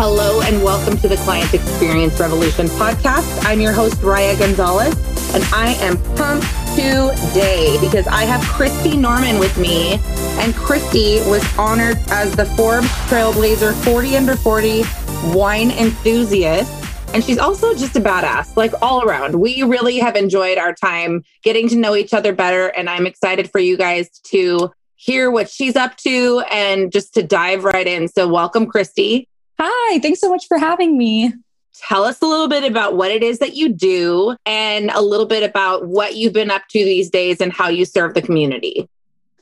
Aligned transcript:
Hello 0.00 0.40
and 0.42 0.62
welcome 0.62 0.96
to 0.98 1.08
the 1.08 1.16
Client 1.16 1.52
Experience 1.52 2.20
Revolution 2.20 2.66
podcast. 2.66 3.44
I'm 3.44 3.60
your 3.60 3.72
host, 3.72 3.96
Raya 3.96 4.38
Gonzalez, 4.38 4.94
and 5.34 5.42
I 5.52 5.72
am 5.80 5.96
pumped 6.14 6.46
today 6.76 7.76
because 7.80 8.06
I 8.06 8.22
have 8.22 8.40
Christy 8.42 8.96
Norman 8.96 9.40
with 9.40 9.58
me. 9.58 9.94
And 10.38 10.54
Christy 10.54 11.16
was 11.28 11.44
honored 11.58 11.98
as 12.10 12.30
the 12.36 12.44
Forbes 12.44 12.86
Trailblazer 13.08 13.74
40 13.82 14.16
under 14.16 14.36
40 14.36 14.84
wine 15.36 15.72
enthusiast. 15.72 16.72
And 17.12 17.24
she's 17.24 17.38
also 17.38 17.74
just 17.74 17.96
a 17.96 18.00
badass, 18.00 18.56
like 18.56 18.74
all 18.80 19.02
around. 19.02 19.34
We 19.34 19.64
really 19.64 19.98
have 19.98 20.14
enjoyed 20.14 20.58
our 20.58 20.74
time 20.74 21.24
getting 21.42 21.68
to 21.70 21.76
know 21.76 21.96
each 21.96 22.14
other 22.14 22.32
better. 22.32 22.68
And 22.68 22.88
I'm 22.88 23.04
excited 23.04 23.50
for 23.50 23.58
you 23.58 23.76
guys 23.76 24.08
to 24.26 24.70
hear 24.94 25.32
what 25.32 25.50
she's 25.50 25.74
up 25.74 25.96
to 25.96 26.44
and 26.52 26.92
just 26.92 27.14
to 27.14 27.24
dive 27.24 27.64
right 27.64 27.88
in. 27.88 28.06
So, 28.06 28.28
welcome, 28.28 28.66
Christy. 28.66 29.26
Hi, 29.60 29.98
thanks 29.98 30.20
so 30.20 30.28
much 30.28 30.46
for 30.46 30.56
having 30.56 30.96
me. 30.96 31.32
Tell 31.74 32.04
us 32.04 32.20
a 32.22 32.26
little 32.26 32.48
bit 32.48 32.64
about 32.64 32.96
what 32.96 33.10
it 33.10 33.22
is 33.22 33.38
that 33.40 33.56
you 33.56 33.68
do 33.68 34.36
and 34.46 34.90
a 34.90 35.00
little 35.00 35.26
bit 35.26 35.42
about 35.42 35.88
what 35.88 36.16
you've 36.16 36.32
been 36.32 36.50
up 36.50 36.62
to 36.70 36.84
these 36.84 37.10
days 37.10 37.40
and 37.40 37.52
how 37.52 37.68
you 37.68 37.84
serve 37.84 38.14
the 38.14 38.22
community. 38.22 38.88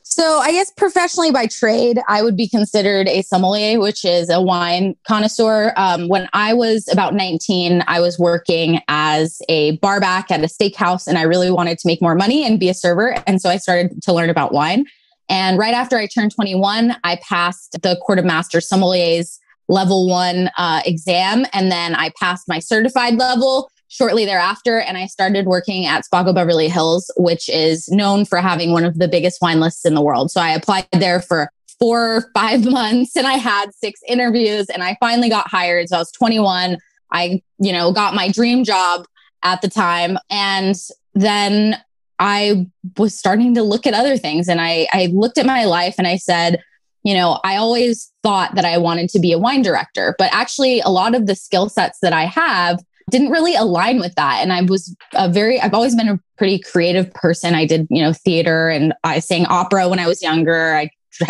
So, 0.03 0.39
I 0.39 0.51
guess 0.51 0.71
professionally 0.71 1.31
by 1.31 1.47
trade, 1.47 1.99
I 2.07 2.23
would 2.23 2.37
be 2.37 2.47
considered 2.47 3.07
a 3.07 3.21
sommelier, 3.21 3.79
which 3.79 4.05
is 4.05 4.29
a 4.29 4.41
wine 4.41 4.95
connoisseur. 5.05 5.73
Um, 5.75 6.07
when 6.07 6.29
I 6.33 6.53
was 6.53 6.87
about 6.91 7.13
19, 7.13 7.83
I 7.87 7.99
was 7.99 8.17
working 8.17 8.79
as 8.87 9.41
a 9.49 9.77
barback 9.77 10.31
at 10.31 10.39
a 10.39 10.47
steakhouse, 10.47 11.07
and 11.07 11.17
I 11.17 11.23
really 11.23 11.51
wanted 11.51 11.77
to 11.79 11.87
make 11.87 12.01
more 12.01 12.15
money 12.15 12.45
and 12.45 12.59
be 12.59 12.69
a 12.69 12.73
server. 12.73 13.21
And 13.27 13.41
so 13.41 13.49
I 13.49 13.57
started 13.57 14.01
to 14.03 14.13
learn 14.13 14.29
about 14.29 14.53
wine. 14.53 14.85
And 15.29 15.59
right 15.59 15.73
after 15.73 15.97
I 15.97 16.07
turned 16.07 16.33
21, 16.33 16.95
I 17.03 17.17
passed 17.17 17.77
the 17.83 17.97
Court 17.97 18.17
of 18.17 18.25
Master 18.25 18.59
Sommeliers 18.59 19.39
level 19.69 20.07
one 20.07 20.49
uh, 20.57 20.81
exam. 20.85 21.45
And 21.53 21.71
then 21.71 21.95
I 21.95 22.11
passed 22.19 22.47
my 22.47 22.59
certified 22.59 23.15
level 23.15 23.69
shortly 23.89 24.25
thereafter. 24.25 24.79
And 24.79 24.97
I 24.97 25.05
started 25.07 25.45
working 25.45 25.85
at 25.85 26.03
Spago 26.05 26.33
Beverly 26.33 26.69
Hills, 26.69 27.11
which 27.17 27.49
is 27.49 27.87
known 27.89 28.25
for 28.25 28.39
having 28.39 28.71
one 28.71 28.83
of 28.83 28.99
the 28.99 29.07
biggest 29.07 29.41
wine 29.41 29.59
lists 29.59 29.85
in 29.85 29.93
the 29.93 30.01
world. 30.01 30.31
So 30.31 30.41
I 30.41 30.49
applied 30.49 30.87
there 30.91 31.21
for 31.21 31.49
four 31.79 32.17
or 32.17 32.31
five 32.33 32.65
months 32.69 33.15
and 33.15 33.27
I 33.27 33.33
had 33.33 33.73
six 33.73 34.01
interviews 34.07 34.67
and 34.69 34.83
I 34.83 34.97
finally 34.99 35.29
got 35.29 35.47
hired. 35.49 35.89
So 35.89 35.97
I 35.97 35.99
was 35.99 36.11
21. 36.11 36.77
I, 37.11 37.41
you 37.59 37.71
know, 37.71 37.93
got 37.93 38.13
my 38.13 38.29
dream 38.29 38.63
job 38.63 39.05
at 39.43 39.61
the 39.61 39.69
time. 39.69 40.17
And 40.29 40.75
then 41.13 41.81
I 42.19 42.67
was 42.97 43.17
starting 43.17 43.55
to 43.55 43.63
look 43.63 43.85
at 43.85 43.93
other 43.93 44.17
things 44.17 44.47
and 44.49 44.59
I, 44.59 44.87
I 44.91 45.07
looked 45.13 45.37
at 45.37 45.45
my 45.45 45.65
life 45.65 45.95
and 45.97 46.07
I 46.07 46.17
said, 46.17 46.61
you 47.07 47.13
know, 47.13 47.39
I 47.45 47.55
always 47.55 48.11
thought 48.21 48.55
that 48.55 48.65
I 48.65 48.77
wanted 48.77 49.09
to 49.11 49.19
be 49.19 49.31
a 49.31 49.39
wine 49.39 49.61
director, 49.61 50.13
but 50.17 50.29
actually, 50.33 50.81
a 50.81 50.89
lot 50.89 51.15
of 51.15 51.25
the 51.25 51.35
skill 51.35 51.69
sets 51.69 51.99
that 52.01 52.11
I 52.11 52.25
have 52.25 52.83
didn't 53.09 53.29
really 53.29 53.55
align 53.55 54.01
with 54.01 54.13
that. 54.15 54.39
And 54.41 54.51
I 54.51 54.63
was 54.63 54.93
a 55.13 55.29
very, 55.29 55.57
I've 55.61 55.73
always 55.73 55.95
been 55.95 56.09
a 56.09 56.19
pretty 56.37 56.59
creative 56.59 57.09
person. 57.13 57.55
I 57.55 57.65
did, 57.65 57.87
you 57.89 58.01
know, 58.01 58.11
theater 58.11 58.67
and 58.67 58.93
I 59.05 59.19
sang 59.19 59.45
opera 59.45 59.87
when 59.87 59.99
I 59.99 60.05
was 60.07 60.21
younger. 60.21 60.75
I 60.75 60.89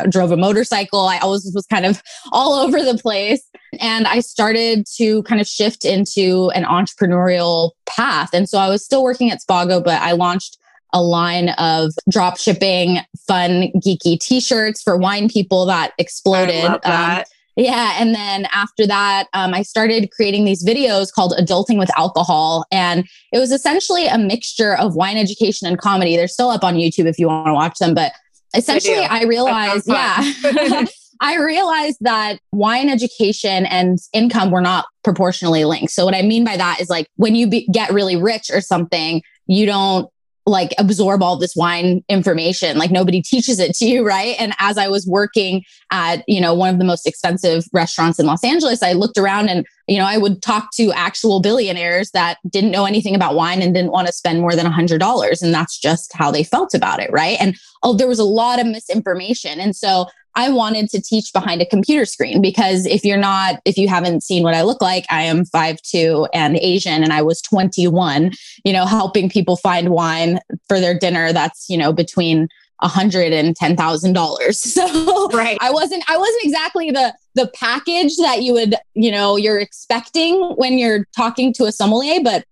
drove 0.10 0.32
a 0.32 0.38
motorcycle. 0.38 1.02
I 1.02 1.20
always 1.20 1.52
was 1.54 1.68
kind 1.68 1.86
of 1.86 2.02
all 2.32 2.56
over 2.56 2.82
the 2.82 2.98
place. 2.98 3.48
And 3.80 4.08
I 4.08 4.22
started 4.22 4.88
to 4.96 5.22
kind 5.24 5.40
of 5.40 5.48
shift 5.48 5.86
into 5.86 6.50
an 6.56 6.64
entrepreneurial 6.64 7.74
path. 7.86 8.32
And 8.34 8.50
so 8.50 8.58
I 8.58 8.68
was 8.70 8.84
still 8.84 9.04
working 9.04 9.30
at 9.30 9.42
Spago, 9.48 9.84
but 9.84 10.02
I 10.02 10.14
launched 10.14 10.58
a 10.94 11.02
line 11.02 11.50
of 11.58 11.92
drop 12.10 12.38
shipping 12.38 13.00
fun 13.28 13.72
geeky 13.86 14.20
t-shirts 14.20 14.82
for 14.82 14.98
wine 14.98 15.30
people 15.30 15.66
that 15.66 15.92
exploded. 15.98 16.66
Um, 16.66 16.80
that. 16.84 17.20
Um, 17.20 17.26
yeah. 17.58 17.96
And 18.00 18.14
then 18.14 18.48
after 18.54 18.86
that, 18.86 19.26
um, 19.34 19.54
I 19.54 19.64
started 19.64 20.12
creating 20.12 20.46
these 20.46 20.64
videos 20.64 21.12
called 21.12 21.34
Adulting 21.40 21.80
with 21.80 21.90
Alcohol. 21.98 22.66
And 22.72 23.08
it 23.34 23.40
was 23.40 23.52
essentially 23.52 24.06
a 24.06 24.18
mixture 24.18 24.78
of 24.78 24.96
wine 24.96 25.18
education 25.18 25.68
and 25.68 25.78
comedy. 25.80 26.16
They're 26.16 26.28
still 26.28 26.50
up 26.50 26.64
on 26.64 26.76
YouTube 26.76 27.08
if 27.08 27.18
you 27.18 27.28
want 27.28 27.48
to 27.48 27.54
watch 27.54 27.80
them. 27.80 27.96
But 27.96 28.12
essentially, 28.56 29.00
I, 29.00 29.22
I 29.22 29.24
realized, 29.24 29.88
yeah. 29.88 30.34
I 31.20 31.38
realized 31.38 31.98
that 32.02 32.40
wine 32.52 32.90
education 32.90 33.66
and 33.66 33.98
income 34.14 34.52
were 34.52 34.62
not 34.62 34.86
proportionally 35.04 35.66
linked. 35.66 35.92
So, 35.92 36.06
what 36.06 36.14
I 36.14 36.22
mean 36.22 36.46
by 36.46 36.58
that 36.58 36.80
is 36.80 36.90
like 36.90 37.08
when 37.16 37.34
you 37.34 37.50
be- 37.50 37.68
get 37.72 37.92
really 37.92 38.16
rich 38.16 38.52
or 38.52 38.62
something, 38.62 39.24
you 39.48 39.66
don't 39.66 40.10
like 40.48 40.74
absorb 40.80 41.22
all 41.22 41.38
this 41.38 41.56
wine 41.56 42.04
information. 42.10 42.78
Like 42.78 42.90
nobody 42.90 43.22
teaches 43.22 43.60
it 43.60 43.76
to 43.76 43.86
you 43.86 44.08
right? 44.08 44.36
And 44.40 44.54
as 44.60 44.78
i 44.78 44.88
was 44.88 45.06
working 45.08 45.64
at 45.92 46.24
you 46.28 46.40
know 46.40 46.54
one 46.54 46.70
of 46.70 46.80
the 46.80 46.86
most 46.86 47.08
expensive 47.08 47.66
restaurants 47.74 48.20
in 48.20 48.26
los 48.26 48.44
angeles 48.44 48.84
i 48.84 48.94
looked 48.94 49.18
around 49.18 49.50
and 49.50 49.66
you 49.88 49.98
know 49.98 50.06
i 50.06 50.18
would 50.18 50.42
talk 50.42 50.70
to 50.74 50.92
actual 50.94 51.42
billionaires 51.42 52.12
that 52.12 52.38
didn't 52.50 52.72
know 52.72 52.86
anything 52.86 53.16
about 53.16 53.36
wine 53.36 53.62
and 53.62 53.74
didn't 53.74 53.92
want 53.92 54.08
to 54.08 54.14
spend 54.14 54.42
more 54.42 54.56
than 54.56 54.66
a 54.66 54.72
$100 54.72 55.42
and 55.42 55.54
that's 55.54 55.78
just 55.78 56.12
how 56.14 56.32
they 56.32 56.44
felt 56.44 56.74
about 56.74 57.00
it 57.00 57.12
right? 57.12 57.38
And 57.40 57.56
oh 57.84 57.94
there 57.94 58.08
was 58.08 58.20
a 58.20 58.24
lot 58.24 58.60
of 58.60 58.68
misinformation. 58.68 59.60
And 59.60 59.76
so 59.76 60.08
I 60.38 60.50
wanted 60.50 60.88
to 60.92 61.02
teach 61.02 61.34
behind 61.34 61.64
a 61.64 61.66
computer 61.66 62.06
screen 62.06 62.42
because 62.42 62.86
if 62.86 63.04
you're 63.04 63.18
not, 63.18 63.60
if 63.66 63.76
you 63.76 63.88
haven't 63.88 64.22
seen 64.22 64.44
what 64.44 64.54
I 64.54 64.62
look 64.62 64.84
like, 64.84 65.04
I 65.10 65.24
am 65.24 65.46
five 65.46 65.82
two 65.82 66.28
and 66.32 66.58
Asian, 66.58 67.04
and 67.04 67.12
I 67.12 67.24
was 67.24 67.42
21, 67.42 68.32
you 68.64 68.72
know, 68.72 68.86
helping 68.86 69.30
people 69.30 69.58
find 69.58 69.90
wine 69.90 70.40
for 70.70 70.80
their 70.80 70.98
dinner 70.98 71.34
that's, 71.34 71.68
you 71.68 71.78
know, 71.78 71.92
between 71.92 72.48
a 72.84 72.88
hundred 72.88 73.34
and 73.34 73.56
ten 73.56 73.76
thousand 73.76 74.14
dollars. 74.14 74.62
So 74.78 75.30
right. 75.30 75.58
I 75.60 75.72
wasn't 75.72 76.04
I 76.08 76.18
wasn't 76.18 76.44
exactly 76.44 76.92
the 76.92 77.16
the 77.34 77.48
package 77.56 78.16
that 78.18 78.44
you 78.44 78.54
would, 78.54 78.76
you 78.94 79.10
know, 79.10 79.38
you're 79.38 79.58
expecting 79.58 80.54
when 80.56 80.78
you're 80.78 81.08
talking 81.16 81.52
to 81.54 81.66
a 81.66 81.72
sommelier, 81.72 82.22
but 82.24 82.46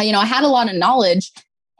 you 0.00 0.10
know, 0.10 0.18
I 0.18 0.26
had 0.26 0.42
a 0.42 0.48
lot 0.48 0.68
of 0.68 0.74
knowledge 0.74 1.30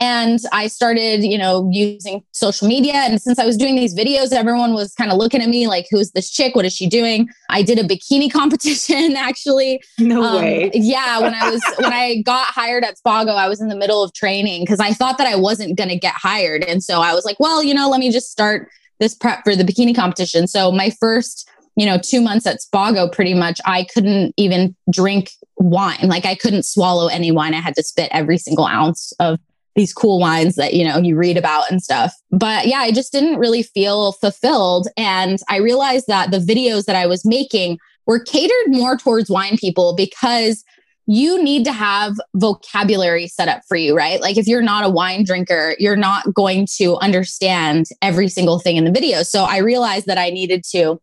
and 0.02 0.40
I 0.50 0.66
started, 0.66 1.22
you 1.22 1.38
know, 1.38 1.68
using 1.70 2.24
social 2.32 2.66
media. 2.66 2.94
And 2.94 3.22
since 3.22 3.38
I 3.38 3.46
was 3.46 3.56
doing 3.56 3.76
these 3.76 3.94
videos, 3.94 4.32
everyone 4.32 4.74
was 4.74 4.94
kind 4.94 5.12
of 5.12 5.16
looking 5.16 5.40
at 5.40 5.48
me 5.48 5.68
like, 5.68 5.86
who's 5.92 6.10
this 6.10 6.28
chick? 6.28 6.56
What 6.56 6.64
is 6.64 6.74
she 6.74 6.88
doing? 6.88 7.28
I 7.50 7.62
did 7.62 7.78
a 7.78 7.84
bikini 7.84 8.30
competition 8.32 9.14
actually. 9.14 9.80
No 10.00 10.24
um, 10.24 10.42
way. 10.42 10.72
Yeah. 10.74 11.20
When 11.20 11.32
I 11.32 11.48
was, 11.48 11.62
when 11.78 11.92
I 11.92 12.20
got 12.22 12.48
hired 12.48 12.82
at 12.82 12.96
Spago, 12.98 13.36
I 13.36 13.48
was 13.48 13.60
in 13.60 13.68
the 13.68 13.76
middle 13.76 14.02
of 14.02 14.12
training 14.12 14.62
because 14.62 14.80
I 14.80 14.92
thought 14.92 15.18
that 15.18 15.28
I 15.28 15.36
wasn't 15.36 15.78
going 15.78 15.90
to 15.90 15.96
get 15.96 16.14
hired. 16.14 16.64
And 16.64 16.82
so 16.82 17.00
I 17.00 17.14
was 17.14 17.24
like, 17.24 17.38
well, 17.38 17.62
you 17.62 17.72
know, 17.72 17.88
let 17.88 18.00
me 18.00 18.10
just 18.10 18.28
start 18.28 18.68
this 18.98 19.14
prep 19.14 19.44
for 19.44 19.54
the 19.54 19.62
bikini 19.62 19.94
competition. 19.94 20.48
So 20.48 20.72
my 20.72 20.90
first, 20.98 21.48
you 21.76 21.86
know, 21.86 21.96
two 21.96 22.20
months 22.20 22.44
at 22.44 22.58
Spago, 22.58 23.10
pretty 23.10 23.34
much, 23.34 23.60
I 23.64 23.84
couldn't 23.94 24.34
even 24.36 24.74
drink 24.90 25.30
wine. 25.58 26.08
Like 26.08 26.26
I 26.26 26.34
couldn't 26.34 26.64
swallow 26.64 27.06
any 27.06 27.30
wine. 27.30 27.54
I 27.54 27.60
had 27.60 27.76
to 27.76 27.84
spit 27.84 28.08
every 28.10 28.36
single 28.36 28.66
ounce 28.66 29.12
of 29.20 29.38
these 29.74 29.92
cool 29.92 30.18
wines 30.18 30.56
that 30.56 30.74
you 30.74 30.84
know 30.84 30.98
you 30.98 31.16
read 31.16 31.36
about 31.36 31.70
and 31.70 31.82
stuff 31.82 32.14
but 32.30 32.66
yeah 32.66 32.78
i 32.78 32.92
just 32.92 33.12
didn't 33.12 33.38
really 33.38 33.62
feel 33.62 34.12
fulfilled 34.12 34.88
and 34.96 35.38
i 35.48 35.56
realized 35.56 36.06
that 36.08 36.30
the 36.30 36.38
videos 36.38 36.84
that 36.84 36.96
i 36.96 37.06
was 37.06 37.24
making 37.24 37.78
were 38.06 38.20
catered 38.20 38.68
more 38.68 38.96
towards 38.96 39.30
wine 39.30 39.56
people 39.56 39.94
because 39.94 40.64
you 41.06 41.42
need 41.42 41.64
to 41.64 41.72
have 41.72 42.14
vocabulary 42.36 43.26
set 43.26 43.48
up 43.48 43.62
for 43.66 43.76
you, 43.76 43.96
right? 43.96 44.20
Like 44.20 44.36
if 44.36 44.46
you're 44.46 44.62
not 44.62 44.84
a 44.84 44.88
wine 44.88 45.24
drinker, 45.24 45.74
you're 45.78 45.96
not 45.96 46.32
going 46.32 46.66
to 46.76 46.96
understand 46.98 47.86
every 48.00 48.28
single 48.28 48.60
thing 48.60 48.76
in 48.76 48.84
the 48.84 48.92
video. 48.92 49.22
So 49.22 49.44
I 49.44 49.58
realized 49.58 50.06
that 50.06 50.18
I 50.18 50.30
needed 50.30 50.62
to 50.70 51.00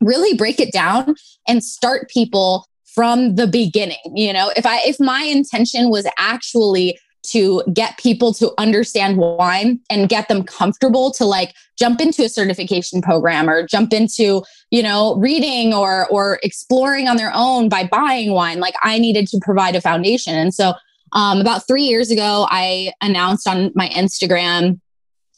really 0.00 0.36
break 0.36 0.60
it 0.60 0.72
down 0.72 1.14
and 1.48 1.64
start 1.64 2.10
people 2.10 2.66
from 2.94 3.36
the 3.36 3.46
beginning. 3.46 3.98
You 4.14 4.32
know, 4.32 4.52
if 4.56 4.66
I 4.66 4.80
if 4.84 5.00
my 5.00 5.22
intention 5.22 5.90
was 5.90 6.06
actually 6.18 6.98
to 7.22 7.62
get 7.72 7.98
people 7.98 8.32
to 8.34 8.52
understand 8.58 9.16
wine 9.16 9.80
and 9.90 10.08
get 10.08 10.28
them 10.28 10.42
comfortable 10.42 11.10
to 11.12 11.24
like 11.24 11.54
jump 11.78 12.00
into 12.00 12.24
a 12.24 12.28
certification 12.28 13.02
program 13.02 13.48
or 13.48 13.66
jump 13.66 13.92
into 13.92 14.42
you 14.70 14.82
know 14.82 15.16
reading 15.16 15.74
or 15.74 16.08
or 16.08 16.38
exploring 16.42 17.08
on 17.08 17.16
their 17.16 17.32
own 17.34 17.68
by 17.68 17.84
buying 17.84 18.32
wine 18.32 18.58
like 18.58 18.74
i 18.82 18.98
needed 18.98 19.26
to 19.26 19.38
provide 19.42 19.76
a 19.76 19.80
foundation. 19.80 20.34
And 20.34 20.54
so 20.54 20.74
um, 21.12 21.40
about 21.40 21.66
three 21.66 21.82
years 21.82 22.10
ago 22.10 22.46
i 22.50 22.92
announced 23.00 23.46
on 23.46 23.70
my 23.74 23.88
instagram 23.88 24.80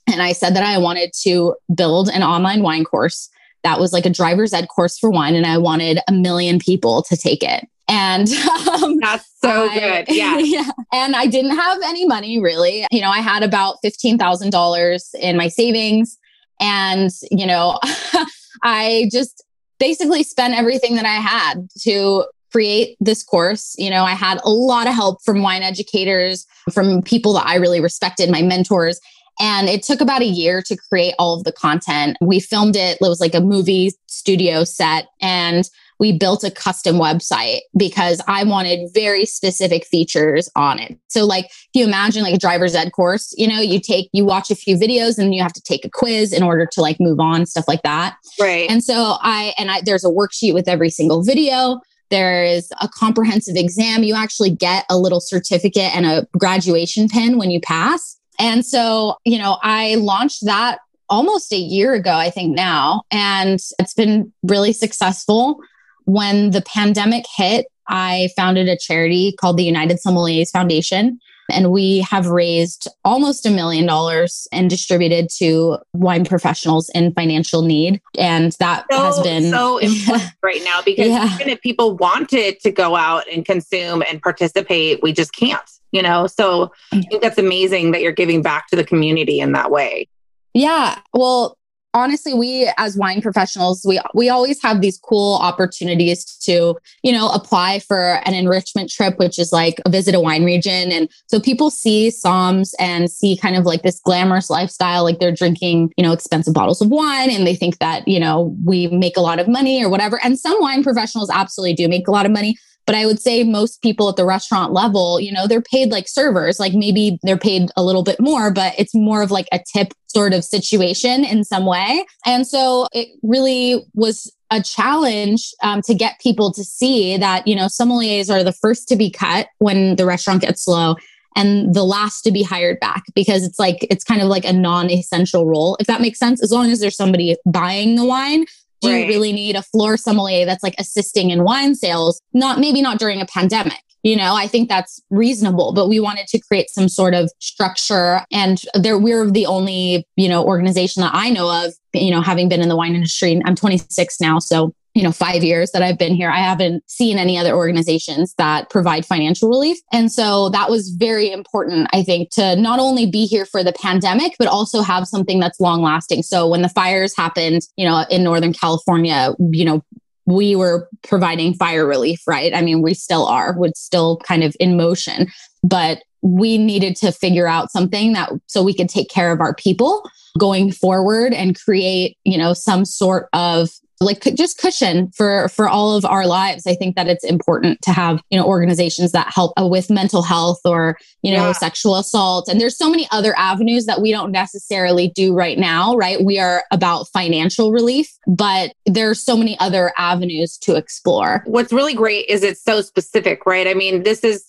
and 0.07 0.23
i 0.23 0.33
said 0.33 0.55
that 0.55 0.65
i 0.65 0.79
wanted 0.79 1.13
to 1.23 1.55
build 1.75 2.09
an 2.09 2.23
online 2.23 2.63
wine 2.63 2.85
course. 2.85 3.29
That 3.65 3.79
was 3.79 3.93
like 3.93 4.07
a 4.07 4.11
driver's 4.11 4.53
ed 4.53 4.69
course 4.69 4.99
for 4.99 5.11
wine 5.11 5.35
and 5.35 5.47
i 5.47 5.59
wanted 5.59 5.99
a 6.09 6.13
million 6.13 6.59
people 6.59 7.03
to 7.05 7.17
take 7.17 7.43
it 7.43 7.67
and 7.89 8.29
um, 8.69 8.99
that's 8.99 9.29
so 9.43 9.69
I, 9.69 9.79
good. 9.79 10.05
Yeah. 10.15 10.39
yeah. 10.39 10.71
And 10.93 11.17
I 11.17 11.27
didn't 11.27 11.57
have 11.57 11.79
any 11.85 12.07
money 12.07 12.41
really. 12.41 12.87
You 12.91 13.01
know, 13.01 13.11
I 13.11 13.19
had 13.19 13.43
about 13.43 13.77
$15,000 13.85 15.15
in 15.21 15.37
my 15.37 15.49
savings. 15.49 16.19
And, 16.61 17.11
you 17.31 17.47
know, 17.47 17.79
I 18.63 19.09
just 19.11 19.45
basically 19.79 20.23
spent 20.23 20.55
everything 20.55 20.97
that 20.97 21.07
I 21.07 21.17
had 21.17 21.69
to 21.81 22.25
create 22.53 22.97
this 23.01 23.23
course. 23.23 23.75
You 23.79 23.91
know, 23.91 24.05
I 24.05 24.13
had 24.13 24.39
a 24.45 24.51
lot 24.51 24.87
of 24.87 24.95
help 24.95 25.23
from 25.25 25.43
wine 25.43 25.63
educators, 25.63 26.47
from 26.71 27.03
people 27.03 27.33
that 27.35 27.47
I 27.47 27.57
really 27.57 27.81
respected, 27.81 28.31
my 28.31 28.43
mentors. 28.43 29.01
And 29.41 29.69
it 29.69 29.83
took 29.83 30.01
about 30.01 30.21
a 30.23 30.27
year 30.27 30.63
to 30.63 30.77
create 30.77 31.15
all 31.19 31.35
of 31.35 31.45
the 31.45 31.53
content. 31.53 32.17
We 32.21 32.39
filmed 32.39 32.77
it, 32.77 32.99
it 33.01 33.09
was 33.09 33.21
like 33.21 33.35
a 33.35 33.41
movie 33.41 33.93
studio 34.07 34.63
set. 34.65 35.09
And 35.21 35.69
we 36.03 36.11
built 36.11 36.43
a 36.43 36.51
custom 36.51 36.97
website 36.97 37.61
because 37.77 38.21
I 38.27 38.43
wanted 38.43 38.91
very 38.93 39.25
specific 39.25 39.87
features 39.87 40.51
on 40.57 40.81
it. 40.81 40.99
So, 41.07 41.25
like, 41.25 41.45
if 41.45 41.69
you 41.75 41.85
imagine 41.85 42.25
like 42.25 42.35
a 42.35 42.39
driver's 42.39 42.75
ed 42.75 42.91
course, 42.91 43.33
you 43.39 43.47
know, 43.47 43.61
you 43.61 43.79
take, 43.79 44.11
you 44.13 44.25
watch 44.25 44.51
a 44.51 44.57
few 44.57 44.77
videos 44.77 45.17
and 45.17 45.33
you 45.33 45.41
have 45.41 45.53
to 45.53 45.63
take 45.63 45.85
a 45.85 45.89
quiz 45.89 46.33
in 46.33 46.43
order 46.43 46.67
to 46.73 46.81
like 46.81 46.97
move 46.99 47.21
on, 47.21 47.47
stuff 47.47 47.69
like 47.69 47.83
that. 47.85 48.17
Right. 48.41 48.69
And 48.69 48.83
so 48.83 49.17
I, 49.21 49.55
and 49.57 49.71
I, 49.71 49.81
there's 49.81 50.05
a 50.05 50.09
worksheet 50.09 50.55
with 50.55 50.67
every 50.67 50.91
single 50.91 51.23
video. 51.23 51.81
There's 52.11 52.69
a 52.81 52.89
comprehensive 52.89 53.55
exam. 53.55 54.03
You 54.03 54.17
actually 54.17 54.51
get 54.51 54.85
a 54.91 54.99
little 54.99 55.21
certificate 55.21 55.95
and 55.95 56.05
a 56.05 56.27
graduation 56.37 57.09
pin 57.09 57.39
when 57.39 57.53
you 57.53 57.61
pass. 57.61 58.19
And 58.41 58.67
so, 58.67 59.19
you 59.25 59.39
know, 59.39 59.59
I 59.63 59.95
launched 59.95 60.47
that 60.47 60.81
almost 61.09 61.53
a 61.53 61.59
year 61.59 61.95
ago, 61.95 62.15
I 62.15 62.31
think 62.31 62.57
now, 62.57 63.03
and 63.13 63.61
it's 63.79 63.95
been 63.95 64.33
really 64.43 64.73
successful. 64.73 65.61
When 66.05 66.51
the 66.51 66.63
pandemic 66.63 67.25
hit, 67.37 67.67
I 67.89 68.31
founded 68.37 68.69
a 68.69 68.77
charity 68.77 69.33
called 69.33 69.57
the 69.57 69.65
United 69.65 69.99
Sommeliers 70.05 70.51
Foundation. 70.51 71.19
And 71.51 71.71
we 71.71 72.01
have 72.01 72.29
raised 72.29 72.89
almost 73.05 73.45
a 73.45 73.51
million 73.51 73.85
dollars 73.85 74.47
and 74.53 74.71
distributed 74.71 75.29
to 75.39 75.79
wine 75.93 76.25
professionals 76.25 76.89
in 76.95 77.13
financial 77.13 77.63
need. 77.63 78.01
And 78.17 78.53
that 78.53 78.87
so, 78.91 79.05
has 79.05 79.21
been 79.21 79.51
so 79.51 79.79
important 79.83 80.31
right 80.43 80.63
now 80.65 80.81
because 80.83 81.09
yeah. 81.09 81.35
even 81.35 81.49
if 81.49 81.61
people 81.61 81.97
wanted 81.97 82.61
to 82.61 82.71
go 82.71 82.97
out 82.97 83.25
and 83.31 83.45
consume 83.45 84.03
and 84.09 84.23
participate, 84.23 85.03
we 85.03 85.13
just 85.13 85.35
can't, 85.35 85.69
you 85.91 86.01
know? 86.01 86.27
So 86.27 86.73
I 86.93 87.03
think 87.03 87.23
that's 87.23 87.39
amazing 87.39 87.91
that 87.91 88.01
you're 88.01 88.13
giving 88.13 88.41
back 88.41 88.69
to 88.69 88.77
the 88.77 88.85
community 88.85 89.41
in 89.41 89.53
that 89.53 89.71
way. 89.71 90.09
Yeah. 90.55 90.99
Well, 91.13 91.59
honestly 91.95 92.35
we 92.35 92.71
as 92.79 92.97
wine 92.97 93.21
professionals 93.21 93.85
we 93.87 94.01
we 94.15 94.29
always 94.29 94.61
have 94.63 94.81
these 94.81 94.99
cool 94.99 95.37
opportunities 95.37 96.25
to 96.25 96.77
you 97.03 97.13
know 97.13 97.29
apply 97.31 97.79
for 97.79 98.21
an 98.25 98.35
enrichment 98.35 98.91
trip 98.91 99.19
which 99.19 99.39
is 99.39 99.53
like 99.53 99.81
a 99.87 99.91
visit 99.91 100.15
a 100.15 100.21
wine 100.21 100.45
region. 100.45 100.91
And 100.91 101.09
so 101.27 101.41
people 101.41 101.71
see 101.71 102.09
somms 102.09 102.73
and 102.79 103.11
see 103.11 103.37
kind 103.37 103.57
of 103.57 103.65
like 103.65 103.83
this 103.83 104.01
glamorous 104.01 104.51
lifestyle 104.51 105.05
like 105.05 105.19
they're 105.19 105.33
drinking 105.33 105.93
you 105.97 106.05
know 106.05 106.13
expensive 106.13 106.55
bottles 106.55 106.81
of 106.81 106.89
wine 106.89 107.31
and 107.31 107.47
they 107.47 107.55
think 107.55 107.79
that 107.79 108.07
you 108.09 108.21
know 108.21 108.57
we 108.65 108.89
make 108.89 109.17
a 109.17 109.21
lot 109.21 109.39
of 109.39 109.49
money 109.49 109.85
or 109.85 109.89
whatever. 109.89 110.19
And 110.25 110.39
some 110.39 110.57
wine 110.61 110.83
professionals 110.83 111.31
absolutely 111.31 111.75
do 111.75 111.89
make 111.89 112.09
a 112.09 112.11
lot 112.11 112.27
of 112.27 112.33
money 112.33 112.57
but 112.87 112.95
I 112.95 113.07
would 113.07 113.21
say 113.21 113.45
most 113.45 113.83
people 113.83 114.09
at 114.09 114.17
the 114.17 114.25
restaurant 114.25 114.73
level, 114.73 115.21
you 115.21 115.33
know, 115.33 115.47
they're 115.47 115.63
paid 115.63 115.91
like 115.91 116.09
servers, 116.09 116.59
like 116.59 116.75
maybe 116.75 117.19
they're 117.23 117.37
paid 117.37 117.71
a 117.77 117.83
little 117.83 118.03
bit 118.03 118.21
more, 118.21 118.53
but 118.53 118.75
it's 118.79 118.95
more 118.95 119.23
of 119.23 119.31
like 119.31 119.49
a 119.53 119.61
tip 119.73 119.95
sort 120.09 120.35
of 120.35 120.45
situation 120.45 121.25
in 121.25 121.45
some 121.45 121.65
way. 121.65 122.05
And 122.27 122.47
so 122.47 122.87
it 122.93 123.09
really 123.23 123.85
was 123.95 124.33
a 124.51 124.63
challenge 124.63 125.55
um, 125.63 125.81
to 125.83 125.95
get 125.95 126.21
people 126.21 126.53
to 126.53 126.65
see 126.65 127.17
that, 127.17 127.47
you 127.47 127.57
know, 127.57 127.67
sommeliers 127.67 128.33
are 128.33 128.45
the 128.45 128.53
first 128.53 128.89
to 128.89 128.97
be 128.97 129.11
cut 129.11 129.49
when 129.59 129.97
the 129.97 130.05
restaurant 130.05 130.43
gets 130.43 130.65
slow 130.65 130.97
and 131.35 131.75
the 131.75 131.85
last 131.85 132.23
to 132.23 132.31
be 132.31 132.43
hired 132.43 132.79
back 132.81 133.05
because 133.15 133.45
it's 133.45 133.59
like 133.59 133.87
it's 133.91 134.05
kind 134.05 134.21
of 134.21 134.29
like 134.29 134.45
a 134.45 134.53
non-essential 134.53 135.47
role 135.47 135.77
if 135.81 135.87
that 135.87 136.01
makes 136.01 136.19
sense 136.19 136.43
as 136.43 136.53
long 136.53 136.71
as 136.71 136.81
there's 136.81 136.97
somebody 136.97 137.35
buying 137.47 137.95
the 137.97 138.05
wine 138.05 138.45
do 138.83 138.91
right. 138.91 139.01
you 139.01 139.07
really 139.07 139.33
need 139.33 139.57
a 139.57 139.63
floor 139.63 139.97
sommelier 139.97 140.45
that's 140.45 140.63
like 140.63 140.75
assisting 140.79 141.31
in 141.31 141.45
wine 141.45 141.75
sales? 141.75 142.21
Not 142.35 142.59
maybe 142.59 142.83
not 142.83 142.99
during 142.99 143.21
a 143.21 143.27
pandemic. 143.27 143.79
You 144.03 144.17
know, 144.17 144.35
I 144.35 144.49
think 144.49 144.69
that's 144.69 145.01
reasonable, 145.11 145.73
but 145.73 145.89
we 145.89 146.01
wanted 146.01 146.27
to 146.29 146.41
create 146.41 146.69
some 146.71 146.89
sort 146.89 147.15
of 147.15 147.31
structure. 147.39 148.23
And 148.33 148.61
there, 148.75 148.99
we're 148.99 149.31
the 149.31 149.47
only, 149.47 150.05
you 150.17 150.29
know, 150.29 150.45
organization 150.45 151.03
that 151.03 151.15
I 151.15 151.31
know 151.31 151.65
of, 151.65 151.73
you 151.95 152.11
know, 152.11 152.21
having 152.21 152.49
been 152.49 152.61
in 152.61 152.69
the 152.69 152.77
wine 152.77 152.97
industry. 152.97 153.41
I'm 153.45 153.55
26 153.55 154.21
now. 154.21 154.41
So 154.41 154.75
you 154.95 155.03
know, 155.03 155.13
five 155.13 155.43
years 155.43 155.71
that 155.71 155.83
I've 155.83 155.99
been 155.99 156.15
here, 156.15 156.31
I 156.31 156.41
haven't 156.41 156.83
seen 156.87 157.17
any 157.17 157.39
other 157.39 157.55
organizations 157.55 158.35
that 158.37 158.69
provide 158.69 159.07
financial 159.07 159.49
relief. 159.49 159.79
And 159.91 160.13
so 160.13 160.51
that 160.51 160.69
was 160.69 160.91
very 160.91 161.31
important, 161.33 161.89
I 161.93 162.03
think, 162.03 162.31
to 162.33 162.57
not 162.57 162.79
only 162.79 163.07
be 163.07 163.25
here 163.25 163.47
for 163.47 163.65
the 163.65 163.73
pandemic, 163.73 164.35
but 164.39 164.49
also 164.49 164.83
have 164.83 165.07
something 165.07 165.41
that's 165.41 165.61
long 165.61 165.81
lasting. 165.83 166.23
So 166.23 166.47
when 166.47 166.61
the 166.61 166.69
fires 166.69 167.17
happened, 167.17 167.63
you 167.77 167.87
know, 167.87 168.05
in 168.11 168.23
Northern 168.23 168.53
California, 168.53 169.35
you 169.51 169.65
know, 169.65 169.83
we 170.27 170.55
were 170.55 170.89
providing 171.03 171.55
fire 171.55 171.87
relief, 171.87 172.21
right? 172.29 172.55
I 172.55 172.63
mean, 172.63 172.83
we 172.83 172.95
still 172.95 173.27
are, 173.27 173.57
we're 173.59 173.73
still 173.75 174.19
kind 174.19 174.45
of 174.45 174.55
in 174.61 174.77
motion, 174.77 175.29
but 175.63 176.03
we 176.21 176.59
needed 176.59 176.97
to 176.97 177.11
figure 177.13 177.49
out 177.49 177.73
something 177.73 178.13
that 178.13 178.31
so 178.47 178.63
we 178.63 178.75
could 178.75 178.89
take 178.89 179.11
care 179.11 179.33
of 179.33 179.41
our 179.41 179.55
people 179.55 180.09
going 180.39 180.71
forward 180.71 181.33
and 181.33 181.59
create, 181.59 182.17
you 182.25 182.39
know, 182.39 182.53
some 182.53 182.85
sort 182.85 183.29
of 183.33 183.71
like 184.03 184.23
just 184.35 184.59
cushion 184.59 185.11
for 185.13 185.49
for 185.49 185.69
all 185.69 185.97
of 185.97 186.05
our 186.05 186.27
lives. 186.27 186.67
I 186.67 186.75
think 186.75 186.97
that 186.97 187.09
it's 187.09 187.25
important 187.25 187.81
to 187.83 187.93
have 187.93 188.23
you 188.31 188.39
know 188.39 188.47
organizations 188.47 189.13
that 189.13 189.33
help 189.33 189.53
uh, 189.61 189.67
with 189.67 189.91
mental 189.91 190.23
health 190.23 190.61
or 190.65 190.97
you 191.23 191.33
know 191.33 191.47
yeah. 191.49 191.53
sexual 191.53 191.97
assault. 191.97 192.49
And 192.49 192.61
there's 192.61 192.77
so 192.77 192.91
many 192.91 193.09
other 193.11 193.37
avenues 193.37 193.87
that 193.87 194.01
we 194.01 194.11
don't 194.11 194.33
necessarily 194.33 195.09
do 195.15 195.35
right 195.35 195.59
now 195.59 195.95
right? 195.97 196.25
We 196.25 196.39
are 196.39 196.65
about 196.71 197.09
financial 197.09 197.73
relief 197.73 198.09
but 198.27 198.73
there's 198.87 199.23
so 199.23 199.37
many 199.37 199.59
other 199.61 199.93
avenues 199.99 200.59
to 200.59 200.77
explore. 200.77 201.43
What's 201.47 201.73
really 201.73 201.95
great 201.95 202.27
is 202.29 202.43
it's 202.43 202.63
so 202.63 202.81
specific 202.81 203.47
right? 203.47 203.67
I 203.67 203.75
mean 203.75 204.03
this 204.03 204.25
is 204.25 204.45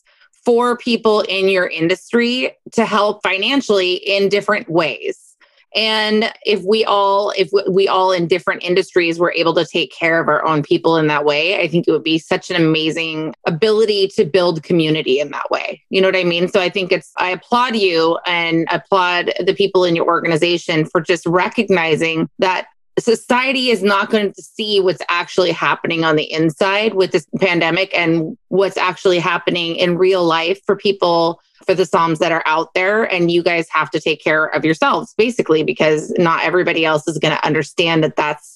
for 0.45 0.77
people 0.77 1.21
in 1.21 1.47
your 1.47 1.67
industry 1.67 2.51
to 2.73 2.85
help 2.85 3.23
financially 3.23 3.93
in 3.93 4.27
different 4.27 4.69
ways 4.69 5.32
and 5.75 6.31
if 6.45 6.63
we 6.63 6.83
all 6.85 7.31
if 7.37 7.49
we 7.69 7.87
all 7.87 8.11
in 8.11 8.27
different 8.27 8.63
industries 8.63 9.19
were 9.19 9.33
able 9.33 9.53
to 9.53 9.65
take 9.65 9.91
care 9.91 10.19
of 10.19 10.27
our 10.27 10.45
own 10.45 10.63
people 10.63 10.97
in 10.97 11.07
that 11.07 11.25
way 11.25 11.59
i 11.59 11.67
think 11.67 11.87
it 11.87 11.91
would 11.91 12.03
be 12.03 12.17
such 12.17 12.49
an 12.49 12.55
amazing 12.55 13.33
ability 13.45 14.07
to 14.07 14.25
build 14.25 14.63
community 14.63 15.19
in 15.19 15.31
that 15.31 15.49
way. 15.51 15.81
You 15.89 16.01
know 16.01 16.07
what 16.07 16.15
i 16.15 16.23
mean? 16.23 16.47
So 16.47 16.59
i 16.59 16.69
think 16.69 16.91
it's 16.91 17.11
i 17.17 17.29
applaud 17.29 17.75
you 17.75 18.17
and 18.25 18.67
applaud 18.71 19.33
the 19.45 19.53
people 19.53 19.85
in 19.85 19.95
your 19.95 20.05
organization 20.05 20.85
for 20.85 21.01
just 21.01 21.25
recognizing 21.25 22.29
that 22.39 22.67
society 22.99 23.69
is 23.69 23.81
not 23.81 24.09
going 24.09 24.31
to 24.33 24.41
see 24.41 24.79
what's 24.79 25.01
actually 25.09 25.51
happening 25.51 26.03
on 26.03 26.15
the 26.15 26.31
inside 26.31 26.93
with 26.93 27.11
this 27.11 27.27
pandemic 27.39 27.97
and 27.97 28.37
what's 28.49 28.77
actually 28.77 29.19
happening 29.19 29.75
in 29.75 29.97
real 29.97 30.23
life 30.23 30.61
for 30.65 30.75
people 30.75 31.41
for 31.65 31.73
the 31.73 31.83
somms 31.83 32.19
that 32.19 32.31
are 32.31 32.43
out 32.45 32.73
there. 32.73 33.03
And 33.03 33.31
you 33.31 33.41
guys 33.41 33.67
have 33.69 33.89
to 33.91 33.99
take 33.99 34.23
care 34.23 34.45
of 34.45 34.63
yourselves 34.63 35.13
basically 35.17 35.63
because 35.63 36.13
not 36.17 36.43
everybody 36.43 36.85
else 36.85 37.07
is 37.07 37.17
going 37.17 37.35
to 37.35 37.45
understand 37.45 38.03
that 38.03 38.15
that's 38.15 38.52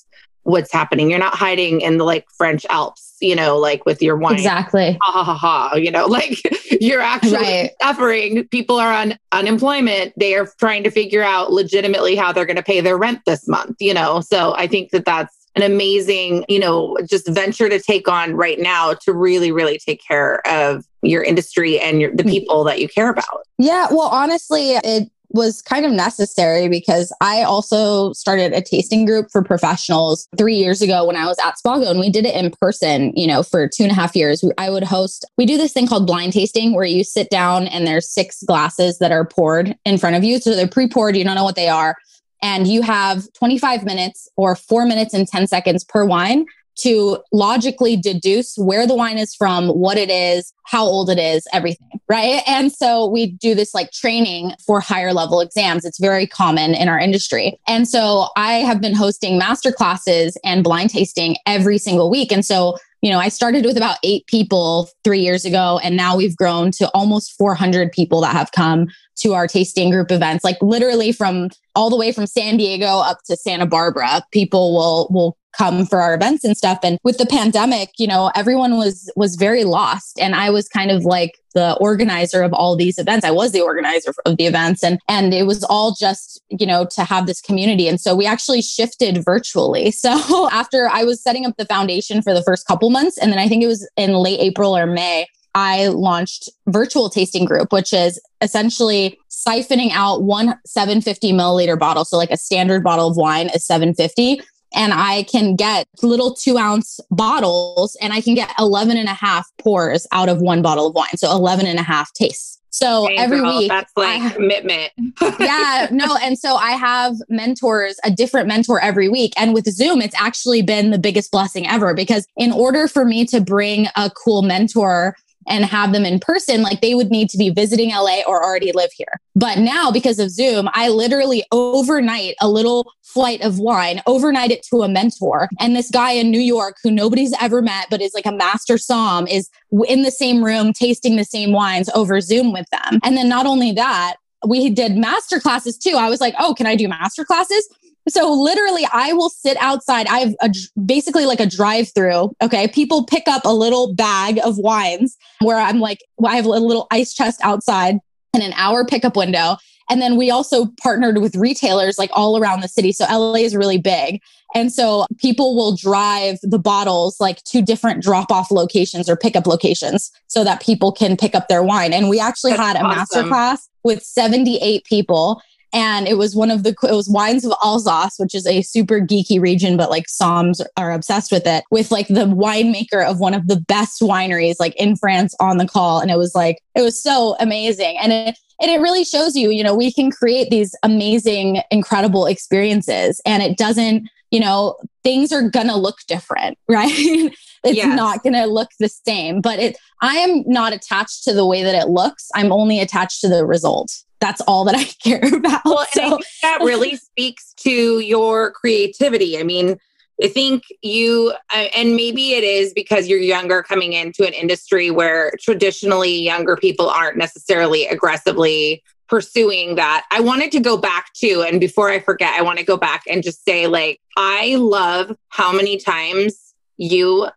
what's 0.47 0.71
happening 0.71 1.09
you're 1.09 1.19
not 1.19 1.35
hiding 1.35 1.81
in 1.81 1.97
the 1.97 2.05
like 2.05 2.25
french 2.31 2.65
alps 2.69 3.17
you 3.19 3.35
know 3.35 3.57
like 3.57 3.85
with 3.85 4.01
your 4.01 4.15
wine 4.15 4.35
exactly 4.35 4.97
ha 5.01 5.11
ha 5.11 5.23
ha 5.23 5.33
ha 5.33 5.75
you 5.75 5.91
know 5.91 6.05
like 6.07 6.39
you're 6.81 7.01
actually 7.01 7.33
right. 7.33 7.71
suffering 7.81 8.47
people 8.47 8.79
are 8.79 8.93
on 8.93 9.13
unemployment 9.33 10.13
they 10.17 10.35
are 10.35 10.47
trying 10.57 10.83
to 10.83 10.89
figure 10.89 11.21
out 11.21 11.51
legitimately 11.51 12.15
how 12.15 12.31
they're 12.31 12.45
going 12.45 12.55
to 12.55 12.63
pay 12.63 12.79
their 12.79 12.97
rent 12.97 13.19
this 13.25 13.45
month 13.45 13.75
you 13.81 13.93
know 13.93 14.21
so 14.21 14.55
i 14.55 14.65
think 14.65 14.91
that 14.91 15.03
that's 15.03 15.37
an 15.57 15.63
amazing, 15.63 16.45
you 16.47 16.59
know, 16.59 16.95
just 17.09 17.27
venture 17.27 17.67
to 17.67 17.79
take 17.79 18.07
on 18.07 18.35
right 18.35 18.59
now 18.59 18.93
to 18.93 19.11
really, 19.11 19.51
really 19.51 19.79
take 19.79 19.99
care 20.07 20.45
of 20.47 20.85
your 21.01 21.23
industry 21.23 21.79
and 21.79 21.99
your, 21.99 22.15
the 22.15 22.21
mm. 22.21 22.29
people 22.29 22.63
that 22.63 22.79
you 22.79 22.87
care 22.87 23.09
about. 23.09 23.47
Yeah. 23.57 23.87
Well, 23.89 24.07
honestly, 24.07 24.73
it 24.73 25.09
was 25.29 25.61
kind 25.61 25.85
of 25.85 25.91
necessary 25.91 26.69
because 26.69 27.13
I 27.21 27.43
also 27.43 28.13
started 28.13 28.53
a 28.53 28.61
tasting 28.61 29.05
group 29.05 29.29
for 29.31 29.43
professionals 29.43 30.27
three 30.37 30.55
years 30.55 30.81
ago 30.81 31.05
when 31.05 31.15
I 31.15 31.25
was 31.25 31.37
at 31.43 31.55
Spago 31.55 31.89
and 31.89 31.99
we 31.99 32.09
did 32.09 32.25
it 32.25 32.33
in 32.33 32.51
person, 32.61 33.13
you 33.15 33.27
know, 33.27 33.43
for 33.43 33.67
two 33.67 33.83
and 33.83 33.91
a 33.91 33.95
half 33.95 34.15
years. 34.15 34.43
I 34.57 34.69
would 34.69 34.83
host, 34.83 35.25
we 35.37 35.45
do 35.45 35.57
this 35.57 35.73
thing 35.73 35.87
called 35.87 36.07
blind 36.07 36.33
tasting 36.33 36.73
where 36.73 36.85
you 36.85 37.03
sit 37.03 37.29
down 37.29 37.67
and 37.67 37.85
there's 37.85 38.09
six 38.09 38.43
glasses 38.43 38.99
that 38.99 39.11
are 39.11 39.25
poured 39.25 39.75
in 39.85 39.97
front 39.97 40.15
of 40.15 40.23
you. 40.23 40.39
So 40.39 40.55
they're 40.55 40.67
pre 40.67 40.87
poured, 40.87 41.17
you 41.17 41.23
don't 41.23 41.35
know 41.35 41.43
what 41.43 41.55
they 41.55 41.69
are 41.69 41.95
and 42.41 42.67
you 42.67 42.81
have 42.81 43.31
25 43.33 43.83
minutes 43.83 44.29
or 44.35 44.55
four 44.55 44.85
minutes 44.85 45.13
and 45.13 45.27
10 45.27 45.47
seconds 45.47 45.83
per 45.83 46.05
wine 46.05 46.45
to 46.77 47.17
logically 47.31 47.97
deduce 47.97 48.55
where 48.57 48.85
the 48.85 48.95
wine 48.95 49.17
is 49.17 49.33
from, 49.33 49.69
what 49.69 49.97
it 49.97 50.09
is, 50.09 50.53
how 50.65 50.83
old 50.83 51.09
it 51.09 51.17
is, 51.17 51.47
everything. 51.53 51.87
Right. 52.09 52.41
And 52.47 52.71
so 52.71 53.07
we 53.07 53.31
do 53.31 53.55
this 53.55 53.73
like 53.73 53.91
training 53.91 54.53
for 54.65 54.79
higher 54.79 55.13
level 55.13 55.41
exams. 55.41 55.85
It's 55.85 55.99
very 55.99 56.27
common 56.27 56.73
in 56.73 56.87
our 56.87 56.99
industry. 56.99 57.59
And 57.67 57.87
so 57.87 58.29
I 58.35 58.55
have 58.55 58.79
been 58.79 58.95
hosting 58.95 59.37
master 59.37 59.71
classes 59.71 60.37
and 60.43 60.63
blind 60.63 60.91
tasting 60.91 61.37
every 61.45 61.77
single 61.77 62.09
week. 62.09 62.31
And 62.31 62.45
so 62.45 62.77
you 63.01 63.11
know, 63.11 63.19
I 63.19 63.29
started 63.29 63.63
with 63.63 63.77
about 63.77 63.97
eight 64.03 64.25
people 64.25 64.89
three 65.03 65.19
years 65.19 65.45
ago, 65.45 65.79
and 65.83 65.95
now 65.95 66.17
we've 66.17 66.35
grown 66.35 66.71
to 66.71 66.89
almost 66.95 67.37
400 67.37 67.91
people 67.91 68.21
that 68.21 68.33
have 68.33 68.51
come 68.51 68.87
to 69.17 69.33
our 69.33 69.47
tasting 69.47 69.91
group 69.91 70.11
events. 70.11 70.43
Like 70.43 70.57
literally 70.61 71.11
from 71.11 71.49
all 71.75 71.89
the 71.89 71.95
way 71.95 72.11
from 72.11 72.25
San 72.25 72.57
Diego 72.57 72.85
up 72.87 73.19
to 73.25 73.37
Santa 73.37 73.67
Barbara, 73.67 74.23
people 74.31 74.73
will 74.73 75.07
will 75.11 75.37
come 75.57 75.85
for 75.85 76.01
our 76.01 76.13
events 76.13 76.43
and 76.43 76.55
stuff. 76.55 76.79
And 76.83 76.99
with 77.03 77.17
the 77.17 77.25
pandemic, 77.25 77.91
you 77.97 78.07
know, 78.07 78.31
everyone 78.35 78.77
was 78.77 79.11
was 79.15 79.35
very 79.35 79.63
lost. 79.63 80.19
And 80.19 80.35
I 80.35 80.49
was 80.49 80.67
kind 80.67 80.91
of 80.91 81.03
like 81.03 81.39
the 81.53 81.75
organizer 81.77 82.43
of 82.43 82.53
all 82.53 82.75
these 82.75 82.99
events. 82.99 83.25
I 83.25 83.31
was 83.31 83.51
the 83.51 83.61
organizer 83.61 84.13
of 84.25 84.37
the 84.37 84.45
events 84.45 84.83
and 84.83 84.99
and 85.07 85.33
it 85.33 85.47
was 85.47 85.63
all 85.63 85.95
just, 85.95 86.41
you 86.49 86.67
know, 86.67 86.85
to 86.91 87.03
have 87.03 87.25
this 87.25 87.41
community. 87.41 87.87
And 87.87 87.99
so 87.99 88.15
we 88.15 88.25
actually 88.25 88.61
shifted 88.61 89.23
virtually. 89.23 89.93
So 90.07 90.47
after 90.51 90.87
I 90.89 91.03
was 91.03 91.21
setting 91.21 91.45
up 91.45 91.57
the 91.57 91.65
foundation 91.65 92.21
for 92.21 92.33
the 92.33 92.43
first 92.43 92.65
couple 92.65 92.89
months 92.89 93.17
and 93.17 93.29
then 93.31 93.39
I 93.39 93.49
think 93.49 93.61
it 93.61 93.67
was 93.67 93.89
in 93.97 94.13
late 94.13 94.39
April 94.39 94.77
or 94.77 94.85
May, 94.85 95.27
I 95.53 95.87
launched 95.87 96.49
virtual 96.67 97.09
tasting 97.09 97.43
group, 97.43 97.73
which 97.73 97.91
is 97.91 98.21
essentially 98.41 99.17
siphoning 99.29 99.89
out 99.91 100.21
one 100.21 100.57
750 100.65 101.33
milliliter 101.33 101.77
bottle. 101.77 102.05
So 102.05 102.15
like 102.15 102.31
a 102.31 102.37
standard 102.37 102.83
bottle 102.83 103.07
of 103.07 103.17
wine 103.17 103.49
is 103.53 103.65
750 103.65 104.41
and 104.73 104.93
I 104.93 105.23
can 105.23 105.55
get 105.55 105.87
little 106.03 106.33
two 106.33 106.57
ounce 106.57 106.99
bottles 107.09 107.97
and 108.01 108.13
I 108.13 108.21
can 108.21 108.35
get 108.35 108.53
11 108.59 108.97
and 108.97 109.09
a 109.09 109.13
half 109.13 109.47
pours 109.57 110.05
out 110.11 110.29
of 110.29 110.41
one 110.41 110.61
bottle 110.61 110.87
of 110.87 110.95
wine. 110.95 111.17
So 111.17 111.31
11 111.31 111.65
and 111.65 111.79
a 111.79 111.83
half 111.83 112.13
tastes. 112.13 112.57
So 112.69 113.07
every 113.07 113.39
girl, 113.39 113.57
week, 113.57 113.69
that's 113.69 113.91
like 113.95 114.35
commitment. 114.35 114.91
yeah, 115.39 115.87
no. 115.89 116.15
And 116.21 116.37
so 116.37 116.55
I 116.55 116.71
have 116.71 117.15
mentors, 117.27 117.99
a 118.03 118.11
different 118.11 118.47
mentor 118.47 118.79
every 118.79 119.09
week. 119.09 119.33
And 119.35 119.53
with 119.53 119.65
Zoom, 119.65 119.99
it's 119.99 120.13
actually 120.19 120.61
been 120.61 120.91
the 120.91 120.99
biggest 120.99 121.31
blessing 121.31 121.67
ever 121.67 121.95
because 121.95 122.27
in 122.35 122.51
order 122.51 122.87
for 122.87 123.03
me 123.03 123.25
to 123.27 123.41
bring 123.41 123.87
a 123.95 124.11
cool 124.11 124.43
mentor 124.43 125.15
and 125.47 125.65
have 125.65 125.93
them 125.93 126.05
in 126.05 126.19
person, 126.19 126.61
like 126.61 126.81
they 126.81 126.95
would 126.95 127.09
need 127.09 127.29
to 127.29 127.37
be 127.37 127.49
visiting 127.49 127.89
LA 127.89 128.21
or 128.27 128.43
already 128.43 128.71
live 128.71 128.91
here. 128.95 129.19
But 129.35 129.59
now, 129.59 129.91
because 129.91 130.19
of 130.19 130.29
Zoom, 130.29 130.69
I 130.73 130.89
literally 130.89 131.43
overnight 131.51 132.35
a 132.41 132.49
little 132.49 132.91
flight 133.03 133.41
of 133.41 133.59
wine, 133.59 134.01
overnight 134.05 134.51
it 134.51 134.63
to 134.63 134.83
a 134.83 134.87
mentor. 134.87 135.49
And 135.59 135.75
this 135.75 135.89
guy 135.89 136.11
in 136.11 136.29
New 136.29 136.41
York 136.41 136.77
who 136.83 136.91
nobody's 136.91 137.33
ever 137.41 137.61
met, 137.61 137.87
but 137.89 138.01
is 138.01 138.13
like 138.13 138.25
a 138.25 138.31
master 138.31 138.77
som, 138.77 139.27
is 139.27 139.49
in 139.87 140.03
the 140.03 140.11
same 140.11 140.43
room 140.43 140.73
tasting 140.73 141.15
the 141.15 141.23
same 141.23 141.51
wines 141.51 141.89
over 141.95 142.19
Zoom 142.21 142.51
with 142.51 142.67
them. 142.71 142.99
And 143.03 143.15
then 143.17 143.29
not 143.29 143.45
only 143.45 143.71
that, 143.73 144.17
we 144.45 144.69
did 144.69 144.95
master 144.95 145.39
classes 145.39 145.77
too. 145.77 145.95
I 145.97 146.09
was 146.09 146.21
like, 146.21 146.35
oh, 146.39 146.53
can 146.53 146.67
I 146.67 146.75
do 146.75 146.87
master 146.87 147.25
classes? 147.25 147.67
So 148.09 148.31
literally, 148.31 148.87
I 148.91 149.13
will 149.13 149.29
sit 149.29 149.57
outside. 149.59 150.07
I 150.07 150.19
have 150.19 150.35
a, 150.41 150.53
basically 150.85 151.25
like 151.25 151.39
a 151.39 151.45
drive 151.45 151.93
through. 151.93 152.31
Okay. 152.41 152.67
People 152.67 153.05
pick 153.05 153.27
up 153.27 153.43
a 153.45 153.53
little 153.53 153.93
bag 153.93 154.39
of 154.43 154.57
wines 154.57 155.17
where 155.41 155.57
I'm 155.57 155.79
like, 155.79 155.99
I 156.25 156.35
have 156.35 156.45
a 156.45 156.49
little 156.49 156.87
ice 156.91 157.13
chest 157.13 157.39
outside 157.43 157.99
and 158.33 158.43
an 158.43 158.53
hour 158.53 158.85
pickup 158.85 159.15
window. 159.15 159.57
And 159.89 160.01
then 160.01 160.17
we 160.17 160.29
also 160.29 160.67
partnered 160.81 161.19
with 161.19 161.35
retailers 161.35 161.97
like 161.97 162.09
all 162.13 162.37
around 162.37 162.61
the 162.61 162.67
city. 162.67 162.91
So 162.91 163.05
LA 163.05 163.35
is 163.35 163.55
really 163.55 163.77
big. 163.77 164.21
And 164.55 164.71
so 164.71 165.05
people 165.17 165.55
will 165.55 165.75
drive 165.75 166.39
the 166.41 166.59
bottles 166.59 167.19
like 167.19 167.43
to 167.43 167.61
different 167.61 168.01
drop 168.01 168.31
off 168.31 168.49
locations 168.51 169.09
or 169.09 169.15
pickup 169.15 169.45
locations 169.45 170.11
so 170.27 170.43
that 170.43 170.61
people 170.61 170.91
can 170.91 171.17
pick 171.17 171.35
up 171.35 171.47
their 171.47 171.63
wine. 171.63 171.93
And 171.93 172.09
we 172.09 172.19
actually 172.19 172.51
That's 172.51 172.63
had 172.63 172.75
a 172.77 172.79
awesome. 172.79 172.97
master 172.97 173.23
class 173.27 173.69
with 173.83 174.03
78 174.03 174.83
people 174.85 175.41
and 175.73 176.07
it 176.07 176.17
was 176.17 176.35
one 176.35 176.51
of 176.51 176.63
the 176.63 176.69
it 176.83 176.93
was 176.93 177.09
wines 177.09 177.45
of 177.45 177.53
Alsace, 177.63 178.15
which 178.17 178.33
is 178.33 178.47
a 178.47 178.61
super 178.61 178.99
geeky 178.99 179.39
region, 179.39 179.77
but 179.77 179.89
like 179.89 180.05
Somms 180.07 180.65
are 180.77 180.91
obsessed 180.91 181.31
with 181.31 181.45
it. 181.45 181.63
With 181.71 181.91
like 181.91 182.07
the 182.07 182.25
winemaker 182.25 183.05
of 183.05 183.19
one 183.19 183.33
of 183.33 183.47
the 183.47 183.59
best 183.59 184.01
wineries, 184.01 184.55
like 184.59 184.75
in 184.75 184.95
France, 184.95 185.35
on 185.39 185.57
the 185.57 185.67
call, 185.67 185.99
and 185.99 186.09
it 186.09 186.17
was 186.17 186.33
like 186.33 186.59
it 186.75 186.81
was 186.81 187.01
so 187.01 187.35
amazing, 187.39 187.97
and 188.01 188.13
it 188.13 188.37
and 188.61 188.71
it 188.71 188.79
really 188.79 189.03
shows 189.03 189.35
you, 189.35 189.51
you 189.51 189.63
know, 189.63 189.75
we 189.75 189.91
can 189.91 190.09
create 190.09 190.49
these 190.49 190.73
amazing, 190.83 191.61
incredible 191.69 192.25
experiences, 192.25 193.21
and 193.25 193.43
it 193.43 193.57
doesn't, 193.57 194.09
you 194.31 194.39
know, 194.39 194.75
things 195.03 195.31
are 195.31 195.49
gonna 195.49 195.77
look 195.77 195.97
different, 196.07 196.57
right? 196.69 196.91
it's 196.91 197.75
yes. 197.77 197.95
not 197.95 198.23
gonna 198.23 198.47
look 198.47 198.69
the 198.79 198.89
same, 198.89 199.41
but 199.41 199.59
it. 199.59 199.77
I 199.99 200.17
am 200.17 200.43
not 200.45 200.73
attached 200.73 201.23
to 201.23 201.33
the 201.33 201.45
way 201.45 201.63
that 201.63 201.73
it 201.73 201.89
looks. 201.89 202.29
I'm 202.35 202.51
only 202.51 202.79
attached 202.79 203.19
to 203.21 203.27
the 203.27 203.45
result 203.45 204.03
that's 204.19 204.41
all 204.41 204.65
that 204.65 204.75
I 204.75 204.83
care 205.03 205.35
about. 205.35 205.61
Well, 205.65 205.85
so. 205.91 206.01
I 206.01 206.09
think 206.09 206.25
that 206.41 206.59
really 206.61 206.95
speaks 206.97 207.53
to 207.61 207.99
your 207.99 208.51
creativity. 208.51 209.37
I 209.37 209.43
mean, 209.43 209.77
I 210.21 210.27
think 210.27 210.63
you, 210.81 211.33
uh, 211.53 211.65
and 211.75 211.95
maybe 211.95 212.33
it 212.33 212.43
is 212.43 212.73
because 212.73 213.07
you're 213.07 213.19
younger 213.19 213.61
coming 213.61 213.93
into 213.93 214.25
an 214.25 214.33
industry 214.33 214.89
where 214.89 215.31
traditionally 215.39 216.19
younger 216.19 216.55
people 216.55 216.89
aren't 216.89 217.17
necessarily 217.17 217.85
aggressively 217.85 218.83
pursuing 219.07 219.75
that. 219.75 220.05
I 220.11 220.19
wanted 220.19 220.51
to 220.53 220.59
go 220.59 220.75
back 220.75 221.13
to, 221.17 221.43
and 221.43 221.59
before 221.59 221.89
I 221.89 221.99
forget, 221.99 222.33
I 222.33 222.41
want 222.41 222.57
to 222.59 222.65
go 222.65 222.77
back 222.77 223.03
and 223.07 223.23
just 223.23 223.45
say, 223.45 223.67
like, 223.67 224.01
I 224.17 224.55
love 224.55 225.15
how 225.29 225.51
many 225.51 225.77
times 225.77 226.55
you 226.77 227.27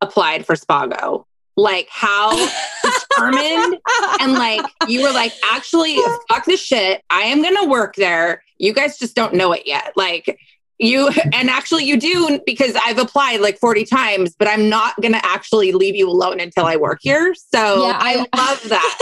applied 0.00 0.46
for 0.46 0.54
Spago 0.54 1.24
like 1.58 1.88
how 1.90 2.30
determined 3.18 3.78
and 4.20 4.32
like 4.32 4.64
you 4.86 5.02
were 5.02 5.12
like, 5.12 5.32
actually, 5.52 5.98
fuck 6.28 6.44
the 6.44 6.56
shit. 6.56 7.02
I 7.10 7.22
am 7.22 7.42
gonna 7.42 7.68
work 7.68 7.94
there. 7.96 8.42
You 8.58 8.72
guys 8.72 8.98
just 8.98 9.14
don't 9.14 9.34
know 9.34 9.52
it 9.52 9.62
yet. 9.66 9.92
Like 9.96 10.38
you 10.78 11.08
and 11.32 11.50
actually 11.50 11.84
you 11.84 11.98
do 11.98 12.40
because 12.46 12.76
I've 12.86 12.98
applied 12.98 13.40
like 13.40 13.58
40 13.58 13.84
times, 13.84 14.34
but 14.38 14.48
I'm 14.48 14.68
not 14.68 15.00
gonna 15.00 15.20
actually 15.22 15.72
leave 15.72 15.96
you 15.96 16.08
alone 16.08 16.40
until 16.40 16.66
I 16.66 16.76
work 16.76 17.00
here. 17.02 17.34
So 17.34 17.86
yeah, 17.86 17.98
I, 18.00 18.26
I 18.32 18.50
love 18.50 18.68
that. 18.68 18.98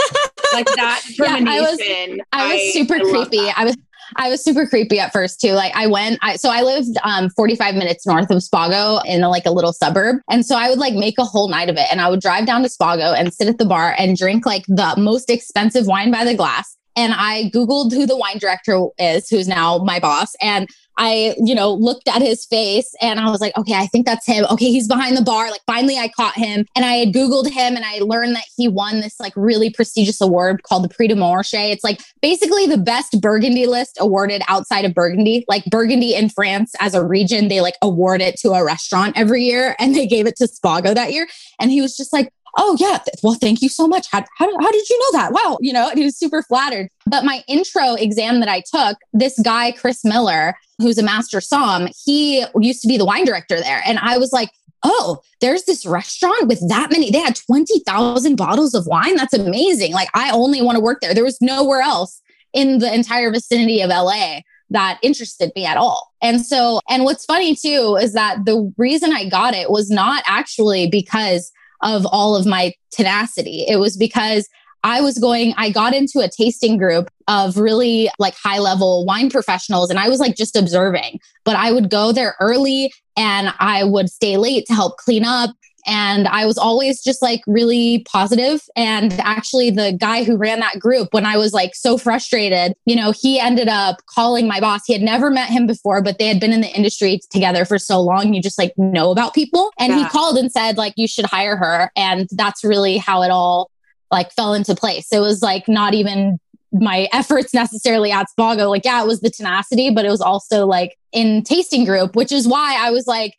like 0.53 0.67
that 0.75 1.03
determination. 1.07 2.17
Yeah, 2.17 2.23
I 2.33 2.47
was, 2.47 2.51
I 2.51 2.53
was 2.53 2.73
super 2.73 2.95
I 2.95 2.99
creepy. 2.99 3.49
I 3.55 3.65
was 3.65 3.75
I 4.15 4.29
was 4.29 4.43
super 4.43 4.65
creepy 4.65 4.99
at 4.99 5.11
first 5.11 5.41
too. 5.41 5.51
Like 5.51 5.75
I 5.75 5.87
went, 5.87 6.19
I, 6.21 6.37
so 6.37 6.49
I 6.49 6.61
lived 6.61 6.97
um, 7.03 7.29
45 7.29 7.75
minutes 7.75 8.05
north 8.05 8.29
of 8.29 8.37
Spago 8.37 9.01
in 9.05 9.23
a, 9.23 9.29
like 9.29 9.45
a 9.45 9.51
little 9.51 9.73
suburb. 9.73 10.17
And 10.29 10.45
so 10.45 10.55
I 10.55 10.69
would 10.69 10.79
like 10.79 10.93
make 10.93 11.17
a 11.19 11.23
whole 11.23 11.49
night 11.49 11.69
of 11.69 11.77
it. 11.77 11.87
And 11.91 12.01
I 12.01 12.09
would 12.09 12.21
drive 12.21 12.45
down 12.45 12.63
to 12.63 12.69
Spago 12.69 13.17
and 13.17 13.33
sit 13.33 13.47
at 13.47 13.57
the 13.57 13.65
bar 13.65 13.95
and 13.97 14.17
drink 14.17 14.45
like 14.45 14.65
the 14.67 14.95
most 14.97 15.29
expensive 15.29 15.85
wine 15.87 16.11
by 16.11 16.23
the 16.23 16.35
glass. 16.35 16.77
And 16.95 17.13
I 17.15 17.51
Googled 17.53 17.93
who 17.93 18.07
the 18.07 18.17
wine 18.17 18.39
director 18.39 18.87
is, 18.97 19.29
who's 19.29 19.47
now 19.47 19.77
my 19.77 19.99
boss. 19.99 20.33
And 20.41 20.67
I, 20.97 21.35
you 21.37 21.53
know, 21.53 21.73
looked 21.73 22.07
at 22.07 22.21
his 22.21 22.45
face 22.45 22.93
and 23.01 23.19
I 23.19 23.29
was 23.29 23.39
like, 23.39 23.55
okay, 23.57 23.75
I 23.75 23.87
think 23.87 24.05
that's 24.05 24.25
him. 24.25 24.45
Okay, 24.51 24.71
he's 24.71 24.87
behind 24.87 25.15
the 25.15 25.21
bar. 25.21 25.49
Like 25.51 25.61
finally 25.65 25.97
I 25.97 26.09
caught 26.09 26.35
him 26.35 26.65
and 26.75 26.85
I 26.85 26.93
had 26.93 27.13
Googled 27.13 27.49
him 27.49 27.75
and 27.75 27.85
I 27.85 27.99
learned 27.99 28.35
that 28.35 28.45
he 28.55 28.67
won 28.67 29.01
this 29.01 29.19
like 29.19 29.33
really 29.35 29.69
prestigious 29.69 30.21
award 30.21 30.63
called 30.63 30.83
the 30.83 30.89
Prix 30.89 31.07
de 31.07 31.15
Montrachet. 31.15 31.71
It's 31.71 31.83
like 31.83 32.01
basically 32.21 32.65
the 32.65 32.77
best 32.77 33.21
Burgundy 33.21 33.67
list 33.67 33.97
awarded 33.99 34.41
outside 34.47 34.85
of 34.85 34.93
Burgundy. 34.93 35.45
Like 35.47 35.65
Burgundy 35.65 36.15
in 36.15 36.29
France 36.29 36.73
as 36.79 36.93
a 36.93 37.05
region, 37.05 37.47
they 37.47 37.61
like 37.61 37.75
award 37.81 38.21
it 38.21 38.37
to 38.39 38.51
a 38.51 38.63
restaurant 38.63 39.17
every 39.17 39.43
year 39.43 39.75
and 39.79 39.95
they 39.95 40.07
gave 40.07 40.25
it 40.25 40.35
to 40.37 40.45
Spago 40.45 40.93
that 40.93 41.13
year. 41.13 41.27
And 41.59 41.71
he 41.71 41.81
was 41.81 41.95
just 41.95 42.13
like, 42.13 42.31
oh 42.57 42.75
yeah. 42.79 42.99
Well 43.23 43.35
thank 43.35 43.61
you 43.61 43.69
so 43.69 43.87
much. 43.87 44.07
How, 44.11 44.23
how, 44.37 44.59
how 44.59 44.71
did 44.71 44.89
you 44.89 44.99
know 44.99 45.19
that? 45.19 45.31
Wow. 45.31 45.57
You 45.61 45.73
know 45.73 45.91
he 45.93 46.03
was 46.03 46.17
super 46.17 46.43
flattered. 46.43 46.89
But 47.05 47.23
my 47.23 47.43
intro 47.47 47.93
exam 47.93 48.39
that 48.39 48.49
i 48.49 48.61
took 48.61 48.97
this 49.13 49.39
guy 49.39 49.71
chris 49.71 50.03
miller 50.03 50.55
who's 50.79 50.97
a 50.97 51.03
master 51.03 51.41
som 51.41 51.87
he 52.05 52.45
used 52.59 52.81
to 52.81 52.87
be 52.87 52.97
the 52.97 53.05
wine 53.05 53.25
director 53.25 53.59
there. 53.59 53.81
And 53.85 53.99
i 53.99 54.17
was 54.17 54.31
like 54.33 54.49
oh 54.83 55.19
there's 55.41 55.63
this 55.63 55.85
restaurant 55.85 56.47
with 56.47 56.67
that 56.69 56.91
many 56.91 57.09
they 57.09 57.19
had 57.19 57.35
20000 57.35 58.35
bottles 58.35 58.73
of 58.73 58.85
wine? 58.87 59.15
That's 59.15 59.33
amazing. 59.33 59.93
Like 59.93 60.09
i 60.13 60.31
only 60.31 60.61
want 60.61 60.75
to 60.75 60.83
work 60.83 61.01
there. 61.01 61.13
There 61.13 61.23
was 61.23 61.41
nowhere 61.41 61.81
else 61.81 62.21
in 62.53 62.79
the 62.79 62.93
entire 62.93 63.31
vicinity 63.31 63.81
of 63.81 63.89
la 63.89 64.39
that 64.69 64.99
interested 65.01 65.51
me 65.55 65.65
at 65.65 65.77
all. 65.77 66.11
And 66.21 66.45
so, 66.45 66.81
and 66.89 67.03
what's 67.03 67.25
funny 67.25 67.55
too 67.55 67.97
is 68.01 68.13
that 68.13 68.45
the 68.45 68.73
reason 68.77 69.13
I 69.13 69.29
got 69.29 69.53
it 69.53 69.69
was 69.71 69.89
not 69.89 70.23
actually 70.27 70.87
because 70.89 71.51
of 71.81 72.05
all 72.05 72.35
of 72.35 72.45
my 72.45 72.73
tenacity. 72.91 73.65
It 73.67 73.77
was 73.77 73.97
because 73.97 74.47
I 74.83 75.01
was 75.01 75.17
going, 75.17 75.53
I 75.57 75.69
got 75.69 75.93
into 75.93 76.19
a 76.19 76.29
tasting 76.29 76.77
group 76.77 77.09
of 77.27 77.57
really 77.57 78.09
like 78.19 78.35
high 78.35 78.59
level 78.59 79.05
wine 79.05 79.29
professionals 79.29 79.89
and 79.89 79.99
I 79.99 80.07
was 80.07 80.19
like 80.19 80.35
just 80.35 80.55
observing, 80.55 81.19
but 81.43 81.55
I 81.55 81.71
would 81.71 81.89
go 81.89 82.11
there 82.11 82.35
early 82.39 82.93
and 83.17 83.53
I 83.59 83.83
would 83.83 84.09
stay 84.09 84.37
late 84.37 84.65
to 84.67 84.73
help 84.73 84.97
clean 84.97 85.25
up. 85.25 85.51
And 85.87 86.27
I 86.27 86.45
was 86.45 86.57
always 86.57 87.01
just 87.01 87.21
like 87.21 87.41
really 87.47 88.05
positive. 88.11 88.61
And 88.75 89.13
actually, 89.21 89.69
the 89.71 89.97
guy 89.97 90.23
who 90.23 90.35
ran 90.35 90.59
that 90.59 90.79
group, 90.79 91.13
when 91.13 91.25
I 91.25 91.37
was 91.37 91.53
like 91.53 91.73
so 91.75 91.97
frustrated, 91.97 92.73
you 92.85 92.95
know, 92.95 93.11
he 93.11 93.39
ended 93.39 93.69
up 93.69 93.97
calling 94.05 94.47
my 94.47 94.59
boss. 94.59 94.81
He 94.85 94.93
had 94.93 95.01
never 95.01 95.31
met 95.31 95.49
him 95.49 95.65
before, 95.65 96.01
but 96.01 96.19
they 96.19 96.27
had 96.27 96.39
been 96.39 96.51
in 96.51 96.61
the 96.61 96.75
industry 96.75 97.21
together 97.31 97.63
for 97.63 97.79
so 97.79 98.01
long. 98.01 98.33
You 98.33 98.41
just 98.41 98.59
like 98.59 98.73
know 98.77 99.11
about 99.11 99.33
people. 99.33 99.71
And 99.79 99.93
yeah. 99.93 100.03
he 100.03 100.09
called 100.09 100.37
and 100.37 100.51
said, 100.51 100.77
like, 100.77 100.93
you 100.97 101.07
should 101.07 101.25
hire 101.25 101.55
her. 101.55 101.89
And 101.95 102.27
that's 102.31 102.63
really 102.63 102.97
how 102.97 103.23
it 103.23 103.31
all 103.31 103.71
like 104.11 104.31
fell 104.33 104.53
into 104.53 104.75
place. 104.75 105.07
It 105.11 105.19
was 105.19 105.41
like 105.41 105.67
not 105.67 105.93
even 105.93 106.39
my 106.73 107.07
efforts 107.13 107.53
necessarily 107.53 108.11
at 108.11 108.27
Spago. 108.37 108.69
Like, 108.69 108.85
yeah, 108.85 109.01
it 109.01 109.07
was 109.07 109.21
the 109.21 109.29
tenacity, 109.29 109.89
but 109.89 110.05
it 110.05 110.09
was 110.09 110.21
also 110.21 110.65
like 110.65 110.97
in 111.13 111.43
tasting 111.43 111.85
group, 111.85 112.15
which 112.15 112.31
is 112.31 112.47
why 112.47 112.77
I 112.79 112.91
was 112.91 113.07
like, 113.07 113.35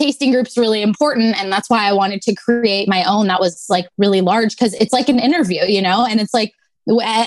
tasting 0.00 0.30
groups 0.30 0.56
really 0.56 0.82
important 0.82 1.36
and 1.40 1.52
that's 1.52 1.70
why 1.70 1.88
i 1.88 1.92
wanted 1.92 2.22
to 2.22 2.34
create 2.34 2.88
my 2.88 3.04
own 3.04 3.26
that 3.26 3.40
was 3.40 3.66
like 3.68 3.88
really 3.98 4.20
large 4.20 4.56
because 4.56 4.74
it's 4.74 4.92
like 4.92 5.08
an 5.08 5.18
interview 5.18 5.62
you 5.64 5.82
know? 5.82 6.06
And 6.06 6.20
it's 6.20 6.34
like 6.34 6.52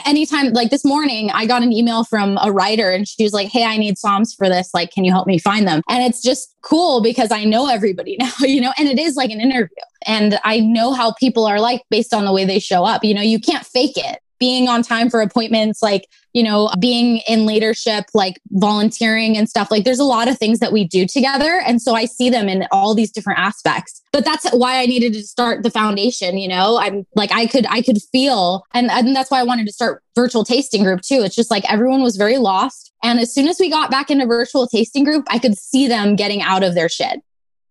anytime 0.05 0.53
like 0.53 0.69
this 0.69 0.85
morning 0.85 1.29
i 1.31 1.45
got 1.45 1.61
an 1.61 1.73
email 1.73 2.05
from 2.05 2.37
a 2.41 2.49
writer 2.49 2.91
and 2.91 3.05
she 3.05 3.23
was 3.23 3.33
like 3.33 3.49
hey 3.49 3.65
i 3.65 3.77
need 3.77 3.95
somms 3.95 4.35
for 4.35 4.47
this. 4.47 4.69
Like 4.73 4.91
can 4.91 5.03
you 5.03 5.11
help 5.11 5.27
me 5.27 5.37
find 5.37 5.67
them? 5.67 5.81
And 5.89 6.03
it's 6.03 6.21
just 6.21 6.55
cool 6.61 7.01
because 7.01 7.31
i 7.31 7.43
know 7.43 7.67
everybody 7.69 8.15
now 8.19 8.31
you 8.39 8.61
know? 8.61 8.73
And 8.77 8.87
it 8.87 8.99
is 8.99 9.15
like 9.15 9.31
an 9.31 9.41
interview. 9.41 9.75
And 10.05 10.39
i 10.43 10.59
know 10.59 10.93
how 10.93 11.13
people 11.13 11.45
are 11.45 11.59
like 11.59 11.81
based 11.89 12.13
on 12.13 12.25
the 12.25 12.31
way 12.31 12.45
they 12.45 12.59
show 12.59 12.85
up 12.85 13.03
you 13.03 13.13
know? 13.13 13.21
You 13.21 13.39
can't 13.39 13.65
fake 13.65 13.97
it 13.97 14.19
being 14.39 14.67
on 14.67 14.81
time 14.81 15.09
for 15.09 15.21
appointments, 15.21 15.81
like, 15.81 16.07
you 16.33 16.43
know, 16.43 16.69
being 16.79 17.17
in 17.27 17.45
leadership, 17.45 18.05
like 18.13 18.39
volunteering 18.51 19.37
and 19.37 19.49
stuff. 19.49 19.69
Like, 19.69 19.83
there's 19.83 19.99
a 19.99 20.05
lot 20.05 20.27
of 20.27 20.37
things 20.37 20.59
that 20.59 20.71
we 20.71 20.87
do 20.87 21.05
together. 21.05 21.61
And 21.65 21.81
so 21.81 21.93
I 21.93 22.05
see 22.05 22.29
them 22.29 22.47
in 22.47 22.65
all 22.71 22.95
these 22.95 23.11
different 23.11 23.39
aspects. 23.39 24.01
But 24.11 24.25
that's 24.25 24.49
why 24.51 24.79
I 24.79 24.85
needed 24.85 25.13
to 25.13 25.23
start 25.23 25.63
the 25.63 25.71
foundation, 25.71 26.37
you 26.37 26.47
know? 26.47 26.77
I'm 26.77 27.05
like, 27.15 27.31
I 27.31 27.45
could, 27.45 27.65
I 27.67 27.81
could 27.81 28.01
feel, 28.11 28.63
and, 28.73 28.89
and 28.89 29.15
that's 29.15 29.29
why 29.29 29.39
I 29.39 29.43
wanted 29.43 29.67
to 29.67 29.73
start 29.73 30.01
virtual 30.15 30.43
tasting 30.43 30.83
group 30.83 31.01
too. 31.01 31.21
It's 31.23 31.35
just 31.35 31.51
like 31.51 31.71
everyone 31.71 32.01
was 32.01 32.15
very 32.15 32.37
lost. 32.37 32.91
And 33.03 33.19
as 33.19 33.33
soon 33.33 33.47
as 33.47 33.59
we 33.59 33.69
got 33.69 33.91
back 33.91 34.09
into 34.09 34.25
virtual 34.25 34.67
tasting 34.67 35.03
group, 35.03 35.25
I 35.29 35.39
could 35.39 35.57
see 35.57 35.87
them 35.87 36.15
getting 36.15 36.41
out 36.41 36.63
of 36.63 36.75
their 36.75 36.89
shit 36.89 37.21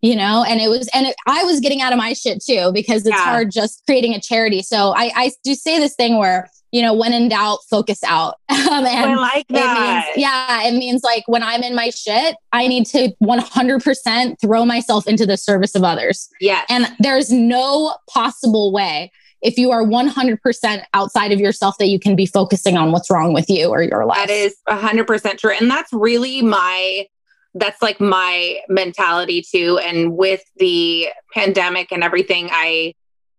you 0.01 0.15
know 0.15 0.45
and 0.49 0.61
it 0.61 0.69
was 0.69 0.89
and 0.95 1.07
it, 1.07 1.17
i 1.27 1.43
was 1.45 1.61
getting 1.61 1.81
out 1.81 1.93
of 1.93 1.99
my 1.99 2.13
shit 2.13 2.43
too 2.43 2.71
because 2.73 3.07
it's 3.07 3.17
yeah. 3.17 3.25
hard 3.25 3.51
just 3.51 3.83
creating 3.87 4.15
a 4.15 4.21
charity 4.21 4.63
so 4.63 4.95
i 4.97 5.11
i 5.17 5.33
do 5.43 5.55
say 5.55 5.79
this 5.79 5.95
thing 5.95 6.19
where 6.19 6.49
you 6.73 6.83
know 6.83 6.95
when 6.95 7.13
in 7.13 7.29
doubt 7.29 7.59
focus 7.69 8.03
out. 8.05 8.37
Um, 8.69 8.85
and 8.85 9.13
I 9.13 9.15
like 9.15 9.47
that. 9.49 10.05
It 10.05 10.15
means, 10.15 10.19
yeah 10.19 10.63
it 10.65 10.75
means 10.75 11.03
like 11.03 11.25
when 11.27 11.43
i'm 11.43 11.63
in 11.63 11.75
my 11.75 11.89
shit 11.89 12.37
i 12.53 12.69
need 12.69 12.85
to 12.87 13.15
100% 13.23 14.41
throw 14.41 14.65
myself 14.67 15.07
into 15.07 15.25
the 15.25 15.39
service 15.39 15.75
of 15.75 15.85
others. 15.85 16.29
Yeah 16.39 16.65
and 16.69 16.87
there's 16.99 17.33
no 17.33 17.95
possible 18.11 18.73
way 18.73 19.11
if 19.41 19.57
you 19.57 19.71
are 19.71 19.85
100% 19.85 20.83
outside 20.95 21.33
of 21.33 21.41
yourself 21.41 21.79
that 21.79 21.87
you 21.87 21.99
can 21.99 22.17
be 22.17 22.27
focusing 22.27 22.77
on 22.77 22.93
what's 22.93 23.11
wrong 23.11 23.33
with 23.33 23.49
you 23.49 23.69
or 23.69 23.83
your 23.83 24.05
life. 24.05 24.27
That 24.27 24.31
is 24.31 24.57
100% 24.69 25.39
true. 25.39 25.53
And 25.59 25.71
that's 25.71 25.93
really 25.93 26.43
my 26.43 27.07
that's 27.55 27.81
like 27.83 28.01
my 28.01 28.61
mentality 28.69 29.43
too. 29.43 29.79
And 29.79 30.17
with 30.17 30.43
the 30.57 31.09
pandemic 31.35 31.91
and 31.93 32.05
everything, 32.05 32.49
I 32.53 32.95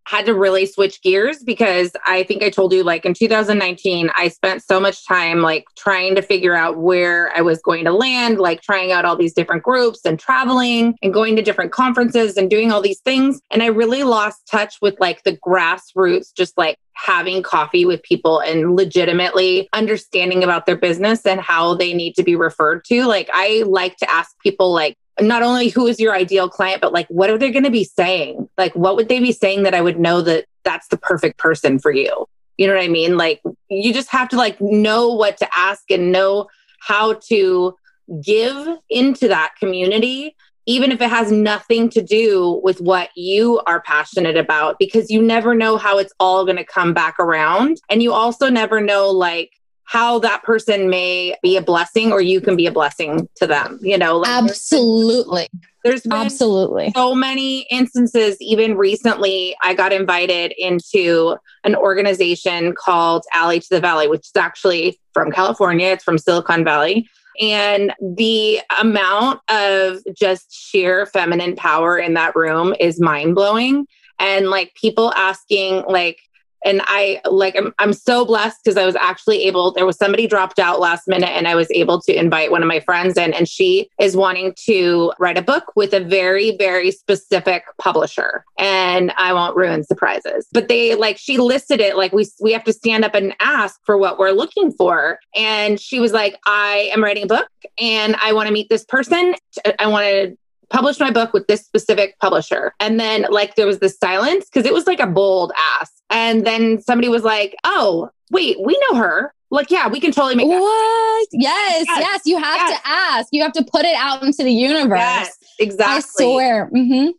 had 0.10 0.26
to 0.26 0.34
really 0.34 0.66
switch 0.66 1.04
gears 1.04 1.44
because 1.44 1.92
I 2.08 2.24
think 2.24 2.42
I 2.42 2.50
told 2.50 2.74
you 2.74 2.84
like 2.84 3.06
in 3.06 3.14
2019 3.14 4.10
I 4.16 4.30
spent 4.30 4.64
so 4.64 4.80
much 4.80 5.06
time 5.06 5.42
like 5.42 5.66
trying 5.78 6.16
to 6.16 6.24
figure 6.24 6.56
out 6.56 6.78
where 6.78 7.32
I 7.38 7.42
was 7.42 7.62
going 7.62 7.86
to 7.86 7.94
land, 7.94 8.40
like 8.40 8.64
trying 8.64 8.92
out 8.92 9.06
all 9.06 9.16
these 9.16 9.34
different 9.34 9.62
groups 9.62 10.02
and 10.06 10.20
traveling 10.20 10.98
and 11.04 11.14
going 11.14 11.36
to 11.36 11.44
different 11.44 11.72
conferences 11.72 12.38
and 12.38 12.50
doing 12.50 12.72
all 12.72 12.82
these 12.82 13.02
things 13.02 13.40
and 13.52 13.62
I 13.62 13.68
really 13.68 14.04
lost 14.04 14.48
touch 14.50 14.78
with 14.82 14.96
like 15.00 15.24
the 15.24 15.38
grassroots 15.38 16.34
just 16.36 16.58
like 16.58 16.78
having 16.94 17.44
coffee 17.44 17.86
with 17.86 18.02
people 18.02 18.40
and 18.40 18.76
legitimately 18.76 19.70
understanding 19.74 20.44
about 20.44 20.66
their 20.66 20.76
business 20.76 21.26
and 21.26 21.40
how 21.40 21.76
they 21.76 21.94
need 21.94 22.14
to 22.16 22.24
be 22.24 22.36
referred 22.36 22.84
to. 22.86 23.06
Like 23.06 23.30
I 23.32 23.64
like 23.68 23.96
to 23.98 24.10
ask 24.10 24.38
people 24.42 24.74
like 24.74 24.98
not 25.22 25.44
only 25.44 25.70
who 25.70 25.88
is 25.88 26.00
your 26.00 26.14
ideal 26.14 26.50
client, 26.50 26.82
but 26.82 26.94
like 26.94 27.08
what 27.08 27.30
are 27.30 27.38
they 27.38 27.52
going 27.52 27.64
to 27.64 27.72
be 27.72 27.84
saying? 27.84 28.50
Like 28.58 28.74
what 28.76 28.96
would 28.96 29.10
they 29.10 29.20
be 29.20 29.32
saying 29.32 29.64
that 29.64 29.74
I 29.74 29.82
would 29.82 30.00
know 30.00 30.22
that 30.22 30.46
that's 30.64 30.88
the 30.88 30.98
perfect 30.98 31.38
person 31.38 31.80
for 31.80 31.92
you? 31.92 32.28
You 32.58 32.68
know 32.68 32.76
what 32.76 32.84
I 32.84 32.90
mean? 32.90 33.18
Like 33.18 33.42
you 33.70 33.94
just 33.94 34.10
have 34.10 34.30
to 34.30 34.38
like 34.38 34.60
know 34.60 35.14
what 35.14 35.38
to 35.38 35.48
ask 35.56 35.90
and 35.90 36.12
know 36.12 36.48
how 36.80 37.14
to 37.28 37.76
give 38.24 38.78
into 38.90 39.28
that 39.28 39.54
community 39.60 40.36
even 40.70 40.92
if 40.92 41.02
it 41.02 41.10
has 41.10 41.32
nothing 41.32 41.90
to 41.90 42.00
do 42.00 42.62
with 42.64 42.80
what 42.80 43.10
you 43.16 43.60
are 43.66 43.82
passionate 43.82 44.38
about 44.38 44.78
because 44.78 45.10
you 45.10 45.20
never 45.20 45.56
know 45.56 45.78
how 45.78 45.98
it's 45.98 46.14
all 46.20 46.46
going 46.46 46.58
to 46.58 46.64
come 46.64 46.94
back 46.94 47.20
around 47.20 47.82
and 47.90 48.04
you 48.04 48.14
also 48.14 48.50
never 48.50 48.80
know 48.80 49.10
like 49.10 49.52
how 49.90 50.20
that 50.20 50.44
person 50.44 50.88
may 50.88 51.36
be 51.42 51.58
a 51.58 51.62
blessing 51.62 52.12
or 52.12 52.22
you 52.22 52.40
can 52.40 52.56
be 52.56 52.68
a 52.68 52.72
blessing 52.72 53.28
to 53.36 53.48
them 53.48 53.80
you 53.82 53.98
know 53.98 54.18
like 54.18 54.30
absolutely. 54.30 55.50
there's 55.84 56.04
been 56.04 56.14
absolutely. 56.14 56.92
so 56.96 57.16
many 57.16 57.62
instances 57.72 58.38
even 58.40 58.78
recently 58.78 59.56
i 59.64 59.74
got 59.74 59.92
invited 59.92 60.54
into 60.58 61.36
an 61.64 61.76
organization 61.76 62.74
called 62.74 63.24
alley 63.34 63.60
to 63.60 63.68
the 63.70 63.80
valley 63.80 64.08
which 64.08 64.28
is 64.28 64.36
actually 64.36 65.00
from 65.14 65.32
california. 65.32 65.88
It's 65.88 66.04
from 66.04 66.18
silicon 66.18 66.64
valley. 66.64 67.10
And 67.42 67.94
the 68.02 68.60
amount 68.82 69.42
of 69.50 70.00
just 70.14 70.52
sheer 70.52 71.06
feminine 71.06 71.56
power 71.56 71.98
in 71.98 72.14
that 72.14 72.36
room 72.36 72.76
is 72.80 73.00
mind 73.00 73.36
blowing 73.36 73.86
and 74.20 74.50
like 74.50 74.74
people 74.76 75.14
asking 75.16 75.84
like 75.88 76.20
and 76.66 76.82
I 76.86 77.22
like 77.26 77.56
I'm 77.58 77.74
I'm 77.80 77.94
so 77.94 78.26
blessed 78.26 78.58
because 78.64 78.78
I 78.78 78.86
was 78.86 78.96
actually 78.96 79.44
able 79.44 79.72
there 79.74 79.86
was 79.86 79.98
somebody 79.98 80.28
dropped 80.28 80.60
out 80.60 80.80
last 80.80 81.08
minute 81.08 81.30
and 81.30 81.48
I 81.48 81.56
was 81.56 81.68
able 81.72 82.02
to 82.02 82.18
invite 82.18 82.52
one 82.52 82.62
of 82.62 82.68
my 82.68 82.80
friends 82.80 83.18
in 83.18 83.34
and 83.34 83.48
she 83.48 83.90
is 84.00 84.16
wanting 84.16 84.54
to 84.66 85.14
write 85.20 85.38
a 85.38 85.42
book 85.42 85.76
with 85.76 85.94
a 85.94 86.00
very 86.00 86.56
very 86.58 86.92
specific 86.92 87.64
publisher 87.78 88.44
and 88.58 89.12
I 89.18 89.34
won't 89.34 89.56
ruin 89.56 89.84
surprises. 89.84 90.48
But 90.52 90.68
they 90.68 90.96
like 90.96 91.18
she 91.18 91.38
listed 91.38 91.80
it 91.80 91.96
like 91.96 92.12
we 92.12 92.28
we 92.42 92.52
have 92.54 92.64
to 92.66 92.74
stand 92.74 93.06
up 93.06 93.16
and 93.16 93.36
ask 93.40 93.80
for 93.86 93.98
what 93.98 94.20
we're 94.20 94.32
looking 94.32 94.72
for. 94.72 95.20
And 95.36 95.80
she 95.80 96.00
was 96.00 96.14
like 96.14 96.38
I 96.46 96.90
am 96.94 97.04
writing 97.04 97.24
a 97.24 97.28
book 97.28 97.50
and 97.80 98.16
I 98.22 98.34
want 98.34 98.48
to 98.48 98.54
meet 98.54 98.70
this 98.70 98.86
person. 98.86 99.36
I 99.80 99.88
want 99.88 100.06
to 100.06 100.38
publish 100.70 101.00
my 101.00 101.12
book 101.12 101.34
with 101.34 101.48
this 101.48 101.66
specific 101.66 102.18
publisher. 102.20 102.74
And 102.80 103.00
then 103.00 103.26
like 103.30 103.56
there 103.56 103.66
was 103.66 103.80
this 103.80 103.98
silence 103.98 104.46
because 104.46 104.66
it 104.66 104.74
was 104.74 104.88
like 104.88 105.00
a 105.00 105.08
bold 105.08 105.52
ask. 105.80 105.94
And 106.10 106.46
then 106.46 106.82
somebody 106.82 107.10
was 107.10 107.24
like, 107.24 107.56
"Oh, 107.64 108.10
wait, 108.32 108.58
we 108.64 108.80
know 108.90 108.98
her." 108.98 109.34
Like, 109.52 109.72
yeah, 109.72 109.88
we 109.88 110.00
can 110.00 110.12
totally 110.12 110.36
make 110.36 110.48
what? 110.48 111.28
Yes, 111.32 111.86
yes, 111.88 112.00
yes, 112.00 112.22
You 112.26 112.38
have 112.38 112.56
yes. 112.56 112.80
to 112.80 112.88
ask. 112.88 113.28
You 113.32 113.42
have 113.42 113.54
to 113.54 113.64
put 113.64 113.84
it 113.84 113.96
out 113.96 114.22
into 114.22 114.44
the 114.44 114.52
universe. 114.52 115.00
Yes, 115.00 115.38
exactly. 115.60 116.26
I 116.26 116.34
swear. 116.34 116.70
Mm-hmm. 116.74 117.10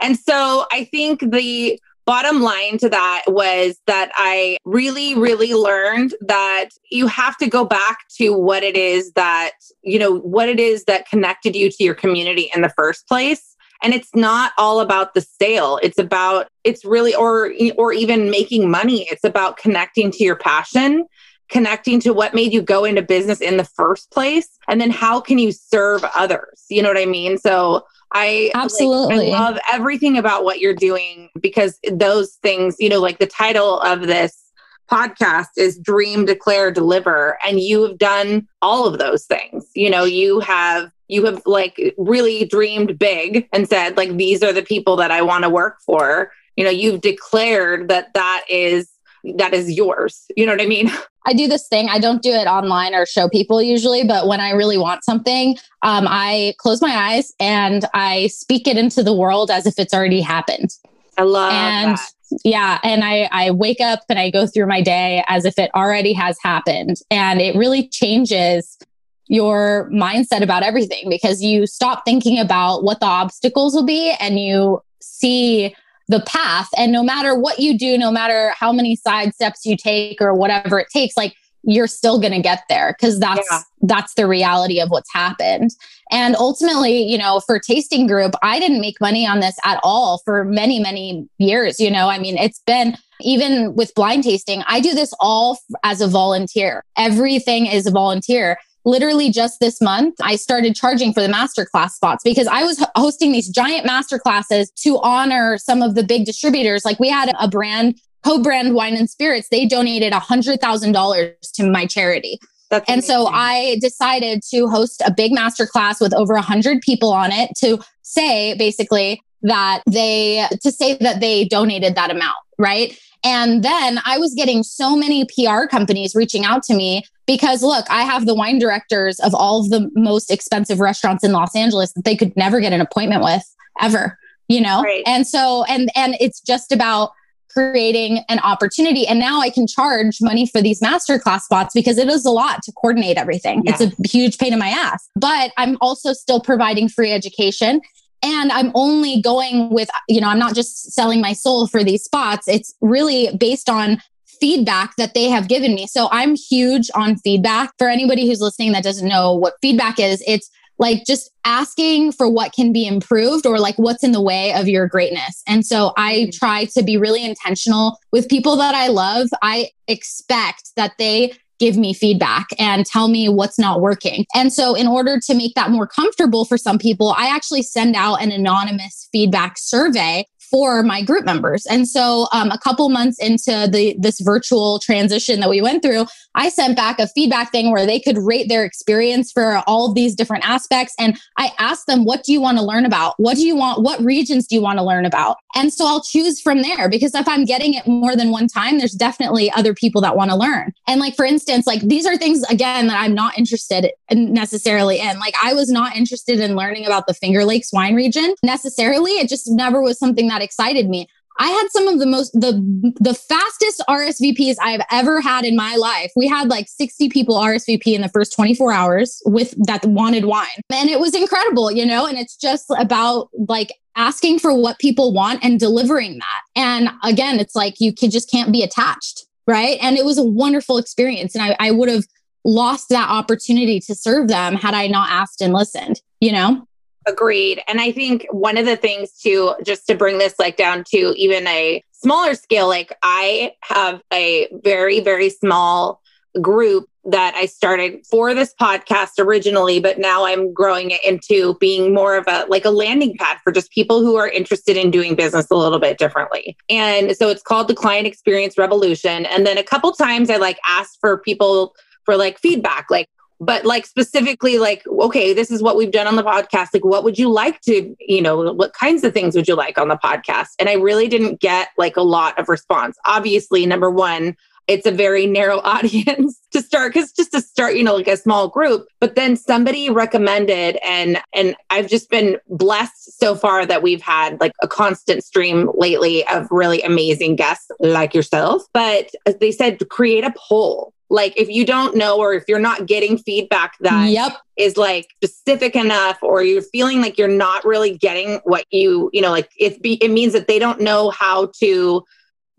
And 0.00 0.18
so 0.18 0.66
I 0.70 0.84
think 0.84 1.20
the 1.20 1.80
bottom 2.08 2.40
line 2.40 2.78
to 2.78 2.88
that 2.88 3.22
was 3.26 3.78
that 3.86 4.10
I 4.14 4.56
really, 4.64 5.14
really 5.14 5.52
learned 5.52 6.14
that 6.22 6.70
you 6.90 7.06
have 7.06 7.36
to 7.36 7.46
go 7.46 7.66
back 7.66 7.98
to 8.16 8.30
what 8.30 8.62
it 8.62 8.78
is 8.78 9.12
that, 9.12 9.52
you 9.82 9.98
know, 9.98 10.20
what 10.20 10.48
it 10.48 10.58
is 10.58 10.84
that 10.84 11.06
connected 11.06 11.54
you 11.54 11.70
to 11.70 11.84
your 11.84 11.94
community 11.94 12.50
in 12.54 12.62
the 12.62 12.70
first 12.70 13.06
place. 13.06 13.54
And 13.82 13.92
it's 13.92 14.08
not 14.14 14.52
all 14.56 14.80
about 14.80 15.12
the 15.12 15.20
sale. 15.20 15.78
It's 15.82 15.98
about, 15.98 16.48
it's 16.64 16.82
really, 16.82 17.14
or, 17.14 17.52
or 17.76 17.92
even 17.92 18.30
making 18.30 18.70
money. 18.70 19.06
It's 19.10 19.22
about 19.22 19.58
connecting 19.58 20.10
to 20.12 20.24
your 20.24 20.36
passion 20.36 21.04
connecting 21.48 22.00
to 22.00 22.12
what 22.12 22.34
made 22.34 22.52
you 22.52 22.62
go 22.62 22.84
into 22.84 23.02
business 23.02 23.40
in 23.40 23.56
the 23.56 23.64
first 23.64 24.10
place 24.10 24.58
and 24.68 24.80
then 24.80 24.90
how 24.90 25.20
can 25.20 25.38
you 25.38 25.52
serve 25.52 26.04
others 26.14 26.64
you 26.68 26.82
know 26.82 26.88
what 26.88 26.98
i 26.98 27.06
mean 27.06 27.38
so 27.38 27.84
I 28.12 28.50
absolutely 28.54 29.16
like, 29.16 29.34
I 29.34 29.38
love 29.38 29.58
everything 29.70 30.16
about 30.16 30.44
what 30.44 30.60
you're 30.60 30.74
doing 30.74 31.28
because 31.40 31.78
those 31.92 32.34
things, 32.42 32.76
you 32.78 32.88
know, 32.88 33.00
like 33.00 33.18
the 33.18 33.26
title 33.26 33.80
of 33.80 34.06
this 34.06 34.48
podcast 34.90 35.48
is 35.56 35.78
Dream, 35.78 36.24
Declare, 36.24 36.72
Deliver. 36.72 37.38
And 37.46 37.60
you 37.60 37.82
have 37.82 37.98
done 37.98 38.48
all 38.62 38.86
of 38.86 38.98
those 38.98 39.24
things. 39.26 39.70
You 39.74 39.90
know, 39.90 40.04
you 40.04 40.40
have 40.40 40.90
you 41.08 41.24
have 41.24 41.42
like 41.46 41.94
really 41.96 42.44
dreamed 42.44 42.98
big 42.98 43.48
and 43.52 43.68
said 43.68 43.96
like 43.96 44.16
these 44.16 44.42
are 44.42 44.52
the 44.52 44.62
people 44.62 44.96
that 44.96 45.10
I 45.10 45.22
want 45.22 45.44
to 45.44 45.50
work 45.50 45.80
for. 45.84 46.30
You 46.56 46.64
know, 46.64 46.70
you've 46.70 47.00
declared 47.00 47.88
that 47.88 48.12
that 48.14 48.44
is 48.48 48.88
that 49.36 49.54
is 49.54 49.70
yours. 49.70 50.24
You 50.36 50.46
know 50.46 50.52
what 50.52 50.62
I 50.62 50.66
mean? 50.66 50.90
I 51.26 51.34
do 51.34 51.46
this 51.46 51.68
thing. 51.68 51.88
I 51.90 51.98
don't 51.98 52.22
do 52.22 52.30
it 52.30 52.46
online 52.46 52.94
or 52.94 53.04
show 53.04 53.28
people 53.28 53.60
usually, 53.60 54.02
but 54.02 54.26
when 54.26 54.40
I 54.40 54.50
really 54.50 54.78
want 54.78 55.04
something, 55.04 55.58
um, 55.82 56.06
I 56.08 56.54
close 56.58 56.80
my 56.80 56.94
eyes 56.94 57.34
and 57.38 57.84
I 57.92 58.28
speak 58.28 58.66
it 58.66 58.78
into 58.78 59.02
the 59.02 59.12
world 59.12 59.50
as 59.50 59.66
if 59.66 59.78
it's 59.78 59.92
already 59.92 60.22
happened. 60.22 60.70
I 61.18 61.22
love 61.22 61.52
and 61.52 61.98
that. 61.98 62.10
yeah, 62.44 62.78
and 62.82 63.04
I 63.04 63.28
I 63.30 63.50
wake 63.50 63.80
up 63.80 64.04
and 64.08 64.18
I 64.18 64.30
go 64.30 64.46
through 64.46 64.66
my 64.66 64.80
day 64.80 65.22
as 65.28 65.44
if 65.44 65.58
it 65.58 65.70
already 65.74 66.12
has 66.14 66.38
happened, 66.42 67.00
and 67.10 67.40
it 67.40 67.56
really 67.56 67.88
changes 67.88 68.78
your 69.26 69.90
mindset 69.92 70.42
about 70.42 70.62
everything 70.62 71.10
because 71.10 71.42
you 71.42 71.66
stop 71.66 72.04
thinking 72.04 72.38
about 72.38 72.82
what 72.82 73.00
the 73.00 73.06
obstacles 73.06 73.74
will 73.74 73.84
be 73.84 74.14
and 74.20 74.40
you 74.40 74.80
see 75.00 75.74
the 76.08 76.20
path. 76.20 76.68
And 76.76 76.90
no 76.90 77.02
matter 77.02 77.38
what 77.38 77.58
you 77.58 77.78
do, 77.78 77.98
no 77.98 78.10
matter 78.10 78.52
how 78.58 78.72
many 78.72 78.96
side 78.96 79.34
steps 79.34 79.64
you 79.64 79.76
take 79.76 80.20
or 80.20 80.34
whatever 80.34 80.78
it 80.78 80.88
takes, 80.92 81.16
like 81.16 81.34
you're 81.64 81.86
still 81.86 82.20
going 82.20 82.32
to 82.32 82.40
get 82.40 82.62
there 82.68 82.94
because 82.98 83.18
that's 83.18 83.46
yeah. 83.50 83.60
that's 83.82 84.14
the 84.14 84.26
reality 84.26 84.80
of 84.80 84.90
what's 84.90 85.12
happened 85.12 85.70
and 86.10 86.36
ultimately 86.36 87.02
you 87.02 87.18
know 87.18 87.40
for 87.40 87.58
tasting 87.58 88.06
group 88.06 88.32
i 88.42 88.58
didn't 88.60 88.80
make 88.80 89.00
money 89.00 89.26
on 89.26 89.40
this 89.40 89.56
at 89.64 89.78
all 89.82 90.18
for 90.24 90.44
many 90.44 90.78
many 90.78 91.28
years 91.38 91.80
you 91.80 91.90
know 91.90 92.08
i 92.08 92.18
mean 92.18 92.38
it's 92.38 92.60
been 92.60 92.96
even 93.20 93.74
with 93.74 93.92
blind 93.94 94.22
tasting 94.22 94.62
i 94.66 94.80
do 94.80 94.94
this 94.94 95.12
all 95.20 95.58
as 95.82 96.00
a 96.00 96.06
volunteer 96.06 96.84
everything 96.96 97.66
is 97.66 97.86
a 97.86 97.90
volunteer 97.90 98.56
literally 98.88 99.30
just 99.30 99.60
this 99.60 99.80
month, 99.80 100.14
I 100.22 100.36
started 100.36 100.74
charging 100.74 101.12
for 101.12 101.20
the 101.20 101.28
masterclass 101.28 101.90
spots 101.90 102.22
because 102.24 102.46
I 102.46 102.64
was 102.64 102.84
hosting 102.96 103.32
these 103.32 103.48
giant 103.48 103.86
masterclasses 103.86 104.72
to 104.82 104.98
honor 105.00 105.58
some 105.58 105.82
of 105.82 105.94
the 105.94 106.02
big 106.02 106.24
distributors. 106.24 106.84
Like 106.84 106.98
we 106.98 107.08
had 107.08 107.32
a 107.38 107.48
brand 107.48 108.00
co-brand 108.24 108.74
wine 108.74 108.96
and 108.96 109.08
spirits, 109.08 109.48
they 109.50 109.66
donated 109.66 110.12
a 110.12 110.18
hundred 110.18 110.60
thousand 110.60 110.92
dollars 110.92 111.36
to 111.54 111.70
my 111.70 111.86
charity. 111.86 112.38
That's 112.70 112.88
and 112.88 112.98
amazing. 112.98 113.14
so 113.14 113.26
I 113.28 113.78
decided 113.80 114.42
to 114.50 114.68
host 114.68 115.02
a 115.06 115.12
big 115.12 115.32
masterclass 115.32 116.00
with 116.00 116.12
over 116.12 116.34
a 116.34 116.42
hundred 116.42 116.80
people 116.82 117.12
on 117.12 117.30
it 117.32 117.50
to 117.58 117.78
say 118.02 118.54
basically 118.56 119.22
that 119.42 119.82
they 119.90 120.46
to 120.60 120.72
say 120.72 120.96
that 120.98 121.20
they 121.20 121.44
donated 121.44 121.94
that 121.94 122.10
amount, 122.10 122.36
right? 122.58 122.98
And 123.24 123.62
then 123.62 124.00
I 124.04 124.18
was 124.18 124.34
getting 124.34 124.62
so 124.62 124.96
many 124.96 125.24
PR 125.24 125.66
companies 125.66 126.14
reaching 126.14 126.44
out 126.44 126.62
to 126.64 126.74
me 126.74 127.04
because 127.26 127.62
look, 127.62 127.84
I 127.90 128.02
have 128.02 128.26
the 128.26 128.34
wine 128.34 128.58
directors 128.58 129.18
of 129.20 129.34
all 129.34 129.60
of 129.60 129.70
the 129.70 129.90
most 129.94 130.30
expensive 130.30 130.80
restaurants 130.80 131.24
in 131.24 131.32
Los 131.32 131.54
Angeles 131.54 131.92
that 131.92 132.04
they 132.04 132.16
could 132.16 132.36
never 132.36 132.60
get 132.60 132.72
an 132.72 132.80
appointment 132.80 133.22
with 133.22 133.42
ever, 133.80 134.18
you 134.48 134.60
know? 134.60 134.82
Right. 134.82 135.02
And 135.06 135.26
so 135.26 135.64
and 135.64 135.90
and 135.96 136.16
it's 136.20 136.40
just 136.40 136.72
about 136.72 137.10
creating 137.50 138.24
an 138.28 138.38
opportunity. 138.40 139.06
And 139.06 139.18
now 139.18 139.40
I 139.40 139.50
can 139.50 139.66
charge 139.66 140.18
money 140.20 140.46
for 140.46 140.62
these 140.62 140.80
masterclass 140.80 141.40
spots 141.40 141.72
because 141.74 141.98
it 141.98 142.08
is 142.08 142.24
a 142.24 142.30
lot 142.30 142.62
to 142.62 142.72
coordinate 142.72 143.16
everything. 143.16 143.62
Yeah. 143.64 143.76
It's 143.78 143.80
a 143.80 144.08
huge 144.08 144.38
pain 144.38 144.52
in 144.52 144.58
my 144.58 144.68
ass. 144.68 145.08
But 145.16 145.52
I'm 145.56 145.76
also 145.80 146.12
still 146.12 146.40
providing 146.40 146.88
free 146.88 147.12
education. 147.12 147.80
And 148.22 148.50
I'm 148.50 148.72
only 148.74 149.20
going 149.20 149.70
with, 149.70 149.88
you 150.08 150.20
know, 150.20 150.28
I'm 150.28 150.38
not 150.38 150.54
just 150.54 150.92
selling 150.92 151.20
my 151.20 151.32
soul 151.32 151.66
for 151.66 151.84
these 151.84 152.02
spots. 152.02 152.48
It's 152.48 152.74
really 152.80 153.34
based 153.36 153.68
on 153.68 154.02
feedback 154.40 154.94
that 154.96 155.14
they 155.14 155.28
have 155.28 155.48
given 155.48 155.74
me. 155.74 155.86
So 155.86 156.08
I'm 156.10 156.36
huge 156.36 156.90
on 156.94 157.16
feedback. 157.16 157.72
For 157.78 157.88
anybody 157.88 158.26
who's 158.26 158.40
listening 158.40 158.72
that 158.72 158.84
doesn't 158.84 159.08
know 159.08 159.34
what 159.34 159.54
feedback 159.60 159.98
is, 159.98 160.22
it's 160.26 160.50
like 160.78 161.04
just 161.04 161.30
asking 161.44 162.12
for 162.12 162.30
what 162.30 162.52
can 162.52 162.72
be 162.72 162.86
improved 162.86 163.46
or 163.46 163.58
like 163.58 163.76
what's 163.76 164.04
in 164.04 164.12
the 164.12 164.22
way 164.22 164.52
of 164.54 164.68
your 164.68 164.86
greatness. 164.86 165.42
And 165.46 165.66
so 165.66 165.92
I 165.96 166.28
mm. 166.28 166.38
try 166.38 166.66
to 166.66 166.82
be 166.82 166.96
really 166.96 167.24
intentional 167.24 167.98
with 168.12 168.28
people 168.28 168.56
that 168.56 168.74
I 168.74 168.88
love. 168.88 169.28
I 169.42 169.70
expect 169.88 170.70
that 170.76 170.92
they 170.98 171.32
give 171.58 171.76
me 171.76 171.92
feedback 171.92 172.48
and 172.58 172.86
tell 172.86 173.08
me 173.08 173.28
what's 173.28 173.58
not 173.58 173.80
working. 173.80 174.24
And 174.34 174.52
so, 174.52 174.74
in 174.74 174.86
order 174.86 175.18
to 175.20 175.34
make 175.34 175.54
that 175.54 175.70
more 175.70 175.86
comfortable 175.86 176.44
for 176.44 176.56
some 176.58 176.78
people, 176.78 177.14
I 177.16 177.26
actually 177.26 177.62
send 177.62 177.96
out 177.96 178.22
an 178.22 178.30
anonymous 178.30 179.08
feedback 179.12 179.56
survey 179.58 180.26
for 180.50 180.82
my 180.82 181.02
group 181.02 181.24
members. 181.24 181.66
And 181.66 181.88
so 181.88 182.28
um, 182.32 182.50
a 182.50 182.58
couple 182.58 182.88
months 182.88 183.18
into 183.18 183.68
the 183.70 183.96
this 183.98 184.20
virtual 184.20 184.78
transition 184.78 185.40
that 185.40 185.48
we 185.48 185.60
went 185.60 185.82
through, 185.82 186.06
I 186.34 186.48
sent 186.48 186.76
back 186.76 186.98
a 186.98 187.08
feedback 187.08 187.50
thing 187.50 187.72
where 187.72 187.86
they 187.86 188.00
could 188.00 188.18
rate 188.18 188.48
their 188.48 188.64
experience 188.64 189.32
for 189.32 189.62
all 189.66 189.88
of 189.88 189.94
these 189.94 190.14
different 190.14 190.48
aspects. 190.48 190.94
And 190.98 191.18
I 191.36 191.50
asked 191.58 191.86
them, 191.86 192.04
what 192.04 192.22
do 192.24 192.32
you 192.32 192.40
want 192.40 192.58
to 192.58 192.64
learn 192.64 192.84
about? 192.84 193.14
What 193.18 193.36
do 193.36 193.46
you 193.46 193.56
want? 193.56 193.82
What 193.82 194.00
regions 194.00 194.46
do 194.46 194.54
you 194.54 194.62
want 194.62 194.78
to 194.78 194.84
learn 194.84 195.04
about? 195.04 195.36
And 195.54 195.72
so 195.72 195.86
I'll 195.86 196.02
choose 196.02 196.40
from 196.40 196.62
there 196.62 196.88
because 196.88 197.14
if 197.14 197.26
I'm 197.26 197.44
getting 197.44 197.74
it 197.74 197.86
more 197.86 198.14
than 198.14 198.30
one 198.30 198.46
time, 198.46 198.78
there's 198.78 198.92
definitely 198.92 199.50
other 199.52 199.74
people 199.74 200.00
that 200.02 200.16
want 200.16 200.30
to 200.30 200.36
learn. 200.36 200.72
And 200.86 201.00
like, 201.00 201.16
for 201.16 201.24
instance, 201.24 201.66
like 201.66 201.80
these 201.82 202.06
are 202.06 202.16
things 202.16 202.42
again 202.44 202.86
that 202.86 203.00
I'm 203.00 203.14
not 203.14 203.36
interested 203.36 203.90
in 204.08 204.32
necessarily 204.32 205.00
in. 205.00 205.18
Like 205.18 205.34
I 205.42 205.54
was 205.54 205.70
not 205.70 205.96
interested 205.96 206.40
in 206.40 206.54
learning 206.54 206.86
about 206.86 207.06
the 207.06 207.14
Finger 207.14 207.44
Lakes 207.44 207.72
wine 207.72 207.94
region 207.94 208.34
necessarily. 208.42 209.12
It 209.12 209.28
just 209.28 209.50
never 209.50 209.80
was 209.80 209.98
something 209.98 210.28
that 210.28 210.37
that 210.38 210.44
excited 210.44 210.88
me. 210.88 211.08
I 211.40 211.48
had 211.50 211.68
some 211.70 211.86
of 211.86 212.00
the 212.00 212.06
most 212.06 212.32
the 212.32 212.52
the 212.98 213.14
fastest 213.14 213.82
RSVPs 213.88 214.56
I've 214.60 214.80
ever 214.90 215.20
had 215.20 215.44
in 215.44 215.54
my 215.54 215.76
life. 215.76 216.10
We 216.16 216.26
had 216.26 216.48
like 216.48 216.66
60 216.68 217.08
people 217.10 217.36
RSVP 217.36 217.94
in 217.94 218.02
the 218.02 218.08
first 218.08 218.34
24 218.34 218.72
hours 218.72 219.22
with 219.24 219.54
that 219.66 219.84
wanted 219.84 220.24
wine. 220.24 220.46
And 220.70 220.90
it 220.90 220.98
was 220.98 221.14
incredible, 221.14 221.70
you 221.70 221.86
know, 221.86 222.06
and 222.06 222.18
it's 222.18 222.36
just 222.36 222.66
about 222.76 223.28
like 223.48 223.72
asking 223.94 224.40
for 224.40 224.52
what 224.52 224.80
people 224.80 225.12
want 225.12 225.44
and 225.44 225.60
delivering 225.60 226.18
that. 226.18 226.40
And 226.56 226.90
again, 227.04 227.38
it's 227.38 227.54
like 227.54 227.74
you 227.78 227.92
can 227.92 228.10
just 228.10 228.30
can't 228.30 228.52
be 228.52 228.64
attached, 228.64 229.26
right? 229.46 229.78
And 229.80 229.96
it 229.96 230.04
was 230.04 230.18
a 230.18 230.24
wonderful 230.24 230.76
experience 230.76 231.36
and 231.36 231.44
I, 231.44 231.56
I 231.60 231.70
would 231.70 231.88
have 231.88 232.04
lost 232.44 232.88
that 232.88 233.08
opportunity 233.08 233.78
to 233.80 233.94
serve 233.94 234.26
them 234.28 234.54
had 234.54 234.74
I 234.74 234.88
not 234.88 235.10
asked 235.10 235.40
and 235.40 235.52
listened, 235.52 236.00
you 236.20 236.32
know? 236.32 236.67
Agreed. 237.08 237.62
And 237.66 237.80
I 237.80 237.90
think 237.90 238.26
one 238.30 238.58
of 238.58 238.66
the 238.66 238.76
things 238.76 239.12
too, 239.12 239.54
just 239.64 239.86
to 239.86 239.94
bring 239.94 240.18
this 240.18 240.34
like 240.38 240.56
down 240.56 240.84
to 240.90 241.14
even 241.16 241.46
a 241.46 241.82
smaller 241.92 242.34
scale, 242.34 242.68
like 242.68 242.94
I 243.02 243.54
have 243.62 244.02
a 244.12 244.46
very, 244.62 245.00
very 245.00 245.30
small 245.30 246.02
group 246.42 246.86
that 247.06 247.34
I 247.34 247.46
started 247.46 248.04
for 248.06 248.34
this 248.34 248.54
podcast 248.60 249.12
originally, 249.18 249.80
but 249.80 249.98
now 249.98 250.26
I'm 250.26 250.52
growing 250.52 250.90
it 250.90 251.02
into 251.02 251.56
being 251.58 251.94
more 251.94 252.16
of 252.18 252.26
a 252.28 252.44
like 252.50 252.66
a 252.66 252.70
landing 252.70 253.16
pad 253.18 253.38
for 253.42 253.50
just 253.50 253.70
people 253.70 254.00
who 254.00 254.16
are 254.16 254.28
interested 254.28 254.76
in 254.76 254.90
doing 254.90 255.14
business 255.14 255.50
a 255.50 255.54
little 255.54 255.78
bit 255.78 255.96
differently. 255.96 256.58
And 256.68 257.16
so 257.16 257.30
it's 257.30 257.42
called 257.42 257.68
the 257.68 257.74
Client 257.74 258.06
Experience 258.06 258.58
Revolution. 258.58 259.24
And 259.24 259.46
then 259.46 259.56
a 259.56 259.62
couple 259.62 259.90
times 259.92 260.28
I 260.28 260.36
like 260.36 260.58
asked 260.68 260.98
for 261.00 261.16
people 261.16 261.74
for 262.04 262.18
like 262.18 262.38
feedback, 262.38 262.90
like 262.90 263.08
but 263.40 263.64
like 263.64 263.86
specifically 263.86 264.58
like 264.58 264.86
okay 264.86 265.32
this 265.32 265.50
is 265.50 265.62
what 265.62 265.76
we've 265.76 265.92
done 265.92 266.06
on 266.06 266.16
the 266.16 266.22
podcast. 266.22 266.68
Like 266.72 266.84
what 266.84 267.04
would 267.04 267.18
you 267.18 267.30
like 267.30 267.60
to 267.62 267.94
you 268.00 268.22
know 268.22 268.52
what 268.52 268.72
kinds 268.72 269.04
of 269.04 269.12
things 269.12 269.34
would 269.34 269.48
you 269.48 269.54
like 269.54 269.78
on 269.78 269.88
the 269.88 269.96
podcast? 269.96 270.50
And 270.58 270.68
i 270.68 270.74
really 270.74 271.08
didn't 271.08 271.40
get 271.40 271.68
like 271.76 271.96
a 271.96 272.02
lot 272.02 272.38
of 272.38 272.48
response. 272.48 272.96
Obviously 273.04 273.66
number 273.66 273.90
one 273.90 274.36
it's 274.66 274.86
a 274.86 274.90
very 274.90 275.26
narrow 275.26 275.60
audience 275.64 276.38
to 276.52 276.60
start 276.60 276.92
because 276.92 277.10
just 277.12 277.32
to 277.32 277.40
start 277.40 277.74
you 277.74 277.82
know 277.82 277.96
like 277.96 278.08
a 278.08 278.16
small 278.16 278.48
group. 278.48 278.86
But 279.00 279.14
then 279.14 279.36
somebody 279.36 279.90
recommended 279.90 280.78
and 280.84 281.20
and 281.34 281.56
i've 281.70 281.88
just 281.88 282.10
been 282.10 282.38
blessed 282.48 283.18
so 283.18 283.34
far 283.34 283.66
that 283.66 283.82
we've 283.82 284.02
had 284.02 284.40
like 284.40 284.52
a 284.62 284.68
constant 284.68 285.24
stream 285.24 285.70
lately 285.74 286.26
of 286.28 286.46
really 286.50 286.82
amazing 286.82 287.36
guests 287.36 287.70
like 287.80 288.14
yourself. 288.14 288.62
But 288.72 289.10
they 289.40 289.52
said 289.52 289.78
create 289.88 290.24
a 290.24 290.34
poll 290.36 290.92
like 291.10 291.32
if 291.36 291.48
you 291.48 291.64
don't 291.64 291.96
know 291.96 292.18
or 292.18 292.34
if 292.34 292.44
you're 292.48 292.58
not 292.58 292.86
getting 292.86 293.18
feedback 293.18 293.74
that 293.80 294.08
yep. 294.10 294.36
is 294.56 294.76
like 294.76 295.08
specific 295.22 295.74
enough 295.74 296.18
or 296.22 296.42
you're 296.42 296.62
feeling 296.62 297.00
like 297.00 297.16
you're 297.16 297.28
not 297.28 297.64
really 297.64 297.96
getting 297.96 298.40
what 298.44 298.64
you 298.70 299.08
you 299.12 299.20
know 299.20 299.30
like 299.30 299.50
it 299.58 299.80
be 299.82 299.94
it 299.94 300.10
means 300.10 300.32
that 300.32 300.48
they 300.48 300.58
don't 300.58 300.80
know 300.80 301.10
how 301.10 301.50
to 301.58 302.04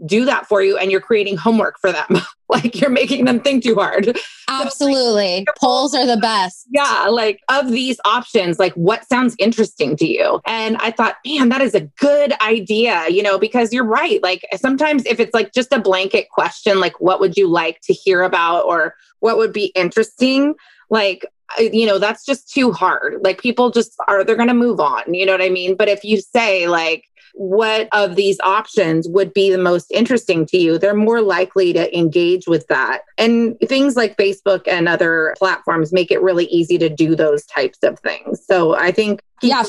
do 0.05 0.25
that 0.25 0.47
for 0.47 0.61
you 0.61 0.77
and 0.77 0.91
you're 0.91 1.01
creating 1.01 1.37
homework 1.37 1.79
for 1.79 1.91
them. 1.91 2.07
like 2.49 2.79
you're 2.79 2.89
making 2.89 3.25
them 3.25 3.39
think 3.39 3.63
too 3.63 3.75
hard. 3.75 4.17
Absolutely. 4.47 5.37
So, 5.37 5.43
like, 5.45 5.47
Polls 5.59 5.93
are 5.93 6.05
the 6.05 6.17
best. 6.17 6.67
Yeah. 6.71 7.07
Like 7.09 7.41
of 7.49 7.69
these 7.69 7.99
options, 8.05 8.59
like 8.59 8.73
what 8.73 9.07
sounds 9.07 9.35
interesting 9.39 9.95
to 9.97 10.07
you? 10.07 10.41
And 10.45 10.77
I 10.77 10.91
thought, 10.91 11.17
man, 11.25 11.49
that 11.49 11.61
is 11.61 11.75
a 11.75 11.81
good 11.81 12.33
idea, 12.41 13.07
you 13.09 13.21
know, 13.21 13.37
because 13.37 13.71
you're 13.71 13.85
right. 13.85 14.21
Like 14.23 14.45
sometimes 14.55 15.05
if 15.05 15.19
it's 15.19 15.33
like 15.33 15.53
just 15.53 15.71
a 15.71 15.79
blanket 15.79 16.29
question, 16.29 16.79
like 16.79 16.99
what 16.99 17.19
would 17.19 17.37
you 17.37 17.47
like 17.47 17.81
to 17.81 17.93
hear 17.93 18.23
about 18.23 18.65
or 18.65 18.95
what 19.19 19.37
would 19.37 19.53
be 19.53 19.67
interesting? 19.75 20.55
Like 20.89 21.25
you 21.57 21.85
know 21.85 21.97
that's 21.97 22.25
just 22.25 22.51
too 22.51 22.71
hard 22.71 23.15
like 23.23 23.41
people 23.41 23.71
just 23.71 23.95
are 24.07 24.23
they're 24.23 24.35
going 24.35 24.47
to 24.47 24.53
move 24.53 24.79
on 24.79 25.13
you 25.13 25.25
know 25.25 25.31
what 25.31 25.41
i 25.41 25.49
mean 25.49 25.75
but 25.75 25.87
if 25.87 26.03
you 26.03 26.21
say 26.21 26.67
like 26.67 27.05
what 27.33 27.87
of 27.91 28.15
these 28.15 28.39
options 28.41 29.07
would 29.07 29.33
be 29.33 29.51
the 29.51 29.57
most 29.57 29.91
interesting 29.91 30.45
to 30.47 30.57
you, 30.57 30.77
they're 30.77 30.95
more 30.95 31.21
likely 31.21 31.73
to 31.73 31.97
engage 31.97 32.47
with 32.47 32.67
that. 32.67 33.01
And 33.17 33.57
things 33.59 33.95
like 33.95 34.17
Facebook 34.17 34.67
and 34.67 34.87
other 34.87 35.35
platforms 35.37 35.93
make 35.93 36.11
it 36.11 36.21
really 36.21 36.45
easy 36.45 36.77
to 36.77 36.89
do 36.89 37.15
those 37.15 37.45
types 37.45 37.79
of 37.83 37.99
things. 37.99 38.45
So 38.45 38.75
I 38.75 38.91
think 38.91 39.21
yeah. 39.41 39.63